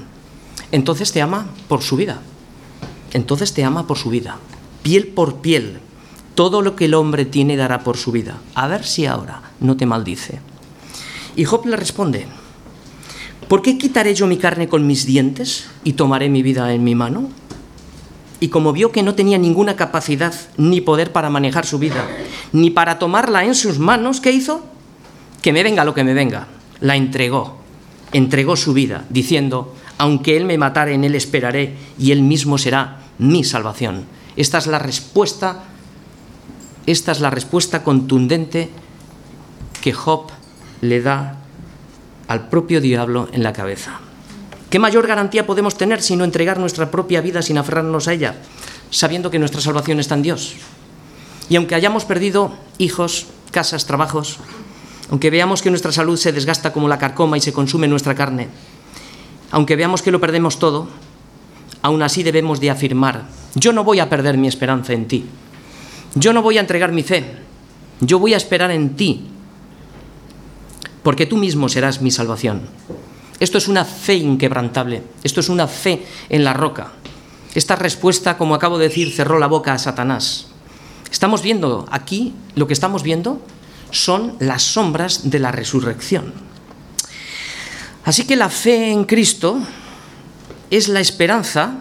entonces 0.71 1.12
te 1.12 1.21
ama 1.21 1.47
por 1.67 1.82
su 1.82 1.95
vida. 1.95 2.21
Entonces 3.13 3.53
te 3.53 3.63
ama 3.63 3.88
por 3.88 3.97
su 3.97 4.10
vida. 4.10 4.38
Piel 4.84 5.08
por 5.08 5.38
piel. 5.38 5.80
Todo 6.36 6.62
lo 6.62 6.75
que 6.75 6.86
el 6.86 6.93
hombre 6.93 7.25
tiene 7.25 7.58
dará 7.58 7.84
por 7.84 7.97
su 7.97 8.12
vida. 8.12 8.38
A 8.53 8.67
ver 8.67 8.86
si 8.86 9.06
ahora 9.06 9.41
no 9.60 9.77
te 9.77 9.86
maldice. 9.86 10.39
Y 11.36 11.45
Job 11.45 11.65
le 11.65 11.77
responde, 11.77 12.27
¿por 13.47 13.62
qué 13.62 13.77
quitaré 13.77 14.13
yo 14.13 14.27
mi 14.27 14.38
carne 14.38 14.67
con 14.67 14.86
mis 14.86 15.06
dientes 15.06 15.67
y 15.84 15.93
tomaré 15.93 16.30
mi 16.30 16.43
vida 16.43 16.73
en 16.73 16.84
mi 16.84 16.95
mano? 16.95 17.30
y 18.39 18.49
como 18.49 18.73
vio 18.73 18.91
que 18.91 19.03
no 19.03 19.15
tenía 19.15 19.38
ninguna 19.38 19.75
capacidad 19.75 20.34
ni 20.58 20.82
poder 20.82 21.12
para 21.12 21.30
manejar 21.30 21.65
su 21.65 21.80
vida, 21.80 22.08
ni 22.51 22.69
para 22.69 22.99
tomarla 22.99 23.43
en 23.43 23.56
sus 23.56 23.80
manos, 23.80 24.21
¿qué 24.21 24.32
hizo? 24.32 24.63
Que 25.41 25.53
me 25.53 25.63
venga 25.63 25.86
lo 25.86 25.93
que 25.93 26.03
me 26.03 26.13
venga. 26.13 26.47
La 26.80 26.95
entregó, 26.95 27.58
entregó 28.13 28.56
su 28.56 28.74
vida, 28.74 29.06
diciendo, 29.10 29.76
aunque 29.98 30.38
Él 30.38 30.46
me 30.46 30.58
matare, 30.58 30.93
en 30.93 31.04
Él 31.04 31.15
esperaré 31.15 31.76
y 31.98 32.12
Él 32.12 32.22
mismo 32.22 32.58
será 32.58 33.00
mi 33.17 33.43
salvación. 33.43 34.06
Esta 34.36 34.58
es 34.60 34.67
la 34.67 34.80
respuesta, 34.80 35.63
esta 36.86 37.12
es 37.12 37.20
la 37.20 37.30
respuesta 37.30 37.84
contundente 37.84 38.70
que 39.82 39.93
Job 39.93 40.28
le 40.82 41.02
da 41.02 41.38
al 42.28 42.50
propio 42.50 42.82
diablo 42.82 43.30
en 43.32 43.43
la 43.43 43.54
cabeza. 43.54 44.00
¿Qué 44.70 44.80
mayor 44.80 45.08
garantía 45.08 45.48
podemos 45.48 45.78
tener 45.78 46.02
sino 46.02 46.24
entregar 46.24 46.60
nuestra 46.60 46.91
propia 46.91 47.22
vida 47.22 47.41
sin 47.41 47.58
aferrarnos 47.58 48.08
a 48.08 48.13
ella, 48.13 48.36
sabiendo 48.91 49.32
que 49.32 49.39
nuestra 49.39 49.62
salvación 49.62 50.00
está 50.00 50.15
en 50.15 50.24
Dios? 50.24 50.56
Y 51.50 51.56
aunque 51.56 51.76
hayamos 51.76 52.04
perdido 52.04 52.54
hijos, 52.78 53.28
casas, 53.52 53.86
trabajos, 53.86 54.39
aunque 55.10 55.30
veamos 55.30 55.62
que 55.62 55.70
nuestra 55.70 55.91
salud 55.91 56.17
se 56.17 56.32
desgasta 56.32 56.74
como 56.74 56.88
la 56.88 56.98
carcoma 56.98 57.38
y 57.38 57.41
se 57.41 57.54
consume 57.54 57.88
nuestra 57.88 58.15
carne, 58.15 58.50
aunque 59.52 59.76
veamos 59.76 60.02
que 60.02 60.12
lo 60.12 60.20
perdemos 60.20 60.60
todo, 60.60 60.89
aún 61.82 62.02
así 62.02 62.24
debemos 62.24 62.60
de 62.60 62.70
afirmar, 62.70 63.28
yo 63.56 63.72
no 63.72 63.84
voy 63.84 64.00
a 64.00 64.10
perder 64.10 64.38
mi 64.38 64.48
esperanza 64.48 64.93
en 64.93 65.08
ti, 65.08 65.26
yo 66.15 66.34
no 66.34 66.41
voy 66.41 66.58
a 66.58 66.62
entregar 66.62 66.91
mi 66.91 67.04
fe, 67.04 67.38
yo 68.02 68.20
voy 68.20 68.34
a 68.34 68.38
esperar 68.38 68.72
en 68.72 68.96
ti, 68.96 69.28
porque 71.04 71.26
tú 71.26 71.38
mismo 71.38 71.70
serás 71.70 72.02
mi 72.02 72.12
salvación. 72.12 72.62
Esto 73.39 73.58
es 73.60 73.67
una 73.67 73.86
fe 73.86 74.15
inquebrantable, 74.15 75.04
esto 75.24 75.39
es 75.39 75.50
una 75.50 75.67
fe 75.67 76.04
en 76.28 76.43
la 76.43 76.54
roca. 76.54 76.91
Esta 77.54 77.76
respuesta, 77.76 78.38
como 78.38 78.56
acabo 78.56 78.78
de 78.78 78.88
decir, 78.89 79.13
cerró 79.13 79.39
la 79.39 79.48
boca 79.48 79.74
a 79.74 79.78
Satanás. 79.78 80.48
Estamos 81.12 81.41
viendo 81.43 81.86
aquí, 81.91 82.34
lo 82.56 82.67
que 82.67 82.74
estamos 82.74 83.04
viendo 83.04 83.41
son 83.91 84.36
las 84.39 84.63
sombras 84.63 85.30
de 85.30 85.39
la 85.39 85.52
resurrección. 85.52 86.34
Así 88.04 88.26
que 88.26 88.36
la 88.36 88.50
fe 88.50 88.91
en 88.91 89.04
Cristo 89.04 89.60
es 90.69 90.88
la 90.88 91.00
esperanza 91.00 91.76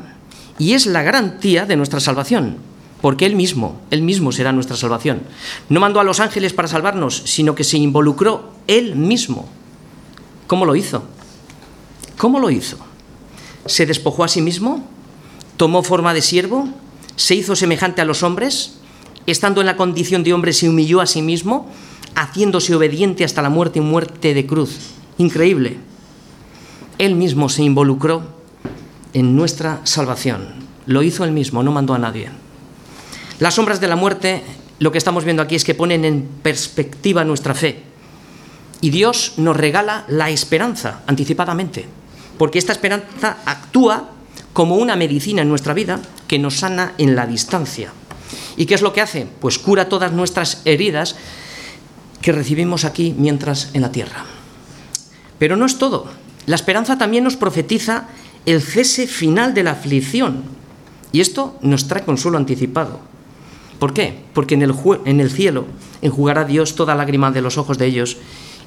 y 0.59 0.73
es 0.73 0.87
la 0.87 1.03
garantía 1.03 1.66
de 1.66 1.77
nuestra 1.77 2.01
salvación, 2.01 2.57
porque 3.01 3.27
Él 3.27 3.37
mismo, 3.37 3.81
Él 3.90 4.03
mismo 4.03 4.33
será 4.33 4.53
nuestra 4.53 4.77
salvación. 4.77 5.23
No 5.69 5.81
mandó 5.81 6.01
a 6.01 6.05
los 6.05 6.21
ángeles 6.21 6.53
para 6.53 6.69
salvarnos, 6.69 7.23
sino 7.27 7.55
que 7.55 7.64
se 7.64 7.79
involucró 7.79 8.53
Él 8.66 8.97
mismo. 8.97 9.49
¿Cómo 10.47 10.64
lo 10.64 10.77
hizo? 10.77 11.05
¿Cómo 12.16 12.40
lo 12.40 12.51
hizo? 12.51 12.79
¿Se 13.66 13.87
despojó 13.87 14.25
a 14.25 14.29
sí 14.29 14.40
mismo? 14.40 14.85
¿Tomó 15.57 15.83
forma 15.83 16.14
de 16.14 16.23
siervo? 16.23 16.69
¿Se 17.16 17.35
hizo 17.35 17.57
semejante 17.57 18.01
a 18.01 18.05
los 18.05 18.23
hombres? 18.23 18.79
Estando 19.27 19.61
en 19.61 19.66
la 19.66 19.77
condición 19.77 20.23
de 20.23 20.33
hombre 20.33 20.53
se 20.53 20.69
humilló 20.69 21.01
a 21.01 21.07
sí 21.07 21.21
mismo, 21.21 21.69
haciéndose 22.16 22.74
obediente 22.74 23.24
hasta 23.24 23.42
la 23.42 23.50
muerte 23.50 23.79
y 23.79 23.83
muerte 23.83 24.35
de 24.35 24.46
cruz. 24.46 24.79
Increíble. 25.18 25.76
Él 26.98 27.14
mismo 27.14 27.48
se 27.48 27.62
involucró 27.62 28.24
en 29.12 29.37
nuestra 29.37 29.81
salvación. 29.85 30.66
Lo 30.87 31.02
hizo 31.02 31.24
él 31.24 31.31
mismo, 31.31 31.62
no 31.62 31.70
mandó 31.70 31.94
a 31.94 31.98
nadie. 31.98 32.31
Las 33.38 33.55
sombras 33.55 33.81
de 33.81 33.88
la 33.88 33.96
muerte, 33.96 34.42
lo 34.81 34.90
que 34.90 34.98
estamos 34.98 35.24
viendo 35.24 35.42
aquí 35.42 35.55
es 35.55 35.64
que 35.64 35.74
ponen 35.74 36.05
en 36.05 36.26
perspectiva 36.42 37.24
nuestra 37.24 37.55
fe. 37.55 37.83
Y 38.81 38.90
Dios 38.90 39.35
nos 39.37 39.57
regala 39.57 40.05
la 40.09 40.31
esperanza 40.31 41.02
anticipadamente 41.07 41.87
porque 42.38 42.59
esta 42.59 42.72
esperanza 42.72 43.38
actúa 43.44 44.11
como 44.52 44.76
una 44.76 44.96
medicina 44.96 45.42
en 45.42 45.48
nuestra 45.48 45.74
vida 45.74 46.00
que 46.26 46.38
nos 46.38 46.57
sana 46.57 46.94
en 46.98 47.16
la 47.16 47.26
distancia. 47.26 47.92
¿Y 48.57 48.66
qué 48.66 48.74
es 48.74 48.83
lo 48.83 48.92
que 48.92 49.00
hace? 49.00 49.26
Pues 49.40 49.59
cura 49.59 49.88
todas 49.88 50.12
nuestras 50.12 50.62
heridas 50.64 51.16
que 52.27 52.33
recibimos 52.33 52.85
aquí 52.85 53.15
mientras 53.17 53.71
en 53.73 53.83
la 53.83 53.92
tierra. 53.92 54.25
Pero 55.38 55.55
no 55.55 55.65
es 55.65 55.79
todo. 55.79 56.07
La 56.46 56.57
esperanza 56.57 56.98
también 56.98 57.23
nos 57.23 57.37
profetiza 57.37 58.09
el 58.46 58.61
cese 58.61 59.07
final 59.07 59.55
de 59.55 59.63
la 59.63 59.71
aflicción. 59.71 60.42
Y 61.13 61.21
esto 61.21 61.57
nos 61.63 61.87
trae 61.87 62.05
consuelo 62.05 62.37
anticipado. 62.37 62.98
¿Por 63.79 63.94
qué? 63.94 64.25
Porque 64.35 64.55
en 64.55 64.63
el, 64.63 64.75
en 65.05 65.21
el 65.21 65.31
cielo 65.31 65.67
enjugará 66.03 66.44
Dios 66.44 66.75
toda 66.75 66.96
lágrima 66.96 67.31
de 67.31 67.42
los 67.42 67.59
ojos 67.59 67.79
de 67.79 67.87
ellos 67.87 68.17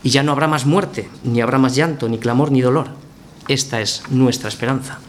y 0.04 0.10
ya 0.10 0.24
no 0.24 0.32
habrá 0.32 0.48
más 0.48 0.66
muerte, 0.66 1.10
ni 1.26 1.42
habrá 1.42 1.58
más 1.58 1.76
llanto, 1.76 2.08
ni 2.08 2.18
clamor, 2.18 2.54
ni 2.54 2.62
dolor 2.62 2.88
esta 3.50 3.82
es 3.82 4.04
nuestra 4.10 4.48
esperanza. 4.48 5.00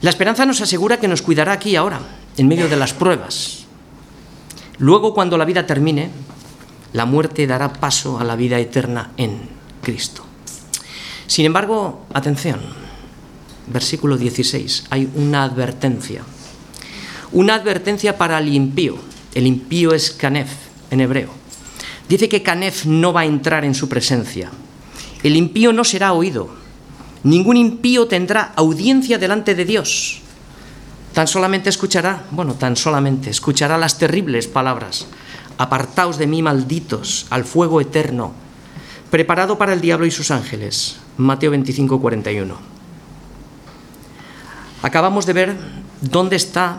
La 0.00 0.10
esperanza 0.10 0.44
nos 0.46 0.60
asegura 0.62 0.98
que 0.98 1.06
nos 1.06 1.22
cuidará 1.22 1.52
aquí 1.52 1.76
ahora, 1.76 2.00
en 2.36 2.48
medio 2.48 2.68
de 2.68 2.76
las 2.76 2.92
pruebas. 2.92 3.66
Luego, 4.78 5.14
cuando 5.14 5.38
la 5.38 5.44
vida 5.44 5.66
termine, 5.66 6.10
la 6.94 7.04
muerte 7.04 7.46
dará 7.46 7.74
paso 7.74 8.18
a 8.18 8.24
la 8.24 8.36
vida 8.36 8.58
eterna 8.58 9.10
en 9.18 9.50
Cristo. 9.82 10.24
Sin 11.26 11.44
embargo, 11.44 12.06
atención, 12.14 12.60
versículo 13.66 14.16
16, 14.16 14.84
hay 14.88 15.10
una 15.14 15.44
advertencia. 15.44 16.22
Una 17.32 17.56
advertencia 17.56 18.16
para 18.16 18.38
el 18.38 18.54
impío. 18.54 18.96
El 19.34 19.46
impío 19.46 19.92
es 19.92 20.10
Canef 20.12 20.50
en 20.90 21.02
hebreo. 21.02 21.28
Dice 22.08 22.30
que 22.30 22.42
Canef 22.42 22.86
no 22.86 23.12
va 23.12 23.20
a 23.20 23.26
entrar 23.26 23.66
en 23.66 23.74
su 23.74 23.90
presencia. 23.90 24.50
El 25.22 25.36
impío 25.36 25.74
no 25.74 25.84
será 25.84 26.14
oído, 26.14 26.64
Ningún 27.24 27.56
impío 27.56 28.06
tendrá 28.06 28.52
audiencia 28.54 29.18
delante 29.18 29.54
de 29.54 29.64
Dios. 29.64 30.20
Tan 31.14 31.26
solamente 31.26 31.70
escuchará, 31.70 32.24
bueno, 32.30 32.54
tan 32.54 32.76
solamente 32.76 33.30
escuchará 33.30 33.78
las 33.78 33.96
terribles 33.96 34.46
palabras. 34.46 35.06
Apartaos 35.58 36.18
de 36.18 36.26
mí, 36.26 36.42
malditos, 36.42 37.26
al 37.30 37.44
fuego 37.44 37.80
eterno, 37.80 38.32
preparado 39.10 39.58
para 39.58 39.72
el 39.72 39.80
diablo 39.80 40.06
y 40.06 40.10
sus 40.10 40.30
ángeles. 40.30 40.96
Mateo 41.16 41.50
25, 41.50 42.00
41. 42.00 42.56
Acabamos 44.82 45.26
de 45.26 45.32
ver 45.32 45.56
dónde 46.00 46.36
está 46.36 46.78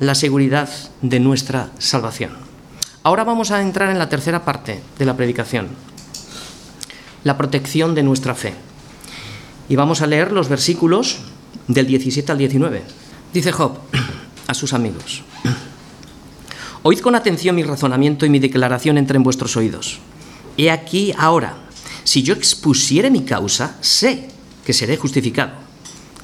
la 0.00 0.14
seguridad 0.14 0.68
de 1.02 1.20
nuestra 1.20 1.70
salvación. 1.78 2.32
Ahora 3.02 3.24
vamos 3.24 3.50
a 3.50 3.62
entrar 3.62 3.90
en 3.90 3.98
la 3.98 4.08
tercera 4.08 4.44
parte 4.44 4.82
de 4.98 5.04
la 5.04 5.16
predicación, 5.16 5.68
la 7.22 7.38
protección 7.38 7.94
de 7.94 8.02
nuestra 8.02 8.34
fe. 8.34 8.54
Y 9.68 9.76
vamos 9.76 10.02
a 10.02 10.06
leer 10.06 10.32
los 10.32 10.48
versículos 10.48 11.18
del 11.68 11.86
17 11.86 12.32
al 12.32 12.38
19. 12.38 12.82
Dice 13.32 13.52
Job 13.52 13.78
a 14.46 14.54
sus 14.54 14.72
amigos, 14.72 15.22
Oíd 16.88 17.00
con 17.00 17.16
atención 17.16 17.56
mi 17.56 17.64
razonamiento 17.64 18.26
y 18.26 18.30
mi 18.30 18.38
declaración 18.38 18.96
entre 18.96 19.16
en 19.16 19.24
vuestros 19.24 19.56
oídos. 19.56 19.98
He 20.56 20.70
aquí 20.70 21.12
ahora, 21.18 21.56
si 22.04 22.22
yo 22.22 22.32
expusiere 22.32 23.10
mi 23.10 23.24
causa, 23.24 23.76
sé 23.80 24.28
que 24.64 24.72
seré 24.72 24.96
justificado. 24.96 25.50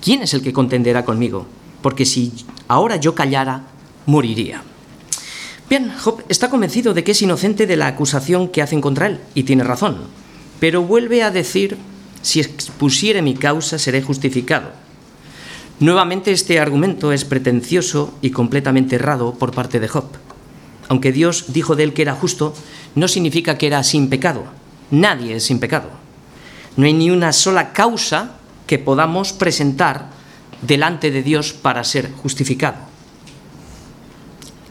¿Quién 0.01 0.23
es 0.23 0.35
el 0.35 0.43
que 0.43 0.53
contenderá 0.53 1.05
conmigo? 1.05 1.49
Porque 1.83 2.07
si 2.07 2.33
ahora 2.69 2.95
yo 2.95 3.13
callara, 3.13 3.65
moriría. 4.07 4.63
Bien, 5.69 5.93
Job 5.99 6.23
está 6.29 6.49
convencido 6.49 6.95
de 6.95 7.03
que 7.03 7.11
es 7.11 7.23
inocente 7.23 7.67
de 7.67 7.77
la 7.77 7.89
acusación 7.89 8.47
que 8.47 8.63
hacen 8.63 8.81
contra 8.81 9.09
él, 9.09 9.19
y 9.35 9.43
tiene 9.43 9.65
razón, 9.65 9.97
pero 10.61 10.83
vuelve 10.83 11.25
a 11.25 11.33
decir, 11.33 11.77
si 12.23 12.39
expusiere 12.39 13.21
mi 13.21 13.35
causa, 13.35 13.81
seré 13.81 14.01
justificado. 14.01 14.71
Nuevamente 15.81 16.31
este 16.31 16.61
argumento 16.61 17.11
es 17.11 17.25
pretencioso 17.25 18.17
y 18.23 18.31
completamente 18.31 18.95
errado 18.95 19.35
por 19.35 19.51
parte 19.51 19.81
de 19.81 19.89
Job 19.89 20.05
aunque 20.93 21.11
Dios 21.11 21.55
dijo 21.55 21.75
de 21.75 21.85
él 21.85 21.95
que 21.95 22.03
era 22.03 22.15
justo, 22.15 22.53
no 22.97 23.09
significa 23.09 23.57
que 23.57 23.67
era 23.67 23.83
sin 23.83 24.11
pecado. 24.11 24.45
Nadie 24.91 25.37
es 25.37 25.45
sin 25.45 25.59
pecado. 25.59 25.89
No 26.77 26.85
hay 26.85 26.93
ni 26.93 27.11
una 27.11 27.33
sola 27.33 27.73
causa 27.73 28.33
que 28.67 28.79
podamos 28.79 29.33
presentar 29.33 30.11
delante 30.61 31.11
de 31.11 31.23
Dios 31.23 31.55
para 31.55 31.83
ser 31.83 32.13
justificado. 32.13 32.77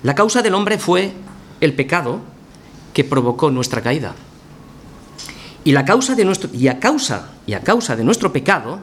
La 0.03 0.13
causa 0.13 0.43
del 0.43 0.53
hombre 0.53 0.77
fue 0.77 1.11
el 1.59 1.73
pecado 1.73 2.19
que 2.93 3.03
provocó 3.03 3.49
nuestra 3.49 3.81
caída. 3.81 4.13
Y, 5.63 5.71
la 5.71 5.85
causa 5.85 6.13
de 6.13 6.23
nuestro, 6.23 6.51
y, 6.53 6.67
a 6.67 6.79
causa, 6.79 7.31
y 7.47 7.53
a 7.53 7.61
causa 7.61 7.95
de 7.95 8.03
nuestro 8.03 8.31
pecado, 8.31 8.77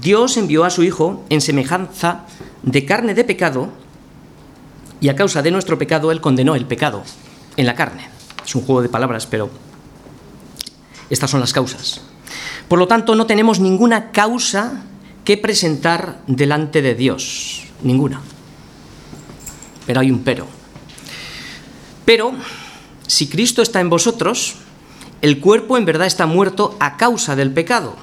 Dios 0.00 0.38
envió 0.38 0.64
a 0.64 0.70
su 0.70 0.82
Hijo 0.82 1.26
en 1.28 1.42
semejanza 1.42 2.24
de 2.62 2.86
carne 2.86 3.12
de 3.12 3.24
pecado 3.24 3.68
y 5.00 5.08
a 5.08 5.16
causa 5.16 5.42
de 5.42 5.50
nuestro 5.50 5.78
pecado 5.78 6.12
Él 6.12 6.20
condenó 6.20 6.54
el 6.54 6.66
pecado 6.66 7.02
en 7.56 7.66
la 7.66 7.74
carne. 7.74 8.08
Es 8.44 8.54
un 8.54 8.62
juego 8.62 8.82
de 8.82 8.88
palabras, 8.88 9.26
pero 9.26 9.50
estas 11.08 11.30
son 11.30 11.40
las 11.40 11.52
causas. 11.52 12.00
Por 12.68 12.78
lo 12.78 12.86
tanto, 12.86 13.14
no 13.14 13.26
tenemos 13.26 13.60
ninguna 13.60 14.12
causa 14.12 14.84
que 15.24 15.36
presentar 15.36 16.20
delante 16.26 16.82
de 16.82 16.94
Dios. 16.94 17.64
Ninguna. 17.82 18.20
Pero 19.86 20.00
hay 20.00 20.10
un 20.10 20.22
pero. 20.22 20.46
Pero, 22.04 22.32
si 23.06 23.28
Cristo 23.28 23.62
está 23.62 23.80
en 23.80 23.90
vosotros, 23.90 24.56
el 25.22 25.40
cuerpo 25.40 25.76
en 25.76 25.84
verdad 25.84 26.06
está 26.06 26.26
muerto 26.26 26.76
a 26.80 26.96
causa 26.96 27.36
del 27.36 27.52
pecado, 27.52 27.96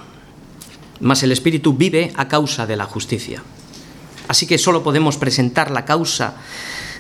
mas 1.00 1.24
el 1.24 1.32
espíritu 1.32 1.74
vive 1.74 2.12
a 2.16 2.28
causa 2.28 2.68
de 2.68 2.76
la 2.76 2.86
justicia. 2.86 3.44
Así 4.28 4.46
que 4.46 4.58
solo 4.58 4.84
podemos 4.84 5.18
presentar 5.18 5.72
la 5.72 5.86
causa 5.86 6.36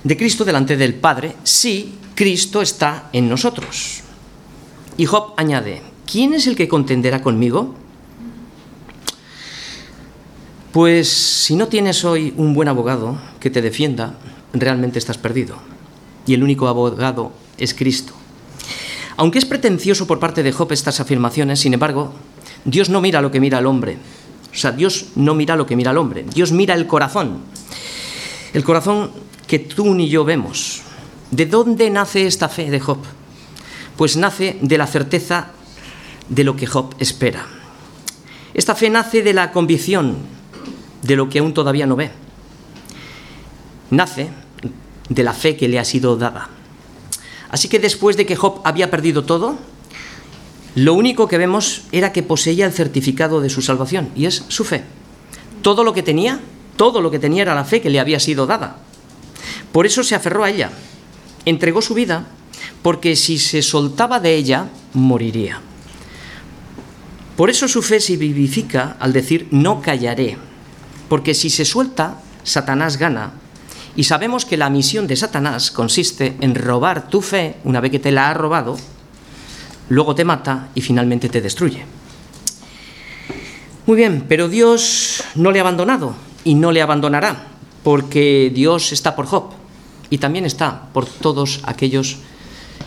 de 0.03 0.17
Cristo 0.17 0.45
delante 0.45 0.77
del 0.77 0.95
Padre 0.95 1.35
si 1.43 1.95
Cristo 2.15 2.61
está 2.61 3.09
en 3.13 3.29
nosotros. 3.29 4.01
Y 4.97 5.05
Job 5.05 5.33
añade, 5.37 5.81
¿quién 6.11 6.33
es 6.33 6.47
el 6.47 6.55
que 6.55 6.67
contenderá 6.67 7.21
conmigo? 7.21 7.75
Pues 10.71 11.09
si 11.09 11.55
no 11.55 11.67
tienes 11.67 12.03
hoy 12.05 12.33
un 12.37 12.53
buen 12.53 12.67
abogado 12.67 13.17
que 13.39 13.49
te 13.49 13.61
defienda, 13.61 14.15
realmente 14.53 14.99
estás 14.99 15.17
perdido. 15.17 15.57
Y 16.25 16.33
el 16.33 16.43
único 16.43 16.67
abogado 16.67 17.31
es 17.57 17.73
Cristo. 17.73 18.13
Aunque 19.15 19.39
es 19.39 19.45
pretencioso 19.45 20.05
por 20.05 20.19
parte 20.19 20.43
de 20.43 20.51
Job 20.51 20.71
estas 20.71 20.99
afirmaciones, 20.99 21.59
sin 21.59 21.73
embargo, 21.73 22.13
Dios 22.65 22.89
no 22.89 23.01
mira 23.01 23.21
lo 23.21 23.31
que 23.31 23.39
mira 23.39 23.59
el 23.59 23.65
hombre. 23.65 23.97
O 24.51 24.55
sea, 24.55 24.71
Dios 24.71 25.07
no 25.15 25.35
mira 25.35 25.55
lo 25.55 25.65
que 25.65 25.75
mira 25.75 25.91
el 25.91 25.97
hombre. 25.97 26.25
Dios 26.33 26.51
mira 26.51 26.75
el 26.75 26.87
corazón. 26.87 27.39
El 28.53 28.63
corazón 28.63 29.11
que 29.47 29.59
tú 29.59 29.95
ni 29.95 30.09
yo 30.09 30.25
vemos. 30.25 30.81
¿De 31.31 31.45
dónde 31.45 31.89
nace 31.89 32.27
esta 32.27 32.49
fe 32.49 32.69
de 32.69 32.79
Job? 32.79 32.99
Pues 33.95 34.15
nace 34.15 34.57
de 34.61 34.77
la 34.77 34.87
certeza 34.87 35.47
de 36.29 36.43
lo 36.43 36.55
que 36.55 36.67
Job 36.67 36.95
espera. 36.99 37.45
Esta 38.53 38.75
fe 38.75 38.89
nace 38.89 39.23
de 39.23 39.33
la 39.33 39.51
convicción 39.51 40.17
de 41.01 41.15
lo 41.15 41.29
que 41.29 41.39
aún 41.39 41.53
todavía 41.53 41.87
no 41.87 41.95
ve. 41.95 42.11
Nace 43.89 44.29
de 45.09 45.23
la 45.23 45.33
fe 45.33 45.55
que 45.55 45.67
le 45.67 45.79
ha 45.79 45.85
sido 45.85 46.17
dada. 46.17 46.49
Así 47.49 47.69
que 47.69 47.79
después 47.79 48.17
de 48.17 48.25
que 48.25 48.35
Job 48.35 48.61
había 48.65 48.91
perdido 48.91 49.23
todo, 49.23 49.57
lo 50.75 50.93
único 50.93 51.27
que 51.27 51.37
vemos 51.37 51.83
era 51.91 52.11
que 52.11 52.23
poseía 52.23 52.65
el 52.65 52.73
certificado 52.73 53.41
de 53.41 53.49
su 53.49 53.61
salvación, 53.61 54.09
y 54.15 54.25
es 54.25 54.43
su 54.47 54.63
fe. 54.63 54.83
Todo 55.61 55.83
lo 55.83 55.93
que 55.93 56.03
tenía, 56.03 56.39
todo 56.75 57.01
lo 57.01 57.09
que 57.09 57.19
tenía 57.19 57.43
era 57.43 57.55
la 57.55 57.65
fe 57.65 57.81
que 57.81 57.89
le 57.89 57.99
había 57.99 58.19
sido 58.19 58.45
dada. 58.45 58.77
Por 59.77 59.85
eso 59.85 60.03
se 60.03 60.15
aferró 60.15 60.43
a 60.43 60.49
ella, 60.49 60.71
entregó 61.45 61.83
su 61.83 61.93
vida, 61.93 62.25
porque 62.81 63.15
si 63.15 63.37
se 63.37 63.61
soltaba 63.61 64.19
de 64.19 64.33
ella, 64.33 64.69
moriría. 64.93 65.61
Por 67.35 67.51
eso 67.51 67.67
su 67.67 67.83
fe 67.83 67.99
se 67.99 68.17
vivifica 68.17 68.97
al 68.99 69.13
decir 69.13 69.47
no 69.51 69.79
callaré, 69.79 70.35
porque 71.07 71.35
si 71.35 71.51
se 71.51 71.63
suelta, 71.63 72.23
Satanás 72.41 72.97
gana. 72.97 73.33
Y 73.95 74.05
sabemos 74.05 74.45
que 74.45 74.57
la 74.57 74.71
misión 74.71 75.05
de 75.05 75.15
Satanás 75.15 75.69
consiste 75.69 76.35
en 76.41 76.55
robar 76.55 77.07
tu 77.07 77.21
fe 77.21 77.57
una 77.63 77.79
vez 77.79 77.91
que 77.91 77.99
te 77.99 78.11
la 78.11 78.31
ha 78.31 78.33
robado, 78.33 78.79
luego 79.89 80.15
te 80.15 80.25
mata 80.25 80.69
y 80.73 80.81
finalmente 80.81 81.29
te 81.29 81.39
destruye. 81.39 81.85
Muy 83.85 83.95
bien, 83.95 84.25
pero 84.27 84.49
Dios 84.49 85.23
no 85.35 85.51
le 85.51 85.59
ha 85.59 85.61
abandonado 85.61 86.15
y 86.43 86.55
no 86.55 86.71
le 86.71 86.81
abandonará 86.81 87.49
porque 87.83 88.51
Dios 88.51 88.91
está 88.91 89.15
por 89.15 89.27
Job 89.27 89.56
y 90.09 90.17
también 90.17 90.45
está 90.45 90.89
por 90.93 91.05
todos 91.05 91.61
aquellos 91.63 92.17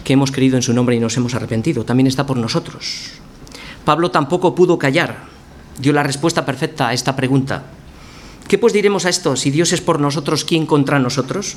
que 0.04 0.14
hemos 0.14 0.32
creído 0.32 0.56
en 0.56 0.62
su 0.62 0.72
nombre 0.72 0.96
y 0.96 1.00
nos 1.00 1.16
hemos 1.16 1.34
arrepentido, 1.34 1.84
también 1.84 2.06
está 2.06 2.26
por 2.26 2.36
nosotros. 2.36 3.12
Pablo 3.84 4.10
tampoco 4.10 4.54
pudo 4.54 4.78
callar, 4.78 5.24
dio 5.78 5.92
la 5.92 6.02
respuesta 6.02 6.44
perfecta 6.44 6.88
a 6.88 6.92
esta 6.92 7.16
pregunta. 7.16 7.64
¿Qué 8.48 8.58
pues 8.58 8.72
diremos 8.72 9.04
a 9.04 9.10
esto? 9.10 9.36
Si 9.36 9.50
Dios 9.50 9.72
es 9.72 9.80
por 9.80 10.00
nosotros, 10.00 10.44
¿quién 10.44 10.66
contra 10.66 10.98
nosotros? 10.98 11.56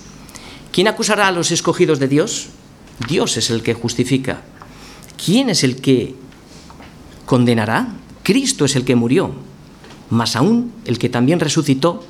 ¿Quién 0.72 0.88
acusará 0.88 1.28
a 1.28 1.32
los 1.32 1.52
escogidos 1.52 2.00
de 2.00 2.08
Dios? 2.08 2.50
Dios 3.08 3.38
es 3.38 3.50
el 3.50 3.64
que 3.64 3.74
justifica. 3.74 4.42
¿Quién 5.24 5.50
es 5.50 5.64
el 5.64 5.82
que 5.82 6.16
condenará? 7.26 7.88
Cristo 8.24 8.66
es 8.66 8.76
el 8.76 8.86
que 8.86 8.96
murió, 8.96 9.32
más 10.10 10.36
aún 10.36 10.72
el 10.86 10.98
que 10.98 11.10
también 11.10 11.40
resucitó 11.40 12.04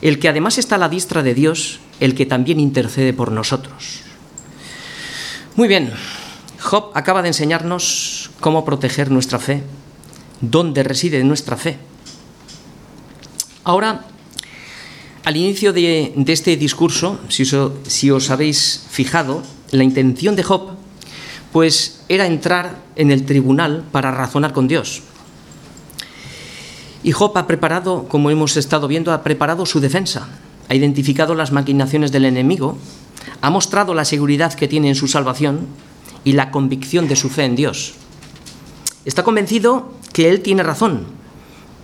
el 0.00 0.18
que 0.18 0.28
además 0.28 0.58
está 0.58 0.76
a 0.76 0.78
la 0.78 0.88
diestra 0.88 1.22
de 1.22 1.34
Dios, 1.34 1.80
el 2.00 2.14
que 2.14 2.26
también 2.26 2.60
intercede 2.60 3.12
por 3.12 3.32
nosotros. 3.32 4.00
Muy 5.56 5.68
bien, 5.68 5.92
Job 6.60 6.90
acaba 6.94 7.22
de 7.22 7.28
enseñarnos 7.28 8.30
cómo 8.40 8.64
proteger 8.64 9.10
nuestra 9.10 9.38
fe, 9.38 9.62
dónde 10.40 10.82
reside 10.82 11.22
nuestra 11.24 11.56
fe. 11.56 11.78
Ahora, 13.64 14.04
al 15.24 15.36
inicio 15.36 15.72
de, 15.72 16.14
este 16.26 16.56
discurso, 16.56 17.20
si 17.28 17.44
si 17.44 18.10
os 18.10 18.30
habéis 18.30 18.86
fijado, 18.88 19.42
la 19.72 19.84
intención 19.84 20.36
de 20.36 20.42
Job 20.42 20.78
pues 21.52 22.04
era 22.08 22.26
entrar 22.26 22.82
en 22.96 23.10
el 23.10 23.24
tribunal 23.24 23.84
para 23.90 24.10
razonar 24.10 24.52
con 24.52 24.68
Dios. 24.68 25.02
Y 27.02 27.12
Job 27.12 27.36
ha 27.38 27.46
preparado, 27.46 28.06
como 28.08 28.30
hemos 28.30 28.56
estado 28.56 28.88
viendo, 28.88 29.12
ha 29.12 29.22
preparado 29.22 29.64
su 29.66 29.80
defensa, 29.80 30.28
ha 30.68 30.74
identificado 30.74 31.34
las 31.34 31.52
maquinaciones 31.52 32.12
del 32.12 32.24
enemigo, 32.24 32.78
ha 33.40 33.50
mostrado 33.50 33.94
la 33.94 34.04
seguridad 34.04 34.54
que 34.54 34.68
tiene 34.68 34.88
en 34.88 34.94
su 34.94 35.08
salvación 35.08 35.66
y 36.24 36.32
la 36.32 36.50
convicción 36.50 37.08
de 37.08 37.16
su 37.16 37.28
fe 37.28 37.44
en 37.44 37.56
Dios. 37.56 37.94
Está 39.04 39.22
convencido 39.22 39.92
que 40.12 40.28
él 40.28 40.40
tiene 40.40 40.62
razón, 40.62 41.06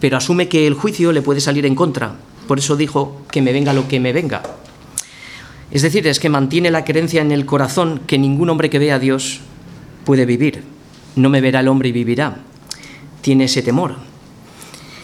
pero 0.01 0.16
asume 0.16 0.49
que 0.49 0.66
el 0.66 0.74
juicio 0.74 1.12
le 1.12 1.22
puede 1.22 1.41
salir 1.41 1.64
en 1.64 1.74
contra. 1.74 2.16
Por 2.47 2.59
eso 2.59 2.76
dijo 2.76 3.22
que 3.30 3.41
me 3.41 3.53
venga 3.53 3.72
lo 3.72 3.89
que 3.89 4.01
me 4.01 4.12
venga. 4.12 4.43
Es 5.70 5.82
decir, 5.82 6.07
es 6.07 6.20
que 6.20 6.28
mantiene 6.28 6.70
la 6.70 6.85
creencia 6.85 7.22
en 7.22 7.32
el 7.32 7.47
corazón 7.47 8.01
que 8.07 8.18
ningún 8.18 8.51
hombre 8.51 8.68
que 8.68 8.78
vea 8.78 8.97
a 8.97 8.99
Dios 8.99 9.41
puede 10.05 10.26
vivir. 10.26 10.62
No 11.16 11.30
me 11.30 11.41
verá 11.41 11.61
el 11.61 11.68
hombre 11.68 11.89
y 11.89 11.93
vivirá. 11.93 12.37
Tiene 13.22 13.45
ese 13.45 13.62
temor. 13.62 13.97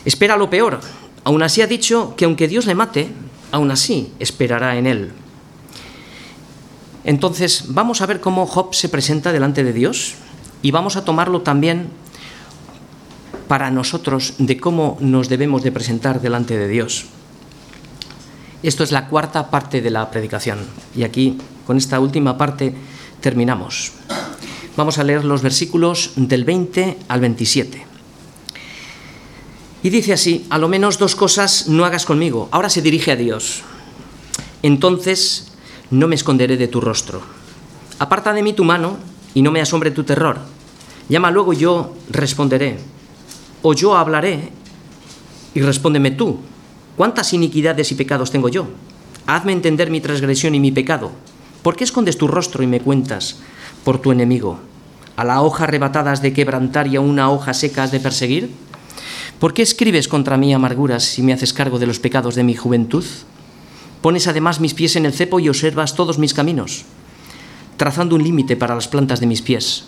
Espera 0.05 0.37
lo 0.37 0.51
peor. 0.51 0.81
Aún 1.25 1.43
así 1.43 1.63
ha 1.63 1.67
dicho 1.67 2.15
que 2.17 2.25
aunque 2.25 2.49
Dios 2.49 2.67
le 2.67 2.75
mate, 2.75 3.09
aún 3.53 3.71
así 3.71 4.13
esperará 4.19 4.77
en 4.77 4.87
él. 4.87 5.13
Entonces, 7.05 7.65
vamos 7.69 8.01
a 8.01 8.07
ver 8.07 8.21
cómo 8.21 8.47
Job 8.47 8.75
se 8.75 8.89
presenta 8.89 9.33
delante 9.33 9.65
de 9.65 9.73
Dios 9.73 10.15
y 10.63 10.71
vamos 10.71 10.97
a 10.97 11.05
tomarlo 11.05 11.43
también 11.43 11.89
para 13.49 13.71
nosotros 13.71 14.35
de 14.39 14.59
cómo 14.61 14.97
nos 15.01 15.29
debemos 15.29 15.63
de 15.63 15.73
presentar 15.73 16.21
delante 16.21 16.57
de 16.57 16.69
Dios. 16.69 17.07
Esto 18.63 18.85
es 18.85 18.93
la 18.93 19.09
cuarta 19.09 19.51
parte 19.51 19.81
de 19.81 19.91
la 19.91 20.11
predicación 20.11 20.59
y 20.95 21.03
aquí 21.03 21.39
con 21.67 21.79
esta 21.79 21.99
última 21.99 22.37
parte 22.37 22.75
terminamos. 23.21 23.93
Vamos 24.77 24.99
a 24.99 25.05
leer 25.05 25.25
los 25.25 25.43
versículos 25.43 26.13
del 26.17 26.45
20 26.45 26.99
al 27.09 27.21
27. 27.21 27.90
Y 29.83 29.91
dice 29.91 30.13
así, 30.13 30.47
a 30.51 30.59
lo 30.59 30.69
menos 30.69 30.99
dos 30.99 31.17
cosas 31.17 31.69
no 31.69 31.85
hagas 31.85 32.05
conmigo. 32.05 32.49
Ahora 32.51 32.69
se 32.69 32.83
dirige 32.83 33.13
a 33.13 33.17
Dios. 33.17 33.63
Entonces 34.63 35.53
no 35.91 36.07
me 36.07 36.15
esconderé 36.15 36.57
de 36.57 36.69
tu 36.69 36.81
rostro. 36.81 37.23
Aparta 37.99 38.33
de 38.33 38.43
mí 38.43 38.53
tu 38.53 38.65
mano 38.65 38.99
y 39.33 39.43
no 39.43 39.51
me 39.51 39.61
asombre 39.61 39.91
tu 39.91 40.05
terror. 40.05 40.39
Llama 41.09 41.31
luego 41.31 41.53
yo 41.53 41.95
responderé. 42.11 42.79
O 43.63 43.73
yo 43.73 43.97
hablaré 43.97 44.51
y 45.55 45.61
respóndeme 45.61 46.11
tú. 46.11 46.41
¿Cuántas 46.97 47.33
iniquidades 47.33 47.91
y 47.93 47.95
pecados 47.95 48.31
tengo 48.31 48.49
yo? 48.49 48.69
Hazme 49.27 49.53
entender 49.53 49.91
mi 49.91 50.01
transgresión 50.01 50.55
y 50.55 50.61
mi 50.61 50.73
pecado. 50.73 51.11
¿Por 51.63 51.77
qué 51.77 51.85
escondes 51.85 52.19
tu 52.19 52.29
rostro 52.29 52.63
y 52.63 52.67
me 52.67 52.81
cuentas 52.81 53.37
por 53.85 53.99
tu 53.99 54.13
enemigo? 54.13 54.59
¿A 55.17 55.25
la 55.25 55.43
hoja 55.43 55.65
arrebatada 55.65 56.13
has 56.13 56.23
de 56.23 56.33
quebrantar 56.33 56.87
y 56.87 56.97
a 56.97 57.01
una 57.01 57.31
hoja 57.31 57.55
seca 57.55 57.83
has 57.83 57.93
de 57.93 58.01
perseguir? 58.01 58.51
¿Por 59.41 59.55
qué 59.55 59.63
escribes 59.63 60.07
contra 60.07 60.37
mí 60.37 60.53
amarguras 60.53 61.03
si 61.03 61.23
me 61.23 61.33
haces 61.33 61.55
cargo 61.55 61.79
de 61.79 61.87
los 61.87 61.99
pecados 61.99 62.35
de 62.35 62.45
mi 62.45 62.55
juventud? 62.55 63.07
Pones 64.03 64.27
además 64.27 64.61
mis 64.61 64.75
pies 64.75 64.97
en 64.97 65.07
el 65.07 65.15
cepo 65.15 65.41
y 65.41 65.49
observas 65.49 65.95
todos 65.95 66.19
mis 66.19 66.35
caminos, 66.35 66.85
trazando 67.79 68.17
un 68.17 68.23
límite 68.23 68.59
para 68.59 68.75
las 68.75 68.87
plantas 68.87 69.19
de 69.19 69.27
mis 69.27 69.41
pies. 69.41 69.85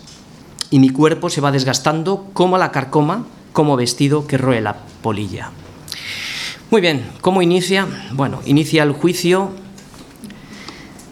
Y 0.71 0.79
mi 0.79 0.89
cuerpo 0.89 1.29
se 1.29 1.39
va 1.39 1.51
desgastando 1.51 2.31
como 2.33 2.57
la 2.57 2.71
carcoma, 2.71 3.27
como 3.51 3.75
vestido 3.75 4.25
que 4.25 4.39
roe 4.39 4.59
la 4.59 4.75
polilla. 5.03 5.51
Muy 6.71 6.81
bien, 6.81 7.05
¿cómo 7.21 7.43
inicia? 7.43 7.85
Bueno, 8.11 8.41
inicia 8.47 8.81
el 8.81 8.91
juicio 8.91 9.51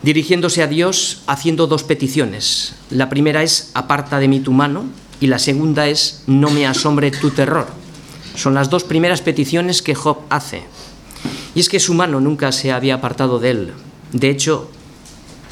dirigiéndose 0.01 0.63
a 0.63 0.67
Dios 0.67 1.21
haciendo 1.27 1.67
dos 1.67 1.83
peticiones. 1.83 2.73
La 2.89 3.07
primera 3.07 3.43
es, 3.43 3.69
aparta 3.75 4.17
de 4.17 4.27
mí 4.27 4.39
tu 4.39 4.51
mano, 4.51 4.85
y 5.19 5.27
la 5.27 5.37
segunda 5.37 5.87
es, 5.87 6.23
no 6.25 6.49
me 6.49 6.65
asombre 6.65 7.11
tu 7.11 7.29
terror. 7.29 7.80
Son 8.36 8.53
las 8.53 8.69
dos 8.69 8.84
primeras 8.84 9.21
peticiones 9.21 9.82
que 9.82 9.95
Job 9.95 10.19
hace. 10.29 10.63
Y 11.53 11.59
es 11.59 11.69
que 11.69 11.79
su 11.79 11.93
mano 11.93 12.19
nunca 12.19 12.51
se 12.51 12.71
había 12.71 12.95
apartado 12.95 13.39
de 13.39 13.51
él. 13.51 13.73
De 14.13 14.29
hecho, 14.29 14.69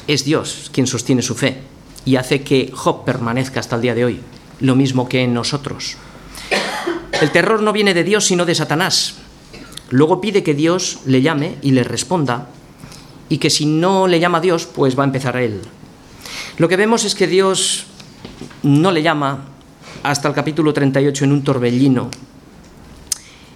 es 0.06 0.24
Dios 0.24 0.70
quien 0.72 0.86
sostiene 0.86 1.22
su 1.22 1.34
fe 1.34 1.62
y 2.04 2.16
hace 2.16 2.42
que 2.42 2.70
Job 2.74 3.04
permanezca 3.04 3.60
hasta 3.60 3.76
el 3.76 3.82
día 3.82 3.94
de 3.94 4.04
hoy, 4.04 4.20
lo 4.60 4.74
mismo 4.76 5.08
que 5.08 5.22
en 5.22 5.34
nosotros. 5.34 5.96
El 7.20 7.30
terror 7.30 7.62
no 7.62 7.72
viene 7.72 7.94
de 7.94 8.04
Dios 8.04 8.24
sino 8.24 8.46
de 8.46 8.54
Satanás. 8.54 9.16
Luego 9.90 10.20
pide 10.20 10.42
que 10.42 10.54
Dios 10.54 11.00
le 11.04 11.20
llame 11.20 11.56
y 11.62 11.72
le 11.72 11.84
responda 11.84 12.48
y 13.28 13.38
que 13.38 13.50
si 13.50 13.66
no 13.66 14.06
le 14.06 14.20
llama 14.20 14.38
a 14.38 14.40
Dios, 14.40 14.66
pues 14.66 14.98
va 14.98 15.04
a 15.04 15.06
empezar 15.06 15.36
a 15.36 15.42
él. 15.42 15.60
Lo 16.56 16.68
que 16.68 16.76
vemos 16.76 17.04
es 17.04 17.14
que 17.14 17.26
Dios 17.26 17.86
no 18.62 18.90
le 18.90 19.02
llama 19.02 19.44
hasta 20.02 20.28
el 20.28 20.34
capítulo 20.34 20.72
38 20.72 21.24
en 21.24 21.32
un 21.32 21.44
torbellino 21.44 22.10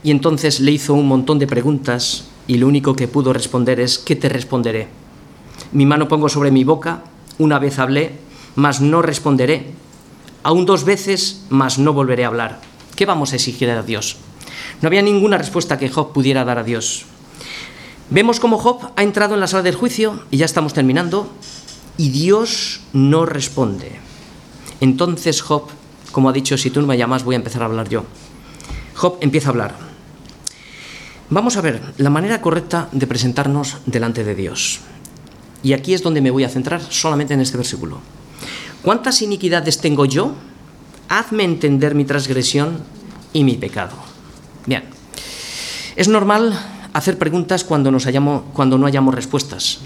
y 0.05 0.11
entonces 0.11 0.61
le 0.61 0.71
hizo 0.71 0.93
un 0.95 1.09
montón 1.09 1.39
de 1.39 1.47
preguntas 1.47 2.27
y 2.47 2.59
lo 2.59 2.69
único 2.69 2.95
que 2.95 3.09
pudo 3.09 3.33
responder 3.33 3.81
es, 3.81 3.99
¿qué 3.99 4.15
te 4.15 4.29
responderé? 4.29 4.87
Mi 5.73 5.87
mano 5.87 6.09
pongo 6.09 6.29
sobre 6.29 6.51
mi 6.51 6.63
boca, 6.63 7.03
una 7.39 7.59
vez 7.59 7.79
hablé, 7.79 8.13
mas 8.55 8.83
no 8.83 9.01
responderé. 9.01 9.73
Aún 10.43 10.67
dos 10.67 10.85
veces, 10.85 11.47
mas 11.49 11.79
no 11.79 11.95
volveré 11.95 12.25
a 12.25 12.29
hablar. 12.29 12.61
¿Qué 12.95 13.07
vamos 13.07 13.33
a 13.33 13.37
exigir 13.37 13.71
a 13.71 13.83
Dios? 13.83 14.19
No 14.83 14.89
había 14.89 15.01
ninguna 15.01 15.39
respuesta 15.39 15.79
que 15.79 15.89
Job 15.89 16.13
pudiera 16.13 16.45
dar 16.45 16.59
a 16.59 16.65
Dios. 16.65 17.07
Vemos 18.11 18.41
cómo 18.41 18.59
Job 18.59 18.91
ha 18.97 19.03
entrado 19.03 19.33
en 19.33 19.41
la 19.41 19.47
sala 19.47 19.63
del 19.63 19.75
juicio, 19.75 20.21
y 20.31 20.37
ya 20.37 20.45
estamos 20.45 20.75
terminando, 20.75 21.31
y 21.97 22.11
Dios 22.11 22.83
no 22.93 23.25
responde. 23.25 23.93
Entonces 24.83 25.41
Job, 25.41 25.65
como 26.13 26.29
ha 26.29 26.33
dicho, 26.35 26.59
si 26.59 26.69
tú 26.69 26.83
no 26.83 26.87
me 26.87 26.99
llamas 26.99 27.25
voy 27.25 27.37
a 27.37 27.39
empezar 27.39 27.63
a 27.63 27.67
hablar 27.67 27.89
yo. 27.89 28.05
Job 28.95 29.17
empieza 29.23 29.49
a 29.49 29.53
hablar. 29.53 29.84
Vamos 31.35 31.57
a 31.57 31.63
ver 31.63 31.83
la 31.99 32.11
manera 32.11 32.41
correcta 32.41 32.89
de 32.93 33.09
presentarnos 33.09 33.79
delante 33.87 34.23
de 34.23 34.37
Dios. 34.37 34.79
Y 35.65 35.73
aquí 35.73 35.93
es 35.93 36.01
donde 36.01 36.21
me 36.21 36.31
voy 36.31 36.45
a 36.45 36.49
centrar 36.49 36.81
solamente 36.81 37.35
en 37.35 37.41
este 37.41 37.57
versículo. 37.57 37.99
¿Cuántas 38.83 39.21
iniquidades 39.21 39.79
tengo 39.79 40.05
yo? 40.05 40.37
Hazme 41.09 41.43
entender 41.43 41.97
mi 41.97 42.05
transgresión 42.05 42.79
y 43.33 43.43
mi 43.43 43.57
pecado. 43.57 43.97
Bien, 44.65 44.85
es 45.97 46.07
normal 46.07 46.57
hacer 46.93 47.19
preguntas 47.19 47.65
cuando, 47.65 47.91
no 47.91 48.87
hayamos 48.87 49.15
respuestas. 49.17 49.81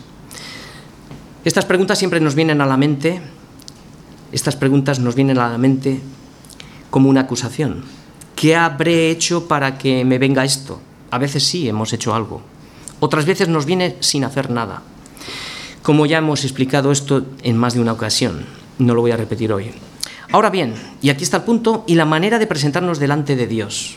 Estas 1.46 1.64
preguntas 1.64 1.98
siempre 1.98 2.20
nos 2.20 2.34
vienen 2.34 2.60
a 2.60 2.66
la 2.66 2.76
mente, 2.76 3.22
estas 4.32 4.54
preguntas 4.54 4.98
nos 4.98 5.14
vienen 5.14 5.38
a 5.38 5.48
la 5.48 5.56
mente 5.56 6.02
como 6.90 7.08
una 7.08 7.22
acusación. 7.22 7.86
¿Qué 8.36 8.54
habré 8.54 9.10
hecho 9.10 9.48
para 9.48 9.78
que 9.78 10.04
me 10.04 10.18
venga 10.18 10.44
esto? 10.44 10.82
A 11.10 11.18
veces 11.18 11.44
sí 11.44 11.68
hemos 11.68 11.92
hecho 11.92 12.14
algo. 12.14 12.42
Otras 13.00 13.24
veces 13.26 13.48
nos 13.48 13.64
viene 13.64 13.96
sin 14.00 14.24
hacer 14.24 14.50
nada. 14.50 14.82
Como 15.82 16.06
ya 16.06 16.18
hemos 16.18 16.44
explicado 16.44 16.92
esto 16.92 17.24
en 17.42 17.56
más 17.56 17.74
de 17.74 17.80
una 17.80 17.92
ocasión, 17.92 18.44
no 18.78 18.94
lo 18.94 19.00
voy 19.00 19.12
a 19.12 19.16
repetir 19.16 19.52
hoy. 19.52 19.72
Ahora 20.30 20.50
bien, 20.50 20.74
y 21.00 21.08
aquí 21.10 21.24
está 21.24 21.38
el 21.38 21.44
punto 21.44 21.84
y 21.86 21.94
la 21.94 22.04
manera 22.04 22.38
de 22.38 22.46
presentarnos 22.46 22.98
delante 22.98 23.36
de 23.36 23.46
Dios. 23.46 23.96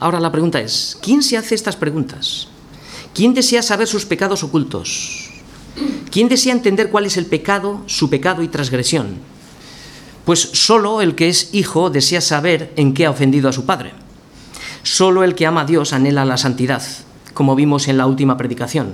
Ahora 0.00 0.20
la 0.20 0.32
pregunta 0.32 0.60
es, 0.60 0.98
¿quién 1.02 1.22
se 1.22 1.36
hace 1.36 1.54
estas 1.54 1.76
preguntas? 1.76 2.48
¿Quién 3.12 3.34
desea 3.34 3.62
saber 3.62 3.88
sus 3.88 4.06
pecados 4.06 4.42
ocultos? 4.42 5.30
¿Quién 6.10 6.28
desea 6.28 6.52
entender 6.52 6.90
cuál 6.90 7.04
es 7.06 7.16
el 7.16 7.26
pecado, 7.26 7.82
su 7.86 8.08
pecado 8.08 8.42
y 8.42 8.48
transgresión? 8.48 9.18
Pues 10.24 10.40
solo 10.40 11.02
el 11.02 11.14
que 11.14 11.28
es 11.28 11.50
hijo 11.52 11.90
desea 11.90 12.20
saber 12.20 12.72
en 12.76 12.94
qué 12.94 13.06
ha 13.06 13.10
ofendido 13.10 13.48
a 13.48 13.52
su 13.52 13.66
padre. 13.66 13.92
Solo 14.86 15.24
el 15.24 15.34
que 15.34 15.46
ama 15.46 15.62
a 15.62 15.64
Dios 15.64 15.92
anhela 15.92 16.24
la 16.24 16.36
santidad, 16.36 16.80
como 17.34 17.56
vimos 17.56 17.88
en 17.88 17.98
la 17.98 18.06
última 18.06 18.36
predicación, 18.36 18.92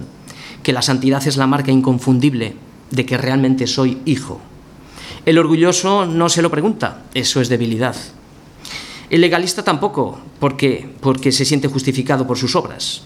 que 0.63 0.73
la 0.73 0.81
santidad 0.81 1.27
es 1.27 1.37
la 1.37 1.47
marca 1.47 1.71
inconfundible 1.71 2.57
de 2.91 3.05
que 3.05 3.19
realmente 3.19 3.67
soy 3.67 3.99
hijo. 4.07 4.41
El 5.27 5.37
orgulloso 5.37 6.07
no 6.07 6.31
se 6.31 6.41
lo 6.41 6.51
pregunta, 6.51 7.03
eso 7.13 7.43
es 7.43 7.51
debilidad. 7.51 7.95
El 9.11 9.21
legalista 9.21 9.65
tampoco, 9.65 10.19
porque, 10.41 10.89
porque 11.03 11.31
se 11.31 11.45
siente 11.45 11.69
justificado 11.69 12.27
por 12.27 12.39
sus 12.39 12.57
obras. 12.57 13.03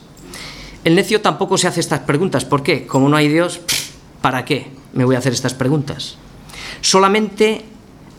El 0.85 0.95
necio 0.95 1.21
tampoco 1.21 1.59
se 1.59 1.67
hace 1.67 1.81
estas 1.81 2.03
preguntas, 2.03 2.45
¿por 2.45 2.63
qué? 2.63 2.87
Como 2.87 3.09
no 3.09 3.17
hay 3.17 3.27
Dios, 3.27 3.63
¿para 4.23 4.45
qué 4.45 4.71
me 4.93 5.05
voy 5.05 5.17
a 5.17 5.19
hacer 5.19 5.33
estas 5.33 5.55
preguntas? 5.55 6.19
Solamente 6.83 7.65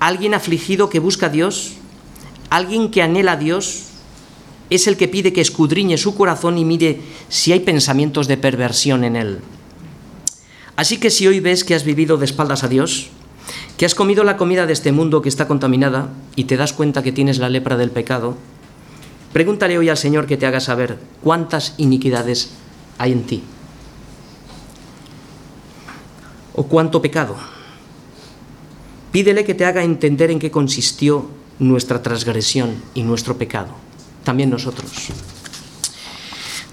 alguien 0.02 0.34
afligido 0.34 0.90
que 0.90 1.00
busca 1.00 1.28
a 1.28 1.30
Dios, 1.30 1.76
alguien 2.50 2.92
que 2.92 3.02
anhela 3.02 3.32
a 3.32 3.38
Dios, 3.38 3.88
es 4.70 4.88
el 4.88 4.98
que 4.98 5.08
pide 5.08 5.34
que 5.34 5.42
escudriñe 5.42 5.98
su 5.98 6.16
corazón 6.16 6.58
y 6.58 6.66
mire 6.66 7.00
si 7.30 7.52
hay 7.52 7.62
pensamientos 7.62 8.28
de 8.28 8.38
perversión 8.38 9.04
en 9.04 9.16
él. 9.16 9.40
Así 10.76 10.98
que 10.98 11.10
si 11.10 11.28
hoy 11.28 11.40
ves 11.40 11.64
que 11.64 11.74
has 11.74 11.84
vivido 11.84 12.18
de 12.18 12.26
espaldas 12.26 12.64
a 12.64 12.68
Dios, 12.68 13.10
que 13.78 13.86
has 13.86 13.96
comido 13.96 14.24
la 14.24 14.38
comida 14.38 14.66
de 14.66 14.74
este 14.74 14.92
mundo 14.92 15.22
que 15.22 15.30
está 15.30 15.48
contaminada 15.48 16.10
y 16.36 16.44
te 16.44 16.58
das 16.58 16.74
cuenta 16.74 17.02
que 17.02 17.12
tienes 17.12 17.40
la 17.40 17.50
lepra 17.50 17.78
del 17.78 17.92
pecado, 17.92 18.36
pregúntale 19.34 19.78
hoy 19.78 19.90
al 19.90 19.98
Señor 19.98 20.28
que 20.28 20.38
te 20.38 20.46
haga 20.46 20.60
saber 20.60 20.98
cuántas 21.24 21.74
iniquidades 21.78 22.52
hay 22.98 23.14
en 23.14 23.24
ti. 23.24 23.44
O 26.54 26.64
cuánto 26.64 27.02
pecado. 27.02 27.38
Pídele 29.12 29.46
que 29.46 29.54
te 29.54 29.66
haga 29.66 29.84
entender 29.84 30.30
en 30.30 30.40
qué 30.40 30.52
consistió 30.52 31.30
nuestra 31.60 32.04
transgresión 32.04 32.76
y 32.94 33.04
nuestro 33.04 33.38
pecado 33.38 33.87
también 34.28 34.50
nosotros. 34.50 34.92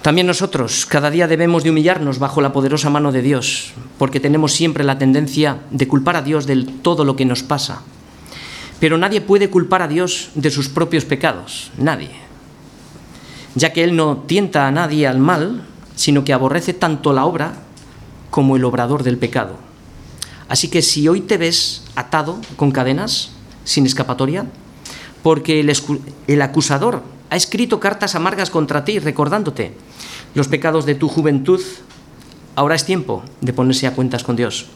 También 0.03 0.27
nosotros 0.27 0.87
cada 0.87 1.09
día 1.09 1.29
debemos 1.29 1.63
de 1.63 1.71
humillarnos 1.71 2.19
bajo 2.19 2.41
la 2.41 2.53
poderosa 2.53 2.91
mano 2.91 3.13
de 3.13 3.23
Dios, 3.23 3.71
porque 3.97 4.19
tenemos 4.19 4.53
siempre 4.53 4.83
la 4.83 4.99
tendencia 4.99 5.61
de 5.71 5.87
culpar 5.87 6.17
a 6.17 6.23
Dios 6.23 6.47
de 6.47 6.65
todo 6.83 7.05
lo 7.05 7.15
que 7.15 7.25
nos 7.25 7.45
pasa. 7.45 7.83
Pero 8.81 8.99
nadie 8.99 9.21
puede 9.21 9.51
culpar 9.51 9.83
a 9.83 9.89
Dios 9.89 10.31
de 10.35 10.51
sus 10.51 10.69
propios 10.69 11.05
pecados, 11.05 11.71
nadie, 11.79 12.11
ya 13.55 13.73
que 13.73 13.85
Él 13.85 13.95
no 13.95 14.25
tienta 14.27 14.67
a 14.67 14.73
nadie 14.73 15.07
al 15.07 15.21
mal, 15.21 15.63
sino 15.95 16.25
que 16.25 16.33
aborrece 16.33 16.75
tanto 16.75 17.13
la 17.13 17.25
obra 17.25 17.55
como 18.31 18.57
el 18.57 18.65
obrador 18.65 19.05
del 19.05 19.17
pecado. 19.17 19.59
Así 20.49 20.67
que 20.67 20.83
si 20.83 21.07
hoy 21.07 21.21
te 21.21 21.39
ves 21.39 21.85
atado 21.95 22.41
con 22.57 22.73
cadenas, 22.73 23.31
sin 23.63 23.87
escapatoria, 23.87 24.45
porque 25.23 25.61
el, 25.61 25.73
el 26.27 26.43
acusador 26.43 27.15
ha 27.35 27.37
escrito 27.37 27.81
cartas 27.81 28.15
amargas 28.15 28.49
contra 28.49 28.85
ti, 28.85 29.01
recordándote 29.01 29.75
los 30.37 30.47
pecados 30.47 30.87
de 30.87 30.95
tu 30.95 31.09
juventud 31.09 31.61
ahora 32.55 32.77
es 32.77 32.85
tiempo 32.85 33.25
de 33.41 33.53
ponerse 33.53 33.89
a 33.89 33.93
cuentas 33.93 34.23
con 34.23 34.37
Dios. 34.37 34.67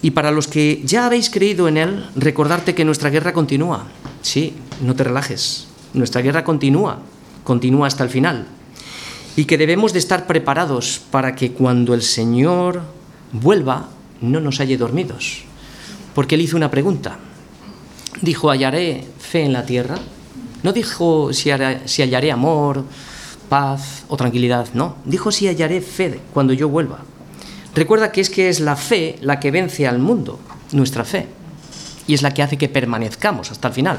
Y 0.00 0.12
para 0.12 0.30
los 0.30 0.48
que 0.48 0.80
ya 0.84 1.04
habéis 1.04 1.28
creído 1.28 1.68
en 1.68 1.76
Él, 1.76 2.06
recordarte 2.16 2.74
que 2.74 2.86
nuestra 2.86 3.10
guerra 3.10 3.34
continúa. 3.34 3.84
Sí, 4.22 4.54
no 4.80 4.96
te 4.96 5.04
relajes. 5.04 5.68
Nuestra 5.92 6.22
guerra 6.22 6.44
continúa, 6.44 7.00
continúa 7.44 7.88
hasta 7.88 8.04
el 8.04 8.10
final. 8.10 8.46
Y 9.36 9.44
que 9.44 9.58
debemos 9.58 9.92
de 9.92 9.98
estar 9.98 10.26
preparados 10.26 11.02
para 11.10 11.34
que 11.34 11.52
cuando 11.52 11.92
el 11.92 12.00
Señor 12.00 12.80
vuelva, 13.32 13.90
no 14.22 14.40
nos 14.40 14.60
halle 14.60 14.78
dormidos. 14.78 15.44
Porque 16.14 16.36
Él 16.36 16.40
hizo 16.40 16.56
una 16.56 16.70
pregunta. 16.70 17.18
Dijo, 18.22 18.50
¿hallaré 18.50 19.06
fe 19.18 19.44
en 19.44 19.52
la 19.52 19.66
tierra? 19.66 19.98
No 20.64 20.72
dijo 20.72 21.30
si, 21.34 21.50
hallaré 21.50 22.32
amor, 22.32 22.84
paz 23.50 24.04
o 24.08 24.16
tranquilidad, 24.16 24.66
no. 24.72 24.96
Dijo 25.04 25.30
si 25.30 25.46
hallaré 25.46 25.82
fe 25.82 26.20
cuando 26.32 26.54
yo 26.54 26.70
vuelva. 26.70 27.00
Recuerda 27.74 28.10
que 28.10 28.22
es 28.22 28.30
que 28.30 28.48
es 28.48 28.60
la 28.60 28.74
fe 28.74 29.18
la 29.20 29.40
que 29.40 29.50
vence 29.50 29.86
al 29.86 29.98
mundo, 29.98 30.40
nuestra 30.72 31.04
fe, 31.04 31.28
y 32.06 32.14
es 32.14 32.22
la 32.22 32.32
que 32.32 32.42
hace 32.42 32.56
que 32.56 32.70
permanezcamos 32.70 33.50
hasta 33.50 33.68
el 33.68 33.74
final. 33.74 33.98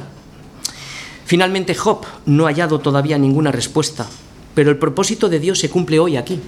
Finalmente 1.26 1.76
Job 1.76 2.04
no 2.26 2.46
ha 2.46 2.50
hallado 2.50 2.80
todavía 2.80 3.20
ninguna 3.20 3.52
respuesta, 3.52 4.08
pero 4.56 4.72
el 4.72 4.80
propósito 4.80 5.30
de 5.30 5.40
Dios 5.40 5.60
se 5.60 5.70
cumple 5.70 6.00
hoy 6.00 6.18
aquí. 6.18 6.40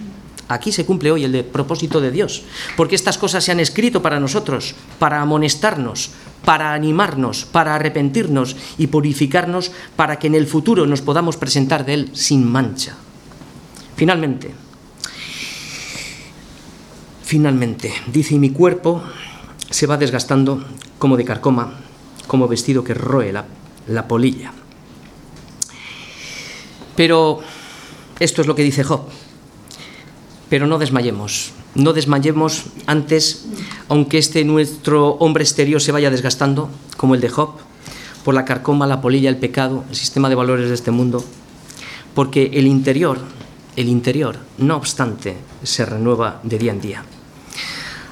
Aquí 0.50 0.72
se 0.72 0.86
cumple 0.86 1.12
hoy 1.12 1.26
el 1.26 1.44
propósito 1.44 2.00
de 2.00 2.12
Dios, 2.12 2.44
porque 2.78 2.96
estas 2.96 3.18
cosas 3.18 3.44
se 3.44 3.52
han 3.52 3.60
escrito 3.60 4.02
para 4.02 4.20
nosotros, 4.20 4.76
para 4.98 5.22
amonestarnos, 5.22 6.12
para 6.46 6.74
animarnos, 6.74 7.46
para 7.46 7.76
arrepentirnos 7.76 8.56
y 8.78 8.88
purificarnos, 8.88 9.72
para 9.96 10.20
que 10.20 10.28
en 10.28 10.36
el 10.36 10.48
futuro 10.48 10.88
nos 10.88 11.02
podamos 11.02 11.36
presentar 11.36 11.86
de 11.86 11.94
Él 11.94 12.10
sin 12.14 12.50
mancha. 12.50 12.96
Finalmente, 13.98 14.52
finalmente, 17.24 17.94
dice, 18.14 18.36
y 18.36 18.40
mi 18.40 18.52
cuerpo 18.52 19.04
se 19.70 19.88
va 19.88 19.98
desgastando 19.98 20.64
como 20.98 21.18
de 21.18 21.26
carcoma, 21.26 21.74
como 22.26 22.48
vestido 22.48 22.86
que 22.86 22.94
roe 22.94 23.34
la, 23.34 23.46
la 23.88 24.08
polilla. 24.08 24.54
Pero 26.96 27.42
esto 28.20 28.42
es 28.42 28.48
lo 28.48 28.56
que 28.56 28.64
dice 28.64 28.86
Job. 28.86 29.02
Pero 30.50 30.68
no 30.68 30.80
desmayemos, 30.80 31.52
no 31.76 31.94
desmayemos 31.94 32.66
antes, 32.86 33.46
aunque 33.90 34.18
este 34.18 34.46
nuestro 34.46 35.12
hombre 35.20 35.44
exterior 35.44 35.82
se 35.82 35.92
vaya 35.92 36.10
desgastando, 36.10 36.70
como 36.96 37.16
el 37.16 37.22
de 37.22 37.30
Job, 37.30 37.52
por 38.24 38.34
la 38.34 38.46
carcoma, 38.46 38.88
la 38.88 39.02
polilla, 39.02 39.30
el 39.30 39.38
pecado, 39.38 39.84
el 39.90 39.96
sistema 39.96 40.30
de 40.30 40.36
valores 40.36 40.70
de 40.70 40.76
este 40.76 40.92
mundo, 40.92 41.24
porque 42.14 42.52
el 42.54 42.68
interior, 42.68 43.20
el 43.76 43.90
interior, 43.90 44.38
no 44.58 44.76
obstante, 44.78 45.38
se 45.64 45.86
renueva 45.86 46.40
de 46.44 46.58
día 46.58 46.72
en 46.72 46.82
día. 46.82 47.04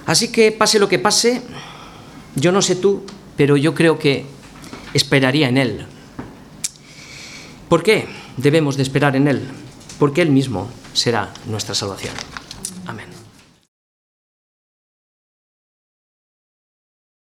Así 0.05 0.27
que 0.27 0.51
pase 0.51 0.77
lo 0.77 0.87
que 0.87 0.99
pase, 0.99 1.41
yo 2.35 2.51
no 2.51 2.61
sé 2.61 2.75
tú, 2.75 3.03
pero 3.35 3.57
yo 3.57 3.73
creo 3.73 3.97
que 3.97 4.25
esperaría 4.93 5.49
en 5.49 5.57
Él. 5.57 5.85
¿Por 7.67 7.81
qué 7.81 8.07
debemos 8.37 8.77
de 8.77 8.83
esperar 8.83 9.15
en 9.15 9.27
Él? 9.27 9.47
Porque 9.99 10.21
Él 10.21 10.31
mismo 10.31 10.69
será 10.93 11.31
nuestra 11.45 11.75
salvación. 11.75 12.13